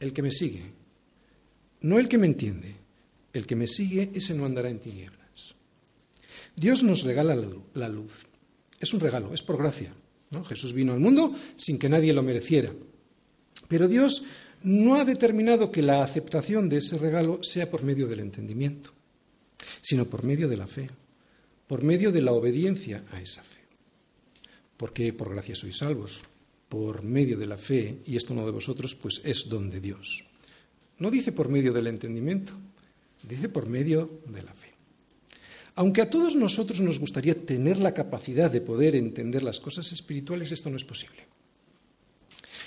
el 0.00 0.12
que 0.12 0.20
me 0.20 0.32
sigue, 0.32 0.64
no 1.82 2.00
el 2.00 2.08
que 2.08 2.18
me 2.18 2.26
entiende, 2.26 2.74
el 3.32 3.46
que 3.46 3.54
me 3.54 3.68
sigue, 3.68 4.10
ese 4.12 4.34
no 4.34 4.44
andará 4.44 4.70
en 4.70 4.80
tinieblas. 4.80 5.54
Dios 6.56 6.82
nos 6.82 7.04
regala 7.04 7.38
la 7.74 7.88
luz. 7.88 8.26
Es 8.80 8.92
un 8.92 8.98
regalo, 8.98 9.32
es 9.32 9.42
por 9.42 9.56
gracia. 9.56 9.94
Jesús 10.48 10.72
vino 10.72 10.92
al 10.92 10.98
mundo 10.98 11.36
sin 11.54 11.78
que 11.78 11.88
nadie 11.88 12.12
lo 12.12 12.24
mereciera. 12.24 12.72
Pero 13.68 13.86
Dios 13.86 14.24
no 14.64 14.96
ha 14.96 15.04
determinado 15.04 15.70
que 15.70 15.82
la 15.82 16.02
aceptación 16.02 16.68
de 16.68 16.78
ese 16.78 16.98
regalo 16.98 17.40
sea 17.44 17.70
por 17.70 17.84
medio 17.84 18.08
del 18.08 18.18
entendimiento, 18.18 18.90
sino 19.80 20.06
por 20.06 20.24
medio 20.24 20.48
de 20.48 20.56
la 20.56 20.66
fe, 20.66 20.90
por 21.70 21.84
medio 21.84 22.10
de 22.10 22.20
la 22.20 22.32
obediencia 22.32 23.04
a 23.12 23.22
esa 23.22 23.44
fe. 23.44 23.62
Porque 24.74 25.14
por 25.14 25.30
gracia 25.30 25.54
sois 25.54 25.78
salvos, 25.78 26.18
por 26.66 27.06
medio 27.06 27.38
de 27.38 27.46
la 27.46 27.54
fe, 27.54 28.02
y 28.10 28.18
esto 28.18 28.34
no 28.34 28.42
de 28.42 28.50
vosotros, 28.50 28.98
pues 28.98 29.22
es 29.22 29.46
don 29.46 29.70
de 29.70 29.78
Dios. 29.78 30.26
No 30.98 31.14
dice 31.14 31.30
por 31.30 31.46
medio 31.46 31.70
del 31.70 31.86
entendimiento, 31.86 32.58
dice 33.22 33.46
por 33.46 33.70
medio 33.70 34.18
de 34.26 34.42
la 34.42 34.50
fe. 34.50 34.74
Aunque 35.78 36.02
a 36.02 36.10
todos 36.10 36.34
nosotros 36.34 36.82
nos 36.82 36.98
gustaría 36.98 37.38
tener 37.38 37.78
la 37.78 37.94
capacidad 37.94 38.50
de 38.50 38.66
poder 38.66 38.96
entender 38.96 39.44
las 39.44 39.62
cosas 39.62 39.92
espirituales, 39.92 40.50
esto 40.50 40.70
no 40.70 40.76
es 40.76 40.82
posible. 40.82 41.22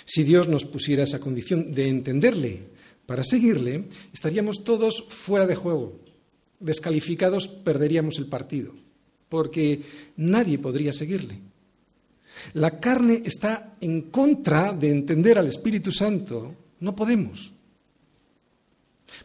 Si 0.05 0.23
Dios 0.23 0.47
nos 0.47 0.63
pusiera 0.63 1.03
esa 1.03 1.19
condición 1.19 1.75
de 1.75 1.89
entenderle 1.89 2.71
para 3.05 3.27
seguirle, 3.27 3.83
estaríamos 4.13 4.63
todos 4.63 5.03
fuera 5.09 5.45
de 5.45 5.59
juego, 5.59 5.99
descalificados, 6.61 7.49
perderíamos 7.49 8.17
el 8.17 8.27
partido, 8.27 8.71
porque 9.33 9.81
nadie 10.17 10.59
podría 10.59 10.93
seguirle. 10.93 11.39
La 12.53 12.79
carne 12.79 13.23
está 13.25 13.73
en 13.81 14.11
contra 14.11 14.73
de 14.73 14.91
entender 14.91 15.39
al 15.39 15.47
Espíritu 15.47 15.91
Santo. 15.91 16.53
No 16.81 16.95
podemos. 16.95 17.51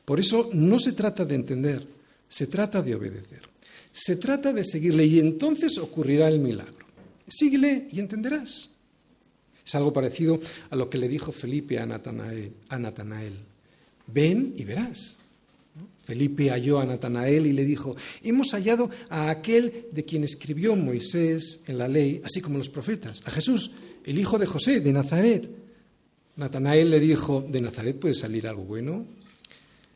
Por 0.06 0.18
eso 0.18 0.48
no 0.54 0.78
se 0.78 0.92
trata 0.92 1.26
de 1.26 1.34
entender, 1.34 1.86
se 2.26 2.46
trata 2.46 2.80
de 2.80 2.94
obedecer. 2.94 3.42
Se 3.92 4.16
trata 4.16 4.50
de 4.54 4.64
seguirle 4.64 5.04
y 5.04 5.18
entonces 5.18 5.76
ocurrirá 5.76 6.28
el 6.28 6.40
milagro. 6.40 6.86
Síguele 7.26 7.88
y 7.92 8.00
entenderás. 8.00 8.70
Es 9.66 9.74
algo 9.74 9.92
parecido 9.92 10.40
a 10.70 10.76
lo 10.76 10.88
que 10.88 10.96
le 10.96 11.08
dijo 11.08 11.32
Felipe 11.32 11.78
a 11.78 11.84
Natanael. 11.84 12.54
A 12.70 12.78
Natanael. 12.78 13.34
Ven 14.06 14.54
y 14.56 14.64
verás. 14.64 15.17
Felipe 16.04 16.50
halló 16.50 16.80
a 16.80 16.86
Natanael 16.86 17.46
y 17.46 17.52
le 17.52 17.64
dijo, 17.64 17.94
hemos 18.22 18.52
hallado 18.52 18.90
a 19.10 19.28
aquel 19.28 19.88
de 19.92 20.04
quien 20.04 20.24
escribió 20.24 20.74
Moisés 20.74 21.64
en 21.66 21.76
la 21.76 21.86
ley, 21.86 22.22
así 22.24 22.40
como 22.40 22.56
los 22.56 22.70
profetas, 22.70 23.20
a 23.26 23.30
Jesús, 23.30 23.72
el 24.04 24.18
hijo 24.18 24.38
de 24.38 24.46
José, 24.46 24.80
de 24.80 24.92
Nazaret. 24.92 25.50
Natanael 26.36 26.90
le 26.90 26.98
dijo, 26.98 27.44
¿de 27.46 27.60
Nazaret 27.60 27.98
puede 27.98 28.14
salir 28.14 28.46
algo 28.46 28.64
bueno? 28.64 29.04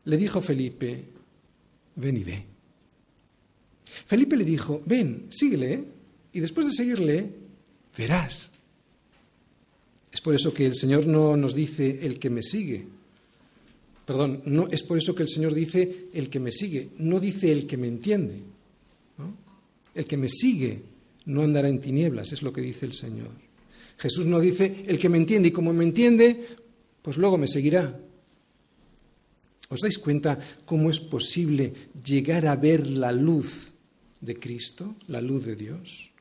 Le 0.05 0.17
dijo 0.17 0.43
Felipe, 0.43 1.05
ven 1.97 2.17
y 2.17 2.25
ve. 2.25 2.45
Felipe 4.07 4.37
le 4.37 4.45
dijo, 4.45 4.83
ven, 4.85 5.27
síguele, 5.31 5.85
y 6.33 6.41
después 6.41 6.67
de 6.67 6.73
seguirle, 6.73 7.31
verás. 7.97 8.51
Es 10.13 10.21
por 10.21 10.35
eso 10.35 10.53
que 10.53 10.67
el 10.67 10.75
Señor 10.75 11.07
no 11.07 11.37
nos 11.37 11.55
dice 11.55 12.01
el 12.03 12.19
que 12.19 12.29
me 12.29 12.43
sigue, 12.43 12.85
Perdón, 14.05 14.43
no, 14.47 14.67
es 14.69 14.83
por 14.83 14.99
eso 14.99 15.15
que 15.15 15.23
el 15.23 15.29
Señor 15.29 15.55
dice 15.55 16.07
el 16.13 16.29
que 16.29 16.41
me 16.41 16.51
sigue, 16.51 16.91
no 16.99 17.21
dice 17.21 17.53
el 17.53 17.67
que 17.67 17.77
me 17.77 17.89
entiende. 17.89 18.41
El 19.95 20.05
que 20.07 20.17
me 20.17 20.29
sigue 20.29 20.83
no 21.27 21.43
andará 21.43 21.69
en 21.69 21.81
tinieblas, 21.81 22.33
es 22.33 22.43
lo 22.43 22.53
que 22.53 22.63
dice 22.63 22.87
el 22.87 22.95
Señor. 22.95 23.31
Jesús 23.99 24.27
no 24.27 24.41
dice 24.41 24.83
el 24.87 24.99
que 24.99 25.09
me 25.09 25.19
entiende 25.19 25.49
y 25.49 25.53
como 25.53 25.73
me 25.73 25.85
entiende, 25.85 26.47
pues 27.03 27.17
luego 27.17 27.39
me 27.39 27.47
seguirá. 27.47 28.01
¿Os 29.69 29.81
dais 29.81 29.99
cuenta 29.99 30.39
cómo 30.65 30.91
es 30.91 31.01
posible 31.01 31.73
llegar 32.05 32.47
a 32.47 32.57
ver 32.57 32.87
la 32.87 33.13
luz 33.13 33.73
de 34.21 34.39
Cristo, 34.39 34.97
la 35.09 35.21
luz 35.21 35.47
de 35.47 35.57
Dios? 35.57 36.12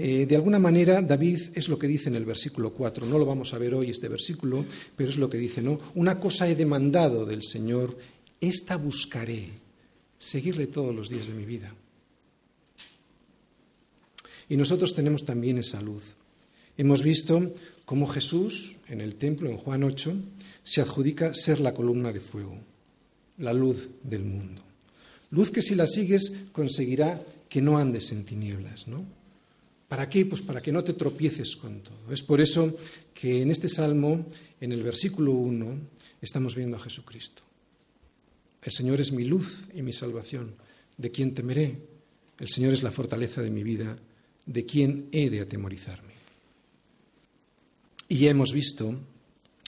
Eh, 0.00 0.26
de 0.26 0.36
alguna 0.36 0.60
manera, 0.60 1.02
David 1.02 1.40
es 1.54 1.68
lo 1.68 1.76
que 1.76 1.88
dice 1.88 2.08
en 2.08 2.14
el 2.14 2.24
versículo 2.24 2.72
4. 2.72 3.04
No 3.04 3.18
lo 3.18 3.26
vamos 3.26 3.52
a 3.52 3.58
ver 3.58 3.74
hoy 3.74 3.90
este 3.90 4.06
versículo, 4.06 4.64
pero 4.94 5.10
es 5.10 5.18
lo 5.18 5.28
que 5.28 5.38
dice, 5.38 5.60
¿no? 5.60 5.80
Una 5.96 6.20
cosa 6.20 6.48
he 6.48 6.54
demandado 6.54 7.26
del 7.26 7.42
Señor, 7.42 7.98
esta 8.40 8.76
buscaré, 8.76 9.48
seguirle 10.16 10.68
todos 10.68 10.94
los 10.94 11.08
días 11.08 11.26
de 11.26 11.32
mi 11.32 11.44
vida. 11.44 11.74
Y 14.48 14.56
nosotros 14.56 14.94
tenemos 14.94 15.24
también 15.24 15.58
esa 15.58 15.82
luz. 15.82 16.14
Hemos 16.76 17.02
visto 17.02 17.52
cómo 17.84 18.06
Jesús, 18.06 18.76
en 18.86 19.00
el 19.00 19.16
templo, 19.16 19.50
en 19.50 19.56
Juan 19.56 19.82
8, 19.82 20.14
se 20.62 20.80
adjudica 20.80 21.34
ser 21.34 21.58
la 21.58 21.74
columna 21.74 22.12
de 22.12 22.20
fuego, 22.20 22.56
la 23.36 23.52
luz 23.52 23.88
del 24.04 24.22
mundo. 24.22 24.62
Luz 25.32 25.50
que 25.50 25.60
si 25.60 25.74
la 25.74 25.88
sigues 25.88 26.34
conseguirá 26.52 27.20
que 27.48 27.60
no 27.60 27.78
andes 27.78 28.12
en 28.12 28.24
tinieblas, 28.24 28.86
¿no? 28.86 29.17
¿Para 29.88 30.08
qué? 30.08 30.26
Pues 30.26 30.42
para 30.42 30.60
que 30.60 30.70
no 30.70 30.84
te 30.84 30.92
tropieces 30.92 31.56
con 31.56 31.80
todo. 31.80 32.12
Es 32.12 32.22
por 32.22 32.40
eso 32.40 32.76
que 33.14 33.42
en 33.42 33.50
este 33.50 33.68
salmo, 33.68 34.26
en 34.60 34.72
el 34.72 34.82
versículo 34.82 35.32
1, 35.32 35.78
estamos 36.20 36.54
viendo 36.54 36.76
a 36.76 36.80
Jesucristo. 36.80 37.42
El 38.62 38.72
Señor 38.72 39.00
es 39.00 39.12
mi 39.12 39.24
luz 39.24 39.64
y 39.74 39.82
mi 39.82 39.92
salvación. 39.92 40.54
¿De 40.96 41.10
quién 41.10 41.34
temeré? 41.34 41.78
El 42.38 42.48
Señor 42.48 42.74
es 42.74 42.82
la 42.82 42.90
fortaleza 42.90 43.40
de 43.40 43.50
mi 43.50 43.62
vida. 43.62 43.98
¿De 44.44 44.66
quién 44.66 45.08
he 45.12 45.30
de 45.30 45.40
atemorizarme? 45.40 46.12
Y 48.08 48.18
ya 48.18 48.30
hemos 48.30 48.52
visto 48.52 48.94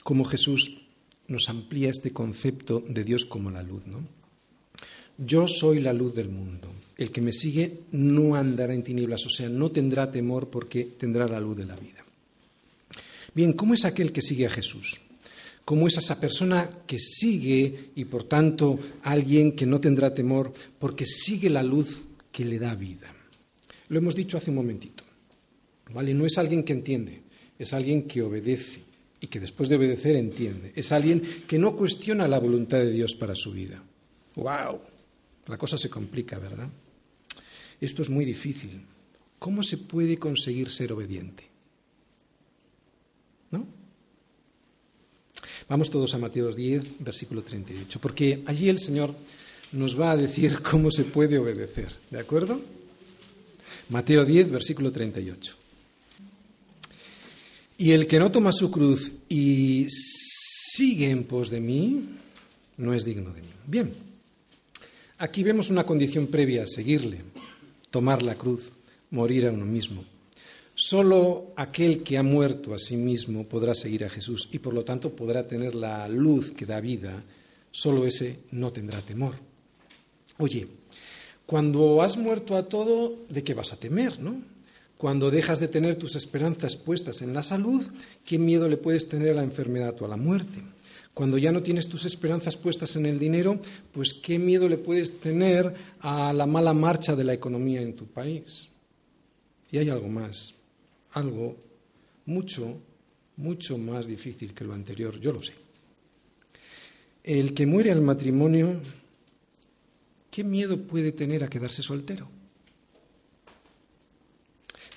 cómo 0.03 0.23
Jesús 0.23 0.87
nos 1.27 1.49
amplía 1.49 1.89
este 1.89 2.11
concepto 2.11 2.83
de 2.87 3.03
Dios 3.03 3.25
como 3.25 3.49
la 3.49 3.63
luz, 3.63 3.87
¿no? 3.87 4.20
Yo 5.23 5.47
soy 5.47 5.79
la 5.81 5.93
luz 5.93 6.15
del 6.15 6.29
mundo. 6.29 6.69
El 6.97 7.11
que 7.11 7.21
me 7.21 7.33
sigue 7.33 7.81
no 7.91 8.35
andará 8.35 8.73
en 8.73 8.83
tinieblas, 8.83 9.25
o 9.25 9.29
sea, 9.29 9.49
no 9.49 9.71
tendrá 9.71 10.11
temor 10.11 10.49
porque 10.49 10.83
tendrá 10.97 11.27
la 11.27 11.39
luz 11.39 11.57
de 11.57 11.65
la 11.65 11.75
vida. 11.75 12.03
Bien, 13.33 13.53
¿cómo 13.53 13.73
es 13.73 13.85
aquel 13.85 14.11
que 14.11 14.21
sigue 14.21 14.45
a 14.45 14.49
Jesús? 14.49 15.01
¿Cómo 15.63 15.87
es 15.87 15.97
esa 15.97 16.19
persona 16.19 16.69
que 16.85 16.99
sigue 16.99 17.91
y 17.95 18.05
por 18.05 18.23
tanto 18.23 18.79
alguien 19.03 19.53
que 19.53 19.65
no 19.65 19.79
tendrá 19.79 20.13
temor 20.13 20.53
porque 20.79 21.05
sigue 21.05 21.49
la 21.49 21.63
luz 21.63 22.05
que 22.31 22.43
le 22.43 22.59
da 22.59 22.75
vida? 22.75 23.13
Lo 23.89 23.99
hemos 23.99 24.15
dicho 24.15 24.37
hace 24.37 24.49
un 24.49 24.57
momentito. 24.57 25.03
¿Vale? 25.93 26.13
No 26.13 26.25
es 26.25 26.37
alguien 26.37 26.63
que 26.63 26.73
entiende, 26.73 27.21
es 27.59 27.73
alguien 27.73 28.03
que 28.03 28.21
obedece 28.21 28.81
y 29.19 29.27
que 29.27 29.39
después 29.39 29.69
de 29.69 29.75
obedecer 29.75 30.15
entiende. 30.15 30.71
Es 30.75 30.91
alguien 30.91 31.21
que 31.47 31.59
no 31.59 31.75
cuestiona 31.75 32.27
la 32.27 32.39
voluntad 32.39 32.79
de 32.79 32.91
Dios 32.91 33.15
para 33.15 33.35
su 33.35 33.51
vida. 33.51 33.83
¡Wow! 34.35 34.90
La 35.51 35.57
cosa 35.57 35.77
se 35.77 35.89
complica, 35.89 36.39
¿verdad? 36.39 36.69
Esto 37.81 38.01
es 38.01 38.09
muy 38.09 38.23
difícil. 38.23 38.81
¿Cómo 39.37 39.63
se 39.63 39.77
puede 39.77 40.17
conseguir 40.17 40.71
ser 40.71 40.93
obediente? 40.93 41.43
¿No? 43.51 43.67
Vamos 45.67 45.91
todos 45.91 46.13
a 46.13 46.19
Mateo 46.19 46.53
10, 46.53 47.03
versículo 47.03 47.43
38, 47.43 47.99
porque 47.99 48.43
allí 48.45 48.69
el 48.69 48.79
Señor 48.79 49.13
nos 49.73 49.99
va 49.99 50.11
a 50.11 50.17
decir 50.17 50.61
cómo 50.71 50.89
se 50.89 51.03
puede 51.03 51.37
obedecer, 51.37 51.91
¿de 52.09 52.19
acuerdo? 52.19 52.61
Mateo 53.89 54.23
10, 54.23 54.51
versículo 54.51 54.89
38. 54.89 55.53
Y 57.77 57.91
el 57.91 58.07
que 58.07 58.19
no 58.19 58.31
toma 58.31 58.53
su 58.53 58.71
cruz 58.71 59.11
y 59.27 59.85
sigue 59.89 61.09
en 61.09 61.25
pos 61.25 61.49
de 61.49 61.59
mí, 61.59 62.05
no 62.77 62.93
es 62.93 63.03
digno 63.03 63.33
de 63.33 63.41
mí. 63.41 63.49
Bien, 63.67 64.10
aquí 65.21 65.43
vemos 65.43 65.69
una 65.69 65.85
condición 65.85 66.27
previa 66.27 66.63
a 66.63 66.67
seguirle, 66.67 67.21
tomar 67.91 68.23
la 68.23 68.35
cruz, 68.35 68.71
morir 69.11 69.45
a 69.45 69.51
uno 69.51 69.65
mismo. 69.65 70.03
Solo 70.73 71.53
aquel 71.55 72.01
que 72.01 72.17
ha 72.17 72.23
muerto 72.23 72.73
a 72.73 72.79
sí 72.79 72.97
mismo 72.97 73.45
podrá 73.45 73.75
seguir 73.75 74.03
a 74.03 74.09
Jesús 74.09 74.49
y 74.51 74.57
por 74.57 74.73
lo 74.73 74.83
tanto 74.83 75.15
podrá 75.15 75.47
tener 75.47 75.75
la 75.75 76.07
luz 76.07 76.51
que 76.51 76.65
da 76.65 76.81
vida. 76.81 77.21
Solo 77.69 78.07
ese 78.07 78.39
no 78.49 78.73
tendrá 78.73 78.99
temor. 79.01 79.35
Oye, 80.39 80.67
cuando 81.45 82.01
has 82.01 82.17
muerto 82.17 82.57
a 82.57 82.67
todo, 82.67 83.15
¿de 83.29 83.43
qué 83.43 83.53
vas 83.53 83.73
a 83.73 83.77
temer, 83.77 84.19
no? 84.19 84.41
Cuando 84.97 85.29
dejas 85.29 85.59
de 85.59 85.67
tener 85.67 85.97
tus 85.97 86.15
esperanzas 86.15 86.75
puestas 86.75 87.21
en 87.21 87.33
la 87.33 87.43
salud, 87.43 87.85
¿qué 88.25 88.39
miedo 88.39 88.67
le 88.67 88.77
puedes 88.77 89.07
tener 89.07 89.31
a 89.31 89.35
la 89.35 89.43
enfermedad 89.43 89.95
o 90.01 90.05
a 90.05 90.09
la 90.09 90.17
muerte? 90.17 90.61
Cuando 91.13 91.37
ya 91.37 91.51
no 91.51 91.61
tienes 91.61 91.87
tus 91.89 92.05
esperanzas 92.05 92.55
puestas 92.55 92.95
en 92.95 93.05
el 93.05 93.19
dinero, 93.19 93.59
pues 93.91 94.13
¿qué 94.13 94.39
miedo 94.39 94.69
le 94.69 94.77
puedes 94.77 95.19
tener 95.19 95.73
a 95.99 96.31
la 96.31 96.45
mala 96.45 96.73
marcha 96.73 97.15
de 97.15 97.25
la 97.25 97.33
economía 97.33 97.81
en 97.81 97.95
tu 97.95 98.05
país? 98.05 98.67
Y 99.71 99.77
hay 99.77 99.89
algo 99.89 100.07
más, 100.07 100.55
algo 101.11 101.57
mucho, 102.25 102.81
mucho 103.37 103.77
más 103.77 104.07
difícil 104.07 104.53
que 104.53 104.63
lo 104.63 104.73
anterior, 104.73 105.19
yo 105.19 105.33
lo 105.33 105.41
sé. 105.41 105.53
El 107.23 107.53
que 107.53 107.65
muere 107.65 107.91
al 107.91 108.01
matrimonio, 108.01 108.79
¿qué 110.31 110.43
miedo 110.43 110.77
puede 110.81 111.11
tener 111.11 111.43
a 111.43 111.49
quedarse 111.49 111.83
soltero? 111.83 112.27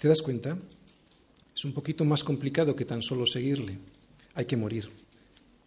¿Te 0.01 0.09
das 0.09 0.23
cuenta? 0.23 0.57
Es 1.55 1.65
un 1.65 1.73
poquito 1.73 2.05
más 2.05 2.23
complicado 2.23 2.77
que 2.77 2.85
tan 2.85 3.03
solo 3.03 3.27
seguirle. 3.27 3.79
Hay 4.35 4.45
que 4.45 4.57
morir. 4.57 5.04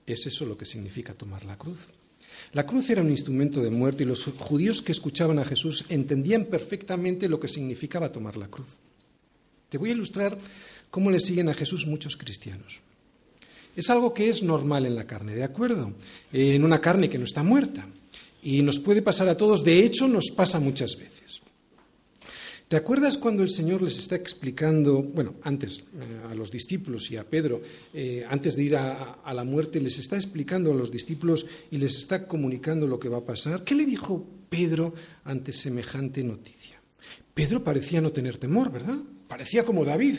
Es 0.07 0.25
eso 0.25 0.45
lo 0.45 0.57
que 0.57 0.65
significa 0.65 1.13
tomar 1.13 1.43
la 1.45 1.57
cruz. 1.57 1.79
La 2.53 2.65
cruz 2.65 2.89
era 2.89 3.01
un 3.01 3.11
instrumento 3.11 3.61
de 3.61 3.69
muerte 3.69 4.03
y 4.03 4.05
los 4.05 4.23
judíos 4.23 4.81
que 4.81 4.93
escuchaban 4.93 5.37
a 5.37 5.45
Jesús 5.45 5.83
entendían 5.89 6.45
perfectamente 6.45 7.27
lo 7.27 7.39
que 7.39 7.49
significaba 7.49 8.11
tomar 8.11 8.37
la 8.37 8.47
cruz. 8.47 8.67
Te 9.69 9.77
voy 9.77 9.89
a 9.89 9.93
ilustrar 9.93 10.37
cómo 10.89 11.11
le 11.11 11.19
siguen 11.19 11.49
a 11.49 11.53
Jesús 11.53 11.85
muchos 11.87 12.15
cristianos. 12.15 12.79
Es 13.75 13.89
algo 13.89 14.13
que 14.13 14.29
es 14.29 14.41
normal 14.41 14.85
en 14.85 14.95
la 14.95 15.05
carne, 15.05 15.35
¿de 15.35 15.43
acuerdo? 15.43 15.93
En 16.31 16.63
una 16.63 16.79
carne 16.79 17.09
que 17.09 17.19
no 17.19 17.25
está 17.25 17.43
muerta. 17.43 17.85
Y 18.41 18.61
nos 18.61 18.79
puede 18.79 19.01
pasar 19.01 19.27
a 19.27 19.35
todos, 19.35 19.63
de 19.63 19.83
hecho 19.83 20.07
nos 20.07 20.31
pasa 20.33 20.59
muchas 20.59 20.95
veces. 20.97 21.41
¿Te 22.67 22.75
acuerdas 22.75 23.15
cuando 23.15 23.43
el 23.43 23.49
Señor 23.49 23.81
les 23.81 23.97
está 23.97 24.17
explicando, 24.17 25.01
bueno, 25.01 25.35
antes 25.43 25.79
eh, 25.79 26.29
a 26.29 26.35
los 26.35 26.51
discípulos 26.51 27.09
y 27.09 27.15
a 27.15 27.23
Pedro, 27.23 27.61
eh, 27.93 28.25
antes 28.27 28.57
de 28.57 28.63
ir 28.63 28.75
a, 28.75 29.21
la 29.33 29.43
muerte, 29.45 29.79
les 29.79 29.97
está 29.99 30.17
explicando 30.17 30.71
a 30.71 30.75
los 30.75 30.91
discípulos 30.91 31.45
y 31.71 31.77
les 31.77 31.97
está 31.97 32.27
comunicando 32.27 32.85
lo 32.85 32.99
que 32.99 33.07
va 33.07 33.19
a 33.19 33.25
pasar? 33.25 33.63
¿Qué 33.63 33.73
le 33.73 33.85
dijo 33.85 34.25
Pedro 34.49 34.93
ante 35.23 35.53
semejante 35.53 36.25
noticia? 36.25 36.81
Pedro 37.33 37.63
parecía 37.63 38.01
no 38.01 38.11
tener 38.11 38.37
temor, 38.37 38.69
¿verdad? 38.69 38.97
Parecía 39.29 39.63
como 39.63 39.85
David, 39.85 40.15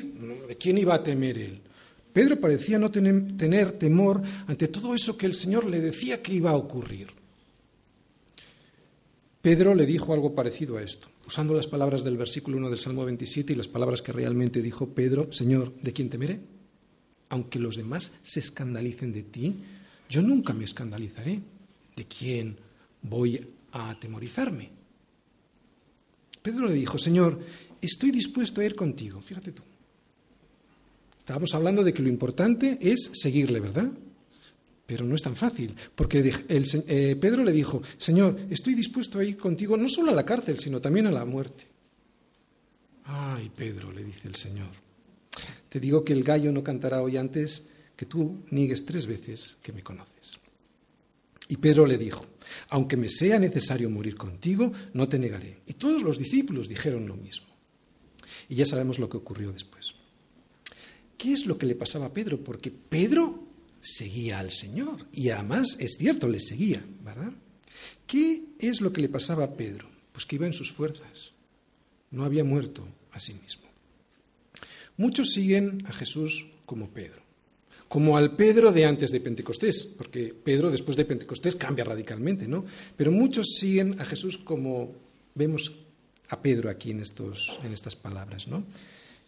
¿de 0.49 0.57
quién 0.57 0.79
iba 0.79 0.95
a 0.95 1.03
temer 1.03 1.37
él? 1.37 1.61
Pedro 2.15 2.41
parecía 2.41 2.79
no 2.79 2.91
tener 2.91 3.73
temor 3.73 4.23
ante 4.47 4.69
todo 4.69 4.95
eso 4.95 5.19
que 5.19 5.27
el 5.27 5.35
Señor 5.35 5.69
le 5.69 5.81
decía 5.81 6.23
que 6.23 6.33
iba 6.33 6.51
a 6.51 6.57
ocurrir. 6.57 7.18
Pedro 9.49 9.75
le 9.75 9.87
dijo 9.87 10.13
algo 10.13 10.35
parecido 10.35 10.77
a 10.77 10.83
esto 10.83 11.09
usando 11.27 11.55
las 11.55 11.67
palabras 11.67 12.05
del 12.05 12.19
versículo 12.19 12.59
1 12.59 12.69
del 12.69 12.79
Salmo 12.79 13.07
27 13.07 13.55
y 13.55 13.57
las 13.57 13.67
palabras 13.67 14.03
que 14.03 14.13
realmente 14.13 14.61
dijo 14.61 14.91
Pedro, 14.91 15.33
Señor, 15.33 15.73
¿de 15.81 15.95
quién 15.95 16.11
temeré? 16.11 16.39
Aunque 17.31 17.59
los 17.59 17.77
demás 17.77 18.13
se 18.23 18.41
escandalicen 18.41 19.11
de 19.11 19.23
ti, 19.23 19.55
yo 20.11 20.21
nunca 20.21 20.53
me 20.53 20.65
escandalizaré. 20.65 21.41
¿De 21.97 22.05
quién 22.05 22.59
voy 23.01 23.43
a 23.73 23.89
atemorizarme? 23.89 24.69
Pedro 26.43 26.67
le 26.67 26.75
dijo, 26.75 26.99
Señor, 26.99 27.41
estoy 27.81 28.11
dispuesto 28.11 28.61
a 28.61 28.67
ir 28.67 28.75
contigo. 28.75 29.23
Fíjate 29.23 29.53
tú. 29.53 29.63
Estábamos 31.17 31.55
hablando 31.55 31.83
de 31.83 31.95
que 31.95 32.03
lo 32.03 32.11
importante 32.11 32.79
es 32.83 33.13
seguirle, 33.15 33.61
¿verdad? 33.61 33.91
Pero 34.89 35.05
no 35.05 35.15
es 35.15 35.23
tan 35.23 35.37
fácil, 35.37 35.77
porque 35.95 36.33
eh, 36.49 37.17
Pedro 37.21 37.45
le 37.45 37.53
dijo, 37.53 37.83
Señor, 37.99 38.35
estoy 38.49 38.73
dispuesto 38.73 39.19
a 39.19 39.25
ir 39.25 39.37
contigo 39.37 39.77
no 39.77 39.87
solo 39.87 40.13
a 40.13 40.15
la 40.15 40.25
cárcel, 40.25 40.59
sino 40.59 40.81
también 40.81 41.07
a 41.07 41.11
la 41.11 41.27
muerte. 41.27 41.67
Ay, 43.05 43.51
Pedro, 43.55 43.93
le 43.93 44.03
dice 44.03 44.29
el 44.29 44.35
Señor, 44.35 44.71
te 45.69 45.79
digo 45.79 46.03
que 46.03 46.15
el 46.15 46.25
gallo 46.25 46.51
no 46.53 46.65
cantará 46.65 47.03
hoy 47.03 47.19
antes 47.19 47.67
que 47.95 48.07
tú 48.07 48.45
niegues 48.51 48.87
tres 48.87 49.07
veces 49.07 49.59
que 49.61 49.75
me 49.75 49.83
conoces. 49.83 50.39
Y 51.49 51.59
Pedro 51.59 51.85
le 51.85 51.99
dijo, 51.99 52.25
aunque 52.71 52.97
me 52.97 53.11
sea 53.11 53.39
necesario 53.39 53.91
morir 53.91 54.17
contigo, 54.17 54.73
no 54.95 55.07
te 55.07 55.19
negaré. 55.19 55.59
Y 55.67 55.75
todos 55.75 56.03
los 56.03 56.17
discípulos 56.17 56.67
dijeron 56.67 57.07
lo 57.07 57.15
mismo. 57.15 57.49
Y 58.49 58.55
ya 58.55 58.65
sabemos 58.65 58.99
lo 58.99 59.11
que 59.11 59.19
ocurrió 59.19 59.53
después. 59.53 59.95
¿Qué 61.19 61.33
es 61.33 61.45
lo 61.45 61.59
que 61.59 61.67
le 61.67 61.75
pasaba 61.75 62.07
a 62.07 62.13
Pedro? 62.15 62.43
Porque 62.43 62.71
Pedro 62.71 63.48
seguía 63.81 64.39
al 64.39 64.51
Señor. 64.51 65.07
Y 65.13 65.31
además, 65.31 65.77
es 65.81 65.97
cierto, 65.99 66.29
le 66.29 66.41
seguía, 66.41 66.85
¿verdad? 67.05 67.33
¿Qué 68.07 68.45
es 68.59 68.81
lo 68.81 68.93
que 68.93 69.03
le 69.03 69.09
pasaba 69.09 69.45
a 69.45 69.55
Pedro? 69.55 69.89
Pues 70.13 70.25
que 70.25 70.37
iba 70.37 70.47
en 70.47 70.53
sus 70.53 70.73
fuerzas. 70.73 71.33
No 72.11 72.25
había 72.25 72.45
muerto 72.45 72.87
a 73.13 73.19
sí 73.19 73.35
mismo. 73.35 73.65
Muchos 74.97 75.31
siguen 75.33 75.85
a 75.87 75.93
Jesús 75.93 76.47
como 76.67 76.89
Pedro, 76.91 77.23
como 77.87 78.17
al 78.17 78.35
Pedro 78.35 78.73
de 78.73 78.85
antes 78.85 79.11
de 79.11 79.21
Pentecostés, 79.21 79.95
porque 79.97 80.35
Pedro 80.35 80.71
después 80.71 80.97
de 80.97 81.05
Pentecostés 81.05 81.55
cambia 81.55 81.85
radicalmente, 81.85 82.49
¿no? 82.49 82.65
Pero 82.97 83.13
muchos 83.13 83.55
siguen 83.59 84.01
a 84.01 84.05
Jesús 84.05 84.39
como 84.39 84.93
vemos 85.35 85.73
a 86.31 86.43
Pedro 86.43 86.69
aquí 86.69 86.91
en, 86.91 87.01
estos, 87.01 87.59
en 87.63 87.73
estas 87.73 87.95
palabras, 87.95 88.49
¿no? 88.49 88.65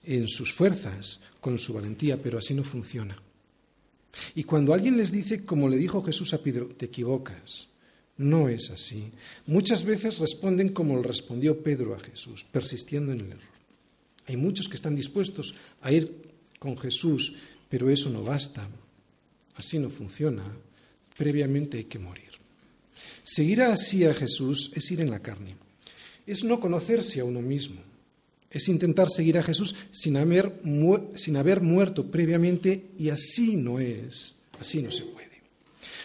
En 0.05 0.27
sus 0.27 0.53
fuerzas, 0.53 1.21
con 1.41 1.59
su 1.59 1.73
valentía, 1.73 2.21
pero 2.21 2.39
así 2.39 2.53
no 2.53 2.65
funciona. 2.65 3.17
Y 4.35 4.45
cuando 4.45 4.75
alguien 4.75 4.97
les 4.97 5.13
dice, 5.13 5.45
como 5.45 5.69
le 5.69 5.77
dijo 5.77 6.03
Jesús 6.03 6.35
a 6.35 6.43
Pedro, 6.43 6.67
te 6.69 6.87
equivocas, 6.87 7.69
no 8.19 8.49
es 8.49 8.71
así. 8.71 9.11
Muchas 9.47 9.85
veces 9.85 10.19
responden 10.19 10.71
como 10.71 10.97
le 10.97 11.03
respondió 11.03 11.63
Pedro 11.63 11.95
a 11.95 12.01
Jesús, 12.01 12.45
persistiendo 12.45 13.13
en 13.13 13.21
el 13.21 13.27
error. 13.33 13.61
Hay 14.27 14.37
muchos 14.37 14.69
que 14.69 14.77
están 14.77 14.95
dispuestos 14.95 15.55
a 15.81 15.91
ir 15.91 16.31
con 16.59 16.77
Jesús, 16.77 17.37
pero 17.69 17.89
eso 17.89 18.11
no 18.11 18.23
basta. 18.23 18.69
Así 19.57 19.79
no 19.79 19.91
funciona. 19.91 20.45
Previamente 21.17 21.79
hay 21.79 21.85
que 21.85 21.99
morir. 21.99 22.31
Seguir 23.23 23.63
así 23.63 24.05
a 24.05 24.15
Jesús 24.15 24.71
es 24.75 24.91
ir 24.91 25.01
en 25.01 25.11
la 25.11 25.21
carne. 25.21 25.57
Es 26.27 26.45
no 26.45 26.61
conocerse 26.61 27.21
a 27.21 27.25
uno 27.25 27.41
mismo. 27.41 27.81
Es 28.51 28.69
intentar 28.69 29.09
seguir 29.09 29.39
a 29.39 29.43
Jesús 29.43 29.77
sin 29.93 30.17
haber, 30.17 30.61
sin 31.15 31.37
haber 31.37 31.61
muerto 31.61 32.11
previamente 32.11 32.91
y 32.99 33.11
así 33.11 33.57
no 33.57 33.79
es, 33.79 34.37
así 34.59 34.83
no 34.83 34.91
se 34.91 35.05
puede. 35.05 35.21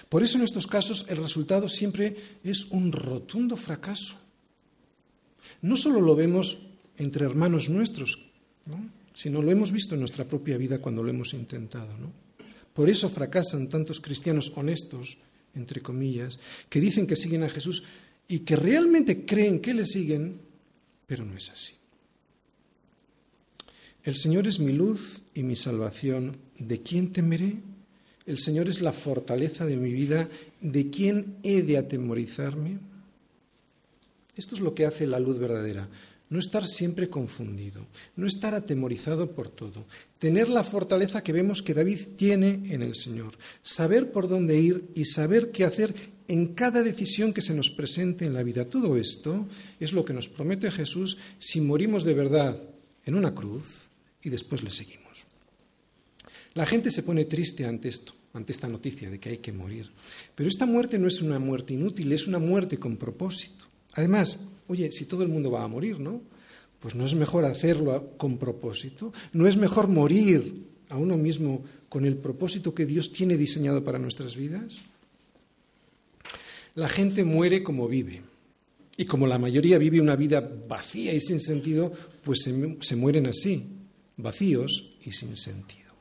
Por 0.09 0.21
eso 0.21 0.37
en 0.37 0.43
estos 0.43 0.67
casos 0.67 1.07
el 1.09 1.17
resultado 1.17 1.67
siempre 1.67 2.15
es 2.43 2.65
un 2.65 2.91
rotundo 2.91 3.57
fracaso. 3.57 4.15
No 5.61 5.75
solo 5.75 5.99
lo 6.01 6.15
vemos 6.15 6.59
entre 6.97 7.25
hermanos 7.25 7.69
nuestros, 7.69 8.19
sino 9.13 9.41
lo 9.41 9.51
hemos 9.51 9.71
visto 9.71 9.95
en 9.95 10.01
nuestra 10.01 10.25
propia 10.25 10.57
vida 10.57 10.79
cuando 10.79 11.01
lo 11.01 11.09
hemos 11.09 11.33
intentado. 11.33 11.95
Por 12.73 12.89
eso 12.89 13.09
fracasan 13.09 13.69
tantos 13.69 13.99
cristianos 13.99 14.51
honestos, 14.55 15.17
entre 15.55 15.81
comillas, 15.81 16.39
que 16.69 16.81
dicen 16.81 17.07
que 17.07 17.15
siguen 17.15 17.43
a 17.43 17.49
Jesús 17.49 17.83
y 18.27 18.39
que 18.39 18.55
realmente 18.55 19.25
creen 19.25 19.59
que 19.59 19.73
le 19.73 19.85
siguen, 19.85 20.39
pero 21.07 21.25
no 21.25 21.37
es 21.37 21.49
así. 21.49 21.73
El 24.05 24.15
Señor 24.15 24.45
es 24.45 24.59
mi 24.59 24.71
luz 24.71 25.21
y 25.33 25.41
mi 25.41 25.55
salvación. 25.55 26.37
¿De 26.59 26.83
quién 26.83 27.11
temeré? 27.11 27.55
El 28.27 28.37
Señor 28.37 28.69
es 28.69 28.79
la 28.79 28.93
fortaleza 28.93 29.65
de 29.65 29.77
mi 29.77 29.91
vida. 29.91 30.29
¿De 30.61 30.91
quién 30.91 31.37
he 31.41 31.63
de 31.63 31.79
atemorizarme? 31.79 32.77
Esto 34.37 34.53
es 34.53 34.61
lo 34.61 34.75
que 34.75 34.85
hace 34.85 35.07
la 35.07 35.19
luz 35.19 35.39
verdadera. 35.39 35.89
no 36.27 36.39
estar 36.39 36.65
siempre 36.65 37.07
confundido, 37.07 37.85
no 38.15 38.25
estar 38.25 38.55
atemorizado 38.55 39.31
por 39.31 39.47
todo, 39.49 39.85
tener 40.17 40.49
la 40.49 40.63
fortaleza 40.63 41.21
que 41.21 41.31
vemos 41.31 41.61
que 41.61 41.75
David 41.75 41.99
tiene 42.17 42.73
en 42.73 42.81
el 42.81 42.95
Señor, 42.95 43.37
saber 43.61 44.11
por 44.11 44.27
dónde 44.27 44.59
ir 44.59 44.89
y 44.95 45.05
saber 45.05 45.51
qué 45.51 45.65
hacer 45.65 45.93
en 46.27 46.55
cada 46.55 46.81
decisión 46.81 47.31
que 47.31 47.43
se 47.43 47.53
nos 47.53 47.69
presente 47.69 48.25
en 48.25 48.33
la 48.33 48.41
vida. 48.41 48.65
Todo 48.65 48.97
esto 48.97 49.45
es 49.79 49.93
lo 49.93 50.03
que 50.03 50.13
nos 50.13 50.27
promete 50.27 50.71
Jesús 50.71 51.17
si 51.37 51.61
morimos 51.61 52.03
de 52.03 52.15
verdad 52.15 52.57
en 53.05 53.13
una 53.13 53.35
cruz 53.35 53.84
y 54.25 54.29
después 54.29 54.63
le 54.63 54.71
seguimos. 54.71 55.25
La 56.55 56.65
gente 56.65 56.91
se 56.91 57.03
pone 57.03 57.25
triste 57.25 57.65
ante 57.65 57.87
esto, 57.87 58.13
ante 58.33 58.51
esta 58.51 58.67
noticia 58.67 59.09
de 59.09 59.19
que 59.19 59.29
hay 59.29 59.37
que 59.37 59.53
morir. 59.53 59.89
Pero 60.33 60.49
esta 60.49 60.65
muerte 60.65 60.97
no 60.97 61.07
es 61.07 61.21
una 61.21 61.39
muerte 61.39 61.73
inútil, 61.73 62.11
es 62.11 62.27
una 62.27 62.39
muerte 62.39 62.77
con 62.77 62.97
propósito. 62.97 63.65
Además, 63.93 64.39
oye, 64.67 64.91
si 64.91 65.05
todo 65.05 65.23
el 65.23 65.29
mundo 65.29 65.51
va 65.51 65.63
a 65.63 65.67
morir, 65.67 65.99
¿no? 65.99 66.21
Pues 66.79 66.95
no 66.95 67.05
es 67.05 67.15
mejor 67.15 67.45
hacerlo 67.45 68.13
con 68.17 68.37
propósito, 68.37 69.13
no 69.33 69.47
es 69.47 69.57
mejor 69.57 69.87
morir 69.87 70.65
a 70.89 70.97
uno 70.97 71.17
mismo 71.17 71.63
con 71.89 72.05
el 72.05 72.17
propósito 72.17 72.73
que 72.73 72.85
Dios 72.85 73.11
tiene 73.11 73.37
diseñado 73.37 73.83
para 73.83 73.99
nuestras 73.99 74.35
vidas. 74.35 74.75
La 76.75 76.89
gente 76.89 77.23
muere 77.23 77.63
como 77.63 77.87
vive. 77.87 78.21
Y 78.97 79.05
como 79.05 79.27
la 79.27 79.37
mayoría 79.37 79.77
vive 79.77 79.99
una 79.99 80.15
vida 80.15 80.39
vacía 80.39 81.13
y 81.13 81.19
sin 81.19 81.39
sentido, 81.39 81.91
pues 82.23 82.43
se, 82.79 82.95
mueren 82.95 83.27
así, 83.27 83.65
vacíos 84.17 84.95
y 85.03 85.11
sin 85.11 85.35
sentido. 85.37 85.93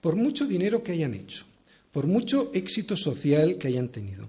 Por 0.00 0.16
mucho 0.16 0.46
dinero 0.46 0.82
que 0.82 0.92
hayan 0.92 1.14
hecho, 1.14 1.44
por 1.92 2.06
mucho 2.06 2.50
éxito 2.54 2.96
social 2.96 3.58
que 3.58 3.68
hayan 3.68 3.88
tenido, 3.88 4.28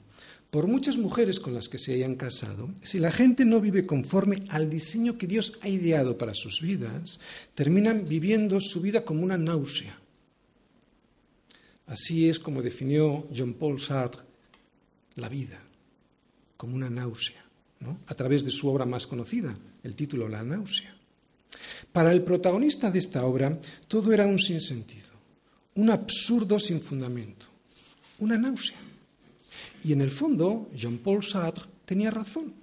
por 0.50 0.68
muchas 0.68 0.98
mujeres 0.98 1.40
con 1.40 1.54
las 1.54 1.70
que 1.70 1.78
se 1.78 1.94
hayan 1.94 2.16
casado, 2.16 2.70
si 2.82 2.98
la 2.98 3.12
gente 3.12 3.46
no 3.46 3.62
vive 3.62 3.86
conforme 3.86 4.44
al 4.50 4.70
diseño 4.70 5.18
que 5.18 5.28
Dios 5.28 5.60
ha 5.62 5.70
ideado 5.70 6.18
para 6.18 6.34
sus 6.34 6.62
vidas, 6.62 7.20
terminan 7.54 8.06
viviendo 8.08 8.60
su 8.60 8.82
vida 8.82 9.06
como 9.06 9.24
una 9.24 9.38
náusea. 9.38 10.00
Así 11.86 12.30
es 12.30 12.40
como 12.40 12.62
definió 12.62 13.28
John 13.36 13.54
Paul 13.54 13.80
Sartre 13.80 14.24
la 15.16 15.30
vida, 15.30 15.60
como 16.58 16.76
una 16.76 16.90
náusea, 16.90 17.44
a 18.08 18.14
través 18.14 18.44
de 18.44 18.52
su 18.52 18.68
obra 18.70 18.86
más 18.86 19.06
conocida, 19.06 19.58
el 19.84 19.96
título 19.96 20.28
La 20.28 20.44
náusea. 20.44 20.99
Para 21.92 22.12
el 22.12 22.24
protagonista 22.24 22.92
de 22.92 23.00
esta 23.00 23.26
obra, 23.26 23.60
todo 23.88 24.14
era 24.14 24.26
un 24.26 24.40
sinsentido, 24.40 25.10
un 25.76 25.90
absurdo 25.90 26.60
sin 26.60 26.82
fundamento, 26.82 27.48
una 28.20 28.38
náusea. 28.38 28.78
Y 29.84 29.94
en 29.94 30.02
el 30.02 30.12
fondo, 30.12 30.70
Jean-Paul 30.76 31.24
Sartre 31.24 31.66
tenía 31.86 32.12
razón, 32.12 32.54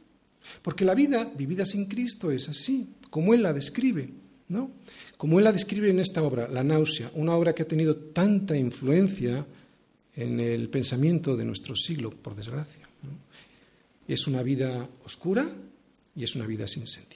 porque 0.63 0.85
la 0.85 0.95
vida 0.95 1.25
vivida 1.25 1.65
sin 1.65 1.87
Cristo 1.87 2.31
es 2.31 2.49
así, 2.49 2.95
como 3.11 3.35
él 3.35 3.43
la 3.43 3.53
describe, 3.53 4.11
¿no? 4.49 4.71
Como 5.17 5.39
él 5.39 5.45
la 5.45 5.53
describe 5.53 5.91
en 5.91 6.01
esta 6.01 6.23
obra, 6.23 6.49
La 6.49 6.63
náusea, 6.63 7.11
una 7.15 7.35
obra 7.35 7.55
que 7.55 7.63
ha 7.63 7.69
tenido 7.69 7.97
tanta 7.97 8.57
influencia 8.57 9.47
en 10.15 10.41
el 10.41 10.69
pensamiento 10.69 11.37
de 11.37 11.45
nuestro 11.45 11.77
siglo, 11.77 12.11
por 12.11 12.35
desgracia. 12.35 12.89
Es 14.09 14.27
una 14.27 14.43
vida 14.43 14.89
oscura 15.05 15.49
y 16.15 16.25
es 16.25 16.37
una 16.37 16.47
vida 16.47 16.67
sin 16.67 16.87
sentido. 16.87 17.16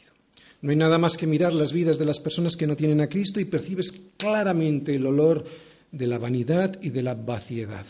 No 0.62 0.70
hay 0.70 0.76
nada 0.76 0.98
más 0.98 1.16
que 1.16 1.26
mirar 1.26 1.54
las 1.54 1.72
vidas 1.72 1.98
de 1.98 2.04
las 2.04 2.20
personas 2.20 2.56
que 2.56 2.66
no 2.66 2.76
tienen 2.76 3.00
a 3.00 3.08
Cristo 3.08 3.40
y 3.40 3.46
percibes 3.46 3.92
claramente 4.16 4.94
el 4.94 5.06
olor 5.06 5.44
de 5.90 6.06
la 6.06 6.18
vanidad 6.18 6.78
y 6.82 6.90
de 6.90 7.02
la 7.02 7.14
vaciedad. 7.14 7.86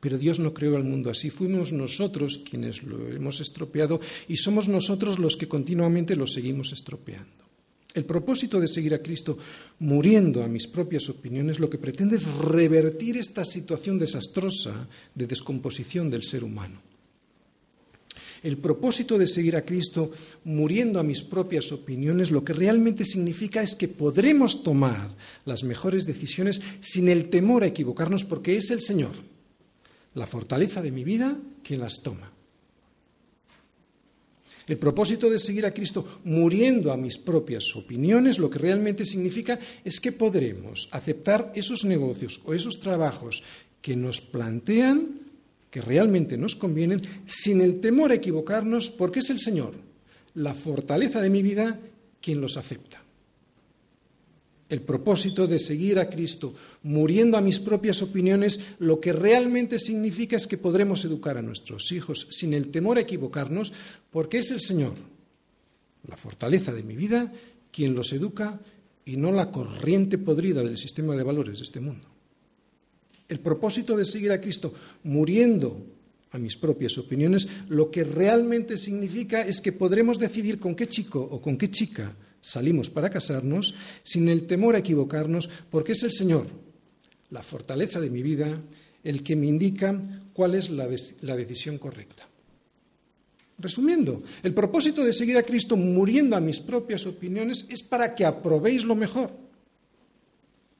Pero 0.00 0.18
Dios 0.18 0.38
no 0.40 0.52
creó 0.52 0.76
el 0.76 0.84
mundo 0.84 1.10
así. 1.10 1.30
Fuimos 1.30 1.72
nosotros 1.72 2.42
quienes 2.48 2.82
lo 2.82 3.08
hemos 3.08 3.40
estropeado 3.40 4.00
y 4.28 4.36
somos 4.36 4.68
nosotros 4.68 5.18
los 5.18 5.36
que 5.36 5.48
continuamente 5.48 6.16
lo 6.16 6.26
seguimos 6.26 6.72
estropeando. 6.72 7.42
El 7.94 8.04
propósito 8.04 8.58
de 8.58 8.68
seguir 8.68 8.94
a 8.94 9.02
Cristo 9.02 9.38
muriendo 9.78 10.42
a 10.42 10.48
mis 10.48 10.66
propias 10.66 11.08
opiniones 11.08 11.60
lo 11.60 11.68
que 11.68 11.78
pretende 11.78 12.16
es 12.16 12.26
revertir 12.26 13.16
esta 13.16 13.44
situación 13.44 13.98
desastrosa 13.98 14.88
de 15.14 15.26
descomposición 15.26 16.10
del 16.10 16.24
ser 16.24 16.42
humano. 16.42 16.91
El 18.42 18.58
propósito 18.58 19.18
de 19.18 19.26
seguir 19.26 19.56
a 19.56 19.64
Cristo 19.64 20.10
muriendo 20.44 20.98
a 20.98 21.04
mis 21.04 21.22
propias 21.22 21.70
opiniones 21.70 22.30
lo 22.30 22.44
que 22.44 22.52
realmente 22.52 23.04
significa 23.04 23.62
es 23.62 23.74
que 23.74 23.88
podremos 23.88 24.62
tomar 24.62 25.14
las 25.44 25.62
mejores 25.62 26.06
decisiones 26.06 26.60
sin 26.80 27.08
el 27.08 27.30
temor 27.30 27.62
a 27.62 27.68
equivocarnos 27.68 28.24
porque 28.24 28.56
es 28.56 28.70
el 28.70 28.80
Señor 28.80 29.12
la 30.14 30.26
fortaleza 30.26 30.82
de 30.82 30.92
mi 30.92 31.04
vida 31.04 31.36
quien 31.62 31.80
las 31.80 32.02
toma. 32.02 32.30
El 34.66 34.78
propósito 34.78 35.28
de 35.28 35.38
seguir 35.38 35.66
a 35.66 35.74
Cristo 35.74 36.20
muriendo 36.24 36.92
a 36.92 36.96
mis 36.96 37.18
propias 37.18 37.74
opiniones 37.74 38.38
lo 38.38 38.48
que 38.48 38.58
realmente 38.58 39.04
significa 39.04 39.58
es 39.84 39.98
que 39.98 40.12
podremos 40.12 40.88
aceptar 40.92 41.52
esos 41.54 41.84
negocios 41.84 42.40
o 42.44 42.54
esos 42.54 42.78
trabajos 42.78 43.42
que 43.80 43.96
nos 43.96 44.20
plantean, 44.20 45.21
que 45.72 45.80
realmente 45.80 46.36
nos 46.36 46.54
convienen, 46.54 47.00
sin 47.24 47.62
el 47.62 47.80
temor 47.80 48.12
a 48.12 48.16
equivocarnos, 48.16 48.90
porque 48.90 49.20
es 49.20 49.30
el 49.30 49.40
Señor, 49.40 49.72
la 50.34 50.52
fortaleza 50.52 51.20
de 51.20 51.30
mi 51.30 51.42
vida, 51.42 51.80
quien 52.20 52.40
los 52.40 52.56
acepta 52.56 53.02
el 54.72 54.80
propósito 54.80 55.46
de 55.46 55.58
seguir 55.58 55.98
a 55.98 56.08
Cristo, 56.08 56.54
muriendo 56.84 57.36
a 57.36 57.42
mis 57.42 57.60
propias 57.60 58.00
opiniones, 58.00 58.58
lo 58.78 59.00
que 59.00 59.12
realmente 59.12 59.78
significa 59.78 60.34
es 60.36 60.46
que 60.46 60.56
podremos 60.56 61.04
educar 61.04 61.36
a 61.36 61.42
nuestros 61.42 61.92
hijos 61.92 62.26
sin 62.30 62.54
el 62.54 62.68
temor 62.68 62.96
a 62.96 63.02
equivocarnos, 63.02 63.70
porque 64.10 64.38
es 64.38 64.50
el 64.50 64.62
Señor, 64.62 64.94
la 66.08 66.16
fortaleza 66.16 66.72
de 66.72 66.82
mi 66.84 66.96
vida, 66.96 67.30
quien 67.70 67.94
los 67.94 68.14
educa 68.14 68.60
y 69.04 69.18
no 69.18 69.30
la 69.30 69.50
corriente 69.50 70.16
podrida 70.16 70.62
del 70.62 70.78
sistema 70.78 71.14
de 71.16 71.22
valores 71.22 71.58
de 71.58 71.64
este 71.64 71.80
mundo. 71.80 72.08
El 73.32 73.40
propósito 73.40 73.96
de 73.96 74.04
seguir 74.04 74.30
a 74.30 74.42
Cristo 74.42 74.74
muriendo 75.04 75.86
a 76.32 76.38
mis 76.38 76.54
propias 76.54 76.98
opiniones, 76.98 77.48
lo 77.70 77.90
que 77.90 78.04
realmente 78.04 78.76
significa 78.76 79.40
es 79.40 79.62
que 79.62 79.72
podremos 79.72 80.18
decidir 80.18 80.60
con 80.60 80.74
qué 80.74 80.86
chico 80.86 81.18
o 81.18 81.40
con 81.40 81.56
qué 81.56 81.70
chica 81.70 82.14
salimos 82.42 82.90
para 82.90 83.08
casarnos 83.08 83.74
sin 84.02 84.28
el 84.28 84.46
temor 84.46 84.76
a 84.76 84.80
equivocarnos, 84.80 85.48
porque 85.70 85.92
es 85.92 86.02
el 86.02 86.12
Señor, 86.12 86.46
la 87.30 87.42
fortaleza 87.42 88.02
de 88.02 88.10
mi 88.10 88.20
vida, 88.20 88.60
el 89.02 89.22
que 89.22 89.34
me 89.34 89.46
indica 89.46 89.98
cuál 90.34 90.54
es 90.54 90.68
la, 90.68 90.86
decisión 90.86 91.78
correcta. 91.78 92.28
Resumiendo, 93.56 94.22
el 94.42 94.52
propósito 94.52 95.02
de 95.02 95.14
seguir 95.14 95.38
a 95.38 95.42
Cristo 95.42 95.74
muriendo 95.78 96.36
a 96.36 96.40
mis 96.40 96.60
propias 96.60 97.06
opiniones 97.06 97.66
es 97.70 97.82
para 97.82 98.14
que 98.14 98.26
aprobéis 98.26 98.84
lo 98.84 98.94
mejor, 98.94 99.30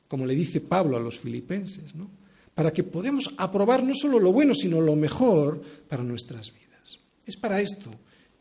como 0.07 0.27
le 0.27 0.35
dice 0.35 0.61
Pablo 0.61 0.99
a 0.99 1.01
los 1.01 1.19
filipenses, 1.19 1.95
¿no? 1.95 2.21
Para 2.55 2.73
que 2.73 2.85
podamos 2.85 3.33
aprobar 3.37 3.83
no 3.83 3.95
solo 3.95 4.19
lo 4.19 4.33
bueno, 4.33 4.55
sino 4.55 4.81
lo 4.81 4.97
mejor 4.97 5.63
para 5.89 6.03
nuestras 6.03 6.53
vidas. 6.53 6.99
Es 7.27 7.37
para 7.37 7.61
esto 7.61 7.91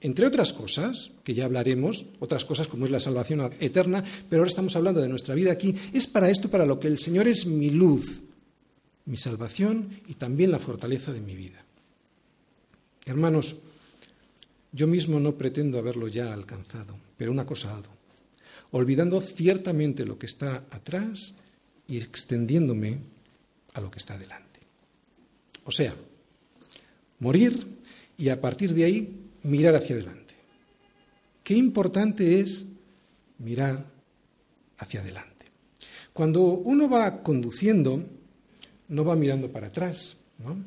entre 0.02 0.26
otras 0.26 0.52
cosas, 0.52 1.12
que 1.24 1.36
ya 1.36 1.46
hablaremos, 1.46 2.06
otras 2.20 2.44
cosas 2.44 2.68
como 2.68 2.86
es 2.86 2.92
la 2.92 3.00
salvación 3.00 3.52
eterna, 3.60 4.04
pero 4.28 4.42
ahora 4.42 4.50
estamos 4.50 4.76
hablando 4.76 5.00
de 5.00 5.08
nuestra 5.08 5.36
vida 5.36 5.52
aquí, 5.52 5.76
es 5.94 6.08
para 6.08 6.30
esto 6.30 6.50
para 6.50 6.66
lo 6.66 6.80
que 6.80 6.88
el 6.88 6.98
Señor 6.98 7.28
es 7.28 7.46
mi 7.46 7.70
luz, 7.70 8.24
mi 9.06 9.18
salvación 9.18 9.90
y 10.08 10.16
también 10.16 10.52
la 10.52 10.60
fortaleza 10.60 11.14
de 11.14 11.22
mi 11.22 11.36
vida. 11.36 11.64
Hermanos, 13.06 13.58
yo 14.72 14.88
mismo 14.88 15.20
no 15.20 15.36
pretendo 15.36 15.78
haberlo 15.78 16.08
ya 16.08 16.34
alcanzado, 16.34 16.98
pero 17.16 17.32
una 17.32 17.46
cosa 17.46 17.76
hago, 17.76 17.92
olvidando 18.72 19.22
ciertamente 19.22 20.04
lo 20.04 20.18
que 20.18 20.26
está 20.26 20.66
atrás 20.72 21.36
y 21.88 21.98
extendiéndome 21.98 22.98
a 23.74 23.82
lo 23.82 23.90
que 23.92 24.00
está 24.00 24.18
delante. 24.18 24.60
O 25.66 25.72
sea, 25.72 25.94
morir 27.20 27.80
y 28.18 28.30
a 28.30 28.40
partir 28.42 28.74
de 28.74 28.84
ahí 28.84 29.30
mirar 29.44 29.76
hacia 29.76 29.96
adelante. 29.96 30.36
Qué 31.44 31.56
importante 31.56 32.40
es 32.40 32.66
mirar 33.40 33.86
hacia 34.78 35.02
adelante. 35.02 35.46
Cuando 36.14 36.42
uno 36.42 36.90
va 36.90 37.24
conduciendo, 37.24 38.04
no 38.90 39.06
va 39.06 39.16
mirando 39.16 39.52
para 39.52 39.68
atrás, 39.68 40.18
¿no? 40.40 40.58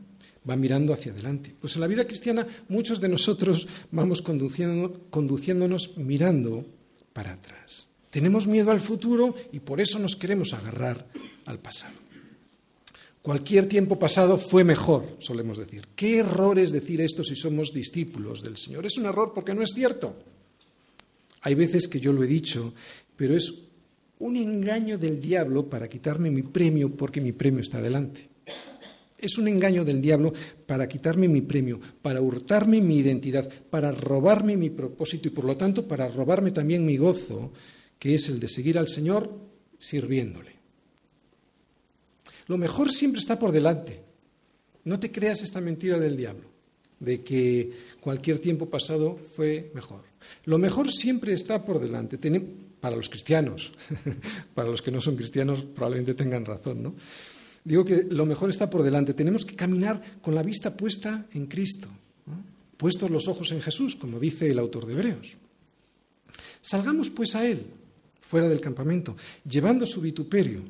va 0.48 0.56
mirando 0.56 0.92
hacia 0.92 1.12
adelante. 1.12 1.54
Pues 1.58 1.74
en 1.74 1.80
la 1.80 1.86
vida 1.86 2.06
cristiana 2.06 2.46
muchos 2.68 3.00
de 3.00 3.08
nosotros 3.08 3.66
vamos 3.90 4.22
conduciéndonos 4.22 5.96
mirando 5.96 6.66
para 7.12 7.32
atrás. 7.32 7.88
Tenemos 8.10 8.46
miedo 8.46 8.70
al 8.70 8.80
futuro 8.80 9.34
y 9.52 9.60
por 9.60 9.80
eso 9.80 9.98
nos 9.98 10.16
queremos 10.16 10.52
agarrar 10.52 11.06
al 11.46 11.58
pasado. 11.58 12.03
Cualquier 13.24 13.64
tiempo 13.64 13.98
pasado 13.98 14.36
fue 14.36 14.64
mejor, 14.64 15.16
solemos 15.18 15.56
decir. 15.56 15.88
¿Qué 15.96 16.18
error 16.18 16.58
es 16.58 16.72
decir 16.72 17.00
esto 17.00 17.24
si 17.24 17.34
somos 17.34 17.72
discípulos 17.72 18.42
del 18.42 18.58
Señor? 18.58 18.84
Es 18.84 18.98
un 18.98 19.06
error 19.06 19.32
porque 19.34 19.54
no 19.54 19.62
es 19.62 19.70
cierto. 19.74 20.14
Hay 21.40 21.54
veces 21.54 21.88
que 21.88 22.00
yo 22.00 22.12
lo 22.12 22.22
he 22.22 22.26
dicho, 22.26 22.74
pero 23.16 23.34
es 23.34 23.64
un 24.18 24.36
engaño 24.36 24.98
del 24.98 25.22
diablo 25.22 25.70
para 25.70 25.88
quitarme 25.88 26.30
mi 26.30 26.42
premio 26.42 26.94
porque 26.94 27.22
mi 27.22 27.32
premio 27.32 27.60
está 27.62 27.80
delante. 27.80 28.28
Es 29.16 29.38
un 29.38 29.48
engaño 29.48 29.86
del 29.86 30.02
diablo 30.02 30.34
para 30.66 30.86
quitarme 30.86 31.26
mi 31.26 31.40
premio, 31.40 31.80
para 32.02 32.20
hurtarme 32.20 32.82
mi 32.82 32.98
identidad, 32.98 33.48
para 33.70 33.90
robarme 33.90 34.58
mi 34.58 34.68
propósito 34.68 35.28
y 35.28 35.30
por 35.30 35.46
lo 35.46 35.56
tanto 35.56 35.88
para 35.88 36.08
robarme 36.08 36.50
también 36.50 36.84
mi 36.84 36.98
gozo, 36.98 37.54
que 37.98 38.16
es 38.16 38.28
el 38.28 38.38
de 38.38 38.48
seguir 38.48 38.76
al 38.76 38.88
Señor 38.88 39.34
sirviéndole. 39.78 40.53
Lo 42.46 42.58
mejor 42.58 42.92
siempre 42.92 43.20
está 43.20 43.38
por 43.38 43.52
delante. 43.52 44.00
No 44.84 45.00
te 45.00 45.10
creas 45.10 45.42
esta 45.42 45.60
mentira 45.60 45.98
del 45.98 46.16
diablo, 46.16 46.44
de 47.00 47.22
que 47.22 47.72
cualquier 48.00 48.38
tiempo 48.38 48.68
pasado 48.68 49.16
fue 49.16 49.70
mejor. 49.74 50.02
Lo 50.44 50.58
mejor 50.58 50.90
siempre 50.92 51.32
está 51.32 51.64
por 51.64 51.80
delante, 51.80 52.18
para 52.80 52.96
los 52.96 53.08
cristianos. 53.08 53.72
para 54.54 54.68
los 54.68 54.82
que 54.82 54.90
no 54.90 55.00
son 55.00 55.16
cristianos 55.16 55.62
probablemente 55.62 56.14
tengan 56.14 56.44
razón, 56.44 56.82
¿no? 56.82 56.94
Digo 57.64 57.82
que 57.82 58.02
lo 58.10 58.26
mejor 58.26 58.50
está 58.50 58.68
por 58.68 58.82
delante. 58.82 59.14
Tenemos 59.14 59.46
que 59.46 59.56
caminar 59.56 60.20
con 60.20 60.34
la 60.34 60.42
vista 60.42 60.76
puesta 60.76 61.26
en 61.32 61.46
Cristo, 61.46 61.88
puestos 62.76 63.10
los 63.10 63.26
ojos 63.26 63.52
en 63.52 63.62
Jesús, 63.62 63.96
como 63.96 64.20
dice 64.20 64.50
el 64.50 64.58
autor 64.58 64.84
de 64.84 64.92
Hebreos. 64.92 65.36
Salgamos 66.60 67.08
pues 67.08 67.34
a 67.34 67.46
Él, 67.46 67.64
fuera 68.20 68.50
del 68.50 68.60
campamento, 68.60 69.16
llevando 69.48 69.86
su 69.86 70.02
vituperio, 70.02 70.60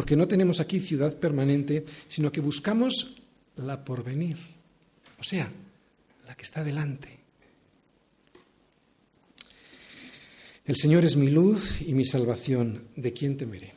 porque 0.00 0.16
no 0.16 0.26
tenemos 0.26 0.60
aquí 0.60 0.80
ciudad 0.80 1.14
permanente, 1.18 1.84
sino 2.08 2.32
que 2.32 2.40
buscamos 2.40 3.20
la 3.56 3.84
porvenir, 3.84 4.38
o 5.18 5.22
sea, 5.22 5.52
la 6.26 6.34
que 6.34 6.42
está 6.42 6.64
delante. 6.64 7.18
El 10.64 10.76
Señor 10.76 11.04
es 11.04 11.16
mi 11.16 11.28
luz 11.28 11.82
y 11.82 11.92
mi 11.92 12.06
salvación, 12.06 12.84
¿de 12.96 13.12
quién 13.12 13.36
temeré? 13.36 13.74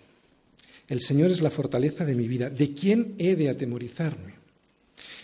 El 0.88 1.01
Señor 1.01 1.30
es 1.30 1.41
la 1.41 1.49
fortaleza 1.49 2.05
de 2.05 2.15
mi 2.15 2.30
vida. 2.30 2.49
¿De 2.49 2.74
quién 2.74 3.15
he 3.17 3.36
de 3.36 3.49
atemorizarme? 3.49 4.36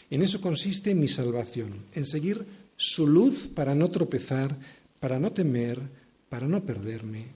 En 0.09 0.21
eso 0.21 0.41
consiste 0.41 0.93
mi 0.93 1.07
salvación, 1.07 1.85
en 1.95 2.05
seguir 2.05 2.45
su 2.75 3.07
luz 3.07 3.47
para 3.47 3.73
no 3.73 3.89
tropezar, 3.89 4.53
para 4.99 5.17
no 5.17 5.31
temer, 5.31 5.79
para 6.27 6.45
no 6.45 6.61
perderme, 6.65 7.27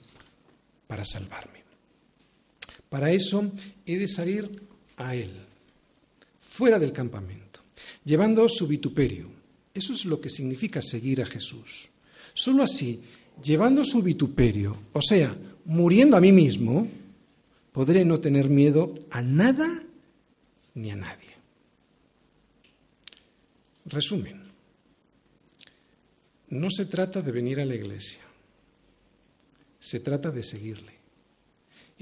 para 0.85 1.05
salvarme. 1.05 1.62
Para 2.93 3.09
eso 3.09 3.51
he 3.87 3.97
de 3.97 4.07
salir 4.07 4.47
a 4.97 5.15
Él, 5.15 5.31
fuera 6.39 6.77
del 6.77 6.93
campamento, 6.93 7.59
llevando 8.05 8.47
su 8.47 8.67
vituperio. 8.67 9.31
Eso 9.73 9.93
es 9.93 10.05
lo 10.05 10.21
que 10.21 10.29
significa 10.29 10.79
seguir 10.79 11.19
a 11.19 11.25
Jesús. 11.25 11.89
Solo 12.35 12.61
así, 12.61 13.01
llevando 13.43 13.83
su 13.83 14.03
vituperio, 14.03 14.77
o 14.93 15.01
sea, 15.01 15.35
muriendo 15.65 16.17
a 16.17 16.21
mí 16.21 16.31
mismo, 16.31 16.87
podré 17.71 18.05
no 18.05 18.19
tener 18.19 18.47
miedo 18.47 18.93
a 19.09 19.23
nada 19.23 19.81
ni 20.75 20.91
a 20.91 20.95
nadie. 20.95 21.33
Resumen, 23.85 24.39
no 26.49 26.69
se 26.69 26.85
trata 26.85 27.23
de 27.23 27.31
venir 27.31 27.59
a 27.59 27.65
la 27.65 27.73
iglesia, 27.73 28.21
se 29.79 29.99
trata 29.99 30.29
de 30.29 30.43
seguirle. 30.43 31.02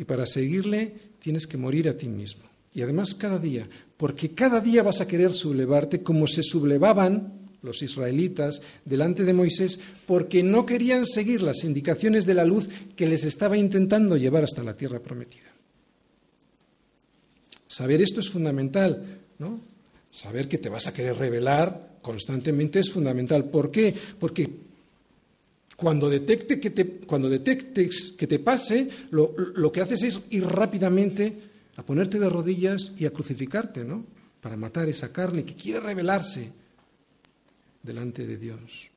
Y 0.01 0.03
para 0.03 0.25
seguirle 0.25 0.91
tienes 1.19 1.45
que 1.45 1.57
morir 1.57 1.87
a 1.87 1.95
ti 1.95 2.09
mismo. 2.09 2.41
Y 2.73 2.81
además 2.81 3.13
cada 3.13 3.37
día, 3.37 3.69
porque 3.97 4.31
cada 4.31 4.59
día 4.59 4.81
vas 4.81 4.99
a 4.99 5.07
querer 5.07 5.31
sublevarte 5.31 6.01
como 6.01 6.25
se 6.25 6.41
sublevaban 6.41 7.51
los 7.61 7.83
israelitas 7.83 8.63
delante 8.83 9.23
de 9.23 9.33
Moisés 9.33 9.79
porque 10.07 10.41
no 10.41 10.65
querían 10.65 11.05
seguir 11.05 11.43
las 11.43 11.63
indicaciones 11.63 12.25
de 12.25 12.33
la 12.33 12.45
luz 12.45 12.67
que 12.95 13.05
les 13.05 13.25
estaba 13.25 13.57
intentando 13.57 14.17
llevar 14.17 14.43
hasta 14.43 14.63
la 14.63 14.75
tierra 14.75 14.99
prometida. 14.99 15.53
Saber 17.67 18.01
esto 18.01 18.21
es 18.21 18.29
fundamental, 18.31 19.19
¿no? 19.37 19.61
Saber 20.09 20.47
que 20.47 20.57
te 20.57 20.69
vas 20.69 20.87
a 20.87 20.95
querer 20.95 21.15
revelar 21.15 21.99
constantemente 22.01 22.79
es 22.79 22.89
fundamental. 22.89 23.51
¿Por 23.51 23.69
qué? 23.69 23.93
Porque 24.19 24.49
cuando, 25.81 26.11
detecte 26.11 26.59
que 26.59 26.69
te, 26.69 26.85
cuando 26.85 27.27
detectes 27.27 28.13
que 28.15 28.27
te 28.27 28.37
pase, 28.37 28.87
lo, 29.09 29.33
lo, 29.35 29.71
que 29.71 29.81
haces 29.81 30.03
es 30.03 30.19
ir 30.29 30.45
rápidamente 30.45 31.33
a 31.75 31.81
ponerte 31.81 32.19
de 32.19 32.29
rodillas 32.29 32.93
y 32.99 33.07
a 33.07 33.09
crucificarte, 33.09 33.83
¿no? 33.83 34.05
Para 34.41 34.55
matar 34.55 34.87
esa 34.87 35.11
carne 35.11 35.43
que 35.43 35.55
quiere 35.55 35.79
revelarse 35.79 36.51
delante 37.81 38.27
de 38.27 38.37
Dios. 38.37 38.91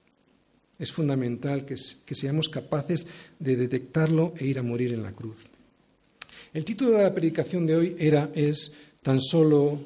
Es 0.78 0.92
fundamental 0.92 1.64
que, 1.64 1.76
que 2.04 2.14
seamos 2.14 2.50
capaces 2.50 3.06
de 3.38 3.56
detectarlo 3.56 4.34
e 4.36 4.44
ir 4.44 4.58
a 4.58 4.62
morir 4.62 4.92
en 4.92 5.02
la 5.02 5.12
cruz. 5.12 5.48
El 6.52 6.66
título 6.66 6.98
de 6.98 7.04
la 7.04 7.14
predicación 7.14 7.64
de 7.64 7.76
hoy 7.76 7.96
era 7.98 8.28
es 8.34 8.76
tan 9.02 9.22
solo 9.22 9.80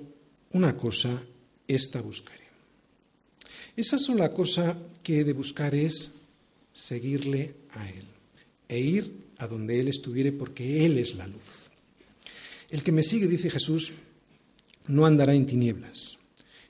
una 0.51 0.77
cosa, 0.77 1.23
esta 1.69 2.01
buscaré. 2.01 2.49
Esa 3.77 3.99
sola 3.99 4.31
cosa 4.31 4.77
que 5.05 5.21
he 5.21 5.25
de 5.25 5.33
buscar 5.33 5.77
es 5.77 6.18
seguirle 6.79 7.55
a 7.71 7.91
Él 7.91 8.07
e 8.69 8.79
ir 8.79 9.29
a 9.39 9.47
donde 9.49 9.81
Él 9.81 9.89
estuviere 9.89 10.31
porque 10.31 10.85
Él 10.87 10.99
es 10.99 11.17
la 11.17 11.27
luz. 11.27 11.71
El 12.71 12.83
que 12.83 12.93
me 12.93 13.03
sigue, 13.03 13.27
dice 13.27 13.51
Jesús, 13.51 13.93
no 14.87 15.07
andará 15.07 15.35
en 15.35 15.47
tinieblas. 15.47 16.19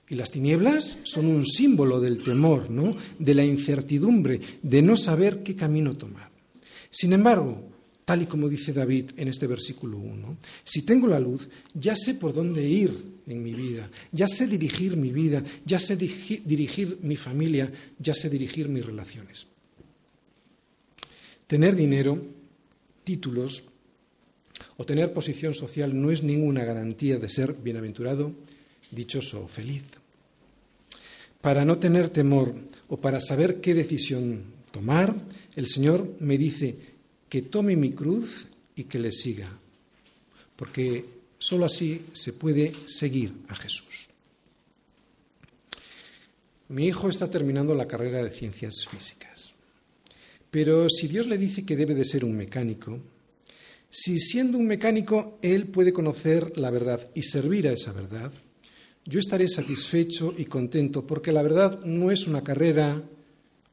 Y 0.09 0.15
las 0.15 0.31
tinieblas 0.31 0.99
son 1.05 1.27
un 1.27 1.45
símbolo 1.45 2.01
del 2.01 2.23
temor, 2.23 2.71
¿no? 2.71 2.97
De 3.19 3.35
la 3.35 3.45
incertidumbre, 3.45 4.41
de 4.63 4.81
no 4.81 4.97
saber 4.97 5.43
qué 5.43 5.55
camino 5.55 5.95
tomar. 5.95 6.31
Sin 6.91 7.13
embargo, 7.13 7.69
tal 8.07 8.23
y 8.23 8.27
como 8.27 8.49
dice 8.49 8.73
David 8.73 9.11
en 9.17 9.29
este 9.29 9.47
versículo 9.47 9.99
1. 9.99 10.39
Si 10.65 10.83
tengo 10.83 11.07
la 11.07 11.21
luz, 11.21 11.51
ya 11.75 11.95
sé 11.95 12.15
por 12.15 12.33
dónde 12.33 12.67
ir 12.67 12.91
en 13.27 13.43
mi 13.43 13.53
vida, 13.53 13.91
ya 14.13 14.27
sé 14.27 14.47
dirigir 14.47 14.97
mi 14.97 15.13
vida, 15.13 15.45
ya 15.67 15.79
sé 15.79 15.97
dirigir 15.97 16.99
mi 17.03 17.17
familia, 17.17 17.71
ya 17.99 18.15
sé 18.15 18.31
dirigir 18.31 18.69
mis 18.69 18.87
relaciones. 18.87 19.47
Tener 21.49 21.75
dinero, 21.75 22.23
títulos 23.03 23.65
o 24.77 24.85
tener 24.85 25.13
posición 25.13 25.55
social 25.55 25.99
no 25.99 26.13
es 26.13 26.23
ninguna 26.23 26.65
garantía 26.65 27.19
de 27.19 27.29
ser 27.29 27.55
bienaventurado, 27.55 28.33
dichoso 28.93 29.43
o 29.43 29.49
feliz. 29.49 29.83
Para 31.41 31.65
no 31.65 31.79
tener 31.79 32.11
temor 32.11 32.55
o 32.89 32.99
para 32.99 33.19
saber 33.19 33.61
qué 33.61 33.75
decisión 33.75 34.45
tomar, 34.71 35.15
el 35.57 35.67
Señor 35.67 36.07
me 36.21 36.39
dice, 36.39 36.77
que 37.29 37.43
tome 37.43 37.77
mi 37.77 37.93
cruz 37.93 38.47
y 38.75 38.85
que 38.85 38.99
le 38.99 39.13
siga, 39.13 39.49
porque 40.57 41.05
sólo 41.39 41.67
así 41.67 42.07
se 42.13 42.33
puede 42.33 42.73
seguir 42.87 43.33
a 43.49 43.55
Jesús. 43.55 44.09
Mi 46.69 46.87
hijo 46.87 47.09
está 47.09 47.31
terminando 47.31 47.75
la 47.75 47.89
carrera 47.89 48.23
de 48.23 48.31
ciencias 48.31 48.85
físicas, 48.87 49.55
pero 50.59 50.89
si 50.91 51.07
Dios 51.07 51.29
le 51.29 51.39
dice 51.39 51.65
que 51.65 51.77
debe 51.77 51.95
de 51.95 52.05
ser 52.05 52.25
un 52.25 52.37
mecánico, 52.37 52.99
si 53.89 54.19
siendo 54.19 54.59
un 54.59 54.67
mecánico 54.67 55.39
él 55.41 55.69
puede 55.69 55.93
conocer 55.93 56.59
la 56.59 56.69
verdad 56.73 57.09
y 57.15 57.23
servir 57.23 57.69
a 57.69 57.73
esa 57.73 57.93
verdad, 57.93 58.33
yo 59.05 59.21
estaré 59.21 59.47
satisfecho 59.47 60.35
y 60.37 60.47
contento 60.47 61.07
porque 61.07 61.31
la 61.31 61.45
verdad 61.45 61.85
no 61.85 62.11
es 62.11 62.27
una 62.27 62.43
carrera 62.43 63.01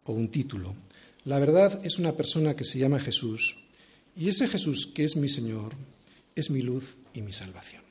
o 0.03 0.13
un 0.13 0.27
título, 0.27 0.75
la 1.23 1.39
verdad 1.39 1.81
es 1.83 1.97
una 1.97 2.15
persona 2.15 2.55
que 2.55 2.65
se 2.65 2.77
llama 2.77 2.99
Jesús 2.99 3.55
y 4.15 4.29
ese 4.29 4.47
Jesús 4.47 4.85
que 4.93 5.05
es 5.05 5.15
mi 5.15 5.27
Señor 5.27 5.73
es 6.35 6.51
mi 6.51 6.61
luz 6.61 6.97
y 7.15 7.21
mi 7.21 7.33
salvación. 7.33 7.81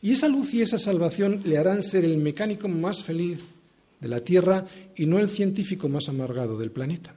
Y 0.00 0.12
esa 0.12 0.28
luz 0.28 0.54
y 0.54 0.62
esa 0.62 0.78
salvación 0.78 1.42
le 1.44 1.58
harán 1.58 1.82
ser 1.82 2.04
el 2.04 2.18
mecánico 2.18 2.68
más 2.68 3.02
feliz 3.02 3.40
de 3.98 4.06
la 4.06 4.20
Tierra 4.20 4.68
y 4.94 5.06
no 5.06 5.18
el 5.18 5.28
científico 5.28 5.88
más 5.88 6.08
amargado 6.08 6.56
del 6.56 6.70
planeta. 6.70 7.16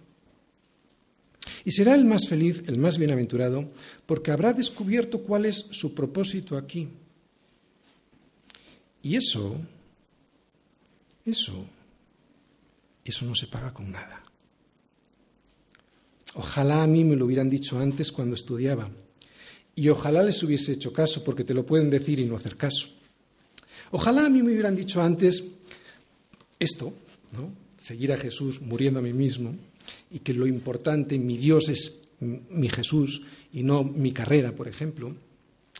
Y 1.65 1.71
será 1.71 1.95
el 1.95 2.05
más 2.05 2.27
feliz, 2.27 2.63
el 2.67 2.77
más 2.77 2.97
bienaventurado, 2.97 3.71
porque 4.05 4.31
habrá 4.31 4.53
descubierto 4.53 5.23
cuál 5.23 5.45
es 5.45 5.57
su 5.71 5.95
propósito 5.95 6.57
aquí. 6.57 6.87
Y 9.01 9.15
eso, 9.15 9.57
eso, 11.25 11.65
eso 13.03 13.25
no 13.25 13.33
se 13.35 13.47
paga 13.47 13.73
con 13.73 13.91
nada. 13.91 14.21
Ojalá 16.35 16.83
a 16.83 16.87
mí 16.87 17.03
me 17.03 17.15
lo 17.15 17.25
hubieran 17.25 17.49
dicho 17.49 17.79
antes 17.79 18.11
cuando 18.11 18.35
estudiaba. 18.35 18.89
Y 19.75 19.89
ojalá 19.89 20.21
les 20.21 20.41
hubiese 20.43 20.73
hecho 20.73 20.93
caso, 20.93 21.23
porque 21.23 21.43
te 21.43 21.53
lo 21.53 21.65
pueden 21.65 21.89
decir 21.89 22.19
y 22.19 22.25
no 22.25 22.35
hacer 22.35 22.55
caso. 22.57 22.87
Ojalá 23.91 24.25
a 24.25 24.29
mí 24.29 24.41
me 24.43 24.51
hubieran 24.51 24.75
dicho 24.75 25.01
antes 25.01 25.55
esto, 26.59 26.93
¿no? 27.31 27.65
seguir 27.85 28.11
a 28.11 28.17
Jesús 28.17 28.61
muriendo 28.61 28.99
a 28.99 29.03
mí 29.03 29.13
mismo, 29.13 29.55
y 30.15 30.19
que 30.19 30.33
lo 30.33 30.47
importante, 30.47 31.19
mi 31.19 31.35
Dios 31.35 31.67
es 31.67 32.03
mi 32.21 32.69
Jesús 32.69 33.21
y 33.51 33.63
no 33.63 33.83
mi 33.83 34.13
carrera, 34.13 34.53
por 34.53 34.69
ejemplo. 34.69 35.13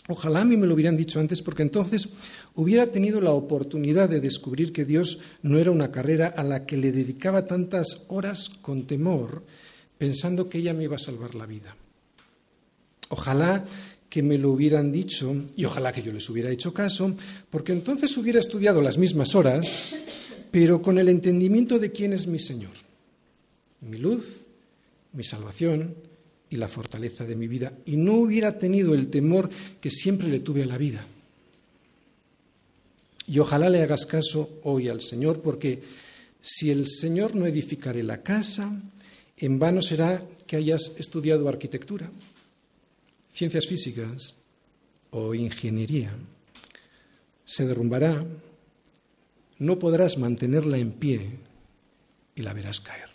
Ojalá 0.09 0.41
a 0.41 0.45
mí 0.45 0.57
me 0.57 0.67
lo 0.67 0.73
hubieran 0.73 0.97
dicho 0.97 1.21
antes, 1.21 1.41
porque 1.41 1.63
entonces 1.63 2.09
hubiera 2.53 2.87
tenido 2.87 3.21
la 3.21 3.31
oportunidad 3.31 4.09
de 4.09 4.19
descubrir 4.19 4.73
que 4.73 4.83
Dios 4.83 5.19
no 5.41 5.57
era 5.57 5.71
una 5.71 5.89
carrera 5.89 6.27
a 6.27 6.43
la 6.43 6.65
que 6.65 6.75
le 6.75 6.91
dedicaba 6.91 7.45
tantas 7.45 8.07
horas 8.09 8.49
con 8.61 8.85
temor, 8.85 9.45
pensando 9.97 10.49
que 10.49 10.57
ella 10.57 10.73
me 10.73 10.83
iba 10.83 10.97
a 10.97 10.99
salvar 10.99 11.33
la 11.33 11.45
vida. 11.45 11.73
Ojalá 13.07 13.63
que 14.09 14.21
me 14.21 14.37
lo 14.37 14.51
hubieran 14.51 14.91
dicho 14.91 15.33
y 15.55 15.63
ojalá 15.63 15.93
que 15.93 16.03
yo 16.03 16.11
les 16.11 16.29
hubiera 16.29 16.51
hecho 16.51 16.73
caso, 16.73 17.15
porque 17.49 17.71
entonces 17.71 18.17
hubiera 18.17 18.41
estudiado 18.41 18.81
las 18.81 18.97
mismas 18.97 19.33
horas, 19.33 19.95
pero 20.51 20.81
con 20.81 20.99
el 20.99 21.07
entendimiento 21.07 21.79
de 21.79 21.93
quién 21.93 22.11
es 22.11 22.27
mi 22.27 22.37
Señor, 22.37 22.84
mi 23.85 23.97
luz, 23.97 24.43
mi 25.13 25.23
salvación 25.23 25.95
y 26.49 26.57
la 26.57 26.67
fortaleza 26.67 27.25
de 27.25 27.35
mi 27.35 27.47
vida, 27.47 27.73
y 27.85 27.97
no 27.97 28.15
hubiera 28.15 28.59
tenido 28.59 28.93
el 28.93 29.09
temor 29.09 29.49
que 29.81 29.91
siempre 29.91 30.27
le 30.27 30.39
tuve 30.39 30.63
a 30.63 30.67
la 30.67 30.77
vida. 30.77 31.05
Y 33.27 33.39
ojalá 33.39 33.69
le 33.69 33.81
hagas 33.81 34.05
caso 34.05 34.59
hoy 34.63 34.89
al 34.89 35.01
Señor, 35.01 35.41
porque 35.41 35.81
si 36.41 36.69
el 36.69 36.87
Señor 36.87 37.35
no 37.35 37.47
edificare 37.47 38.03
la 38.03 38.21
casa, 38.21 38.71
en 39.37 39.59
vano 39.59 39.81
será 39.81 40.21
que 40.45 40.55
hayas 40.55 40.95
estudiado 40.97 41.49
arquitectura 41.49 42.09
ciencias 43.35 43.67
físicas 43.67 44.33
o 45.11 45.35
ingeniería, 45.35 46.15
se 47.43 47.67
derrumbará, 47.67 48.25
no 49.59 49.77
podrás 49.77 50.17
mantenerla 50.17 50.77
en 50.77 50.91
pie 50.93 51.29
y 52.33 52.41
la 52.41 52.53
verás 52.53 52.79
caer. 52.79 53.14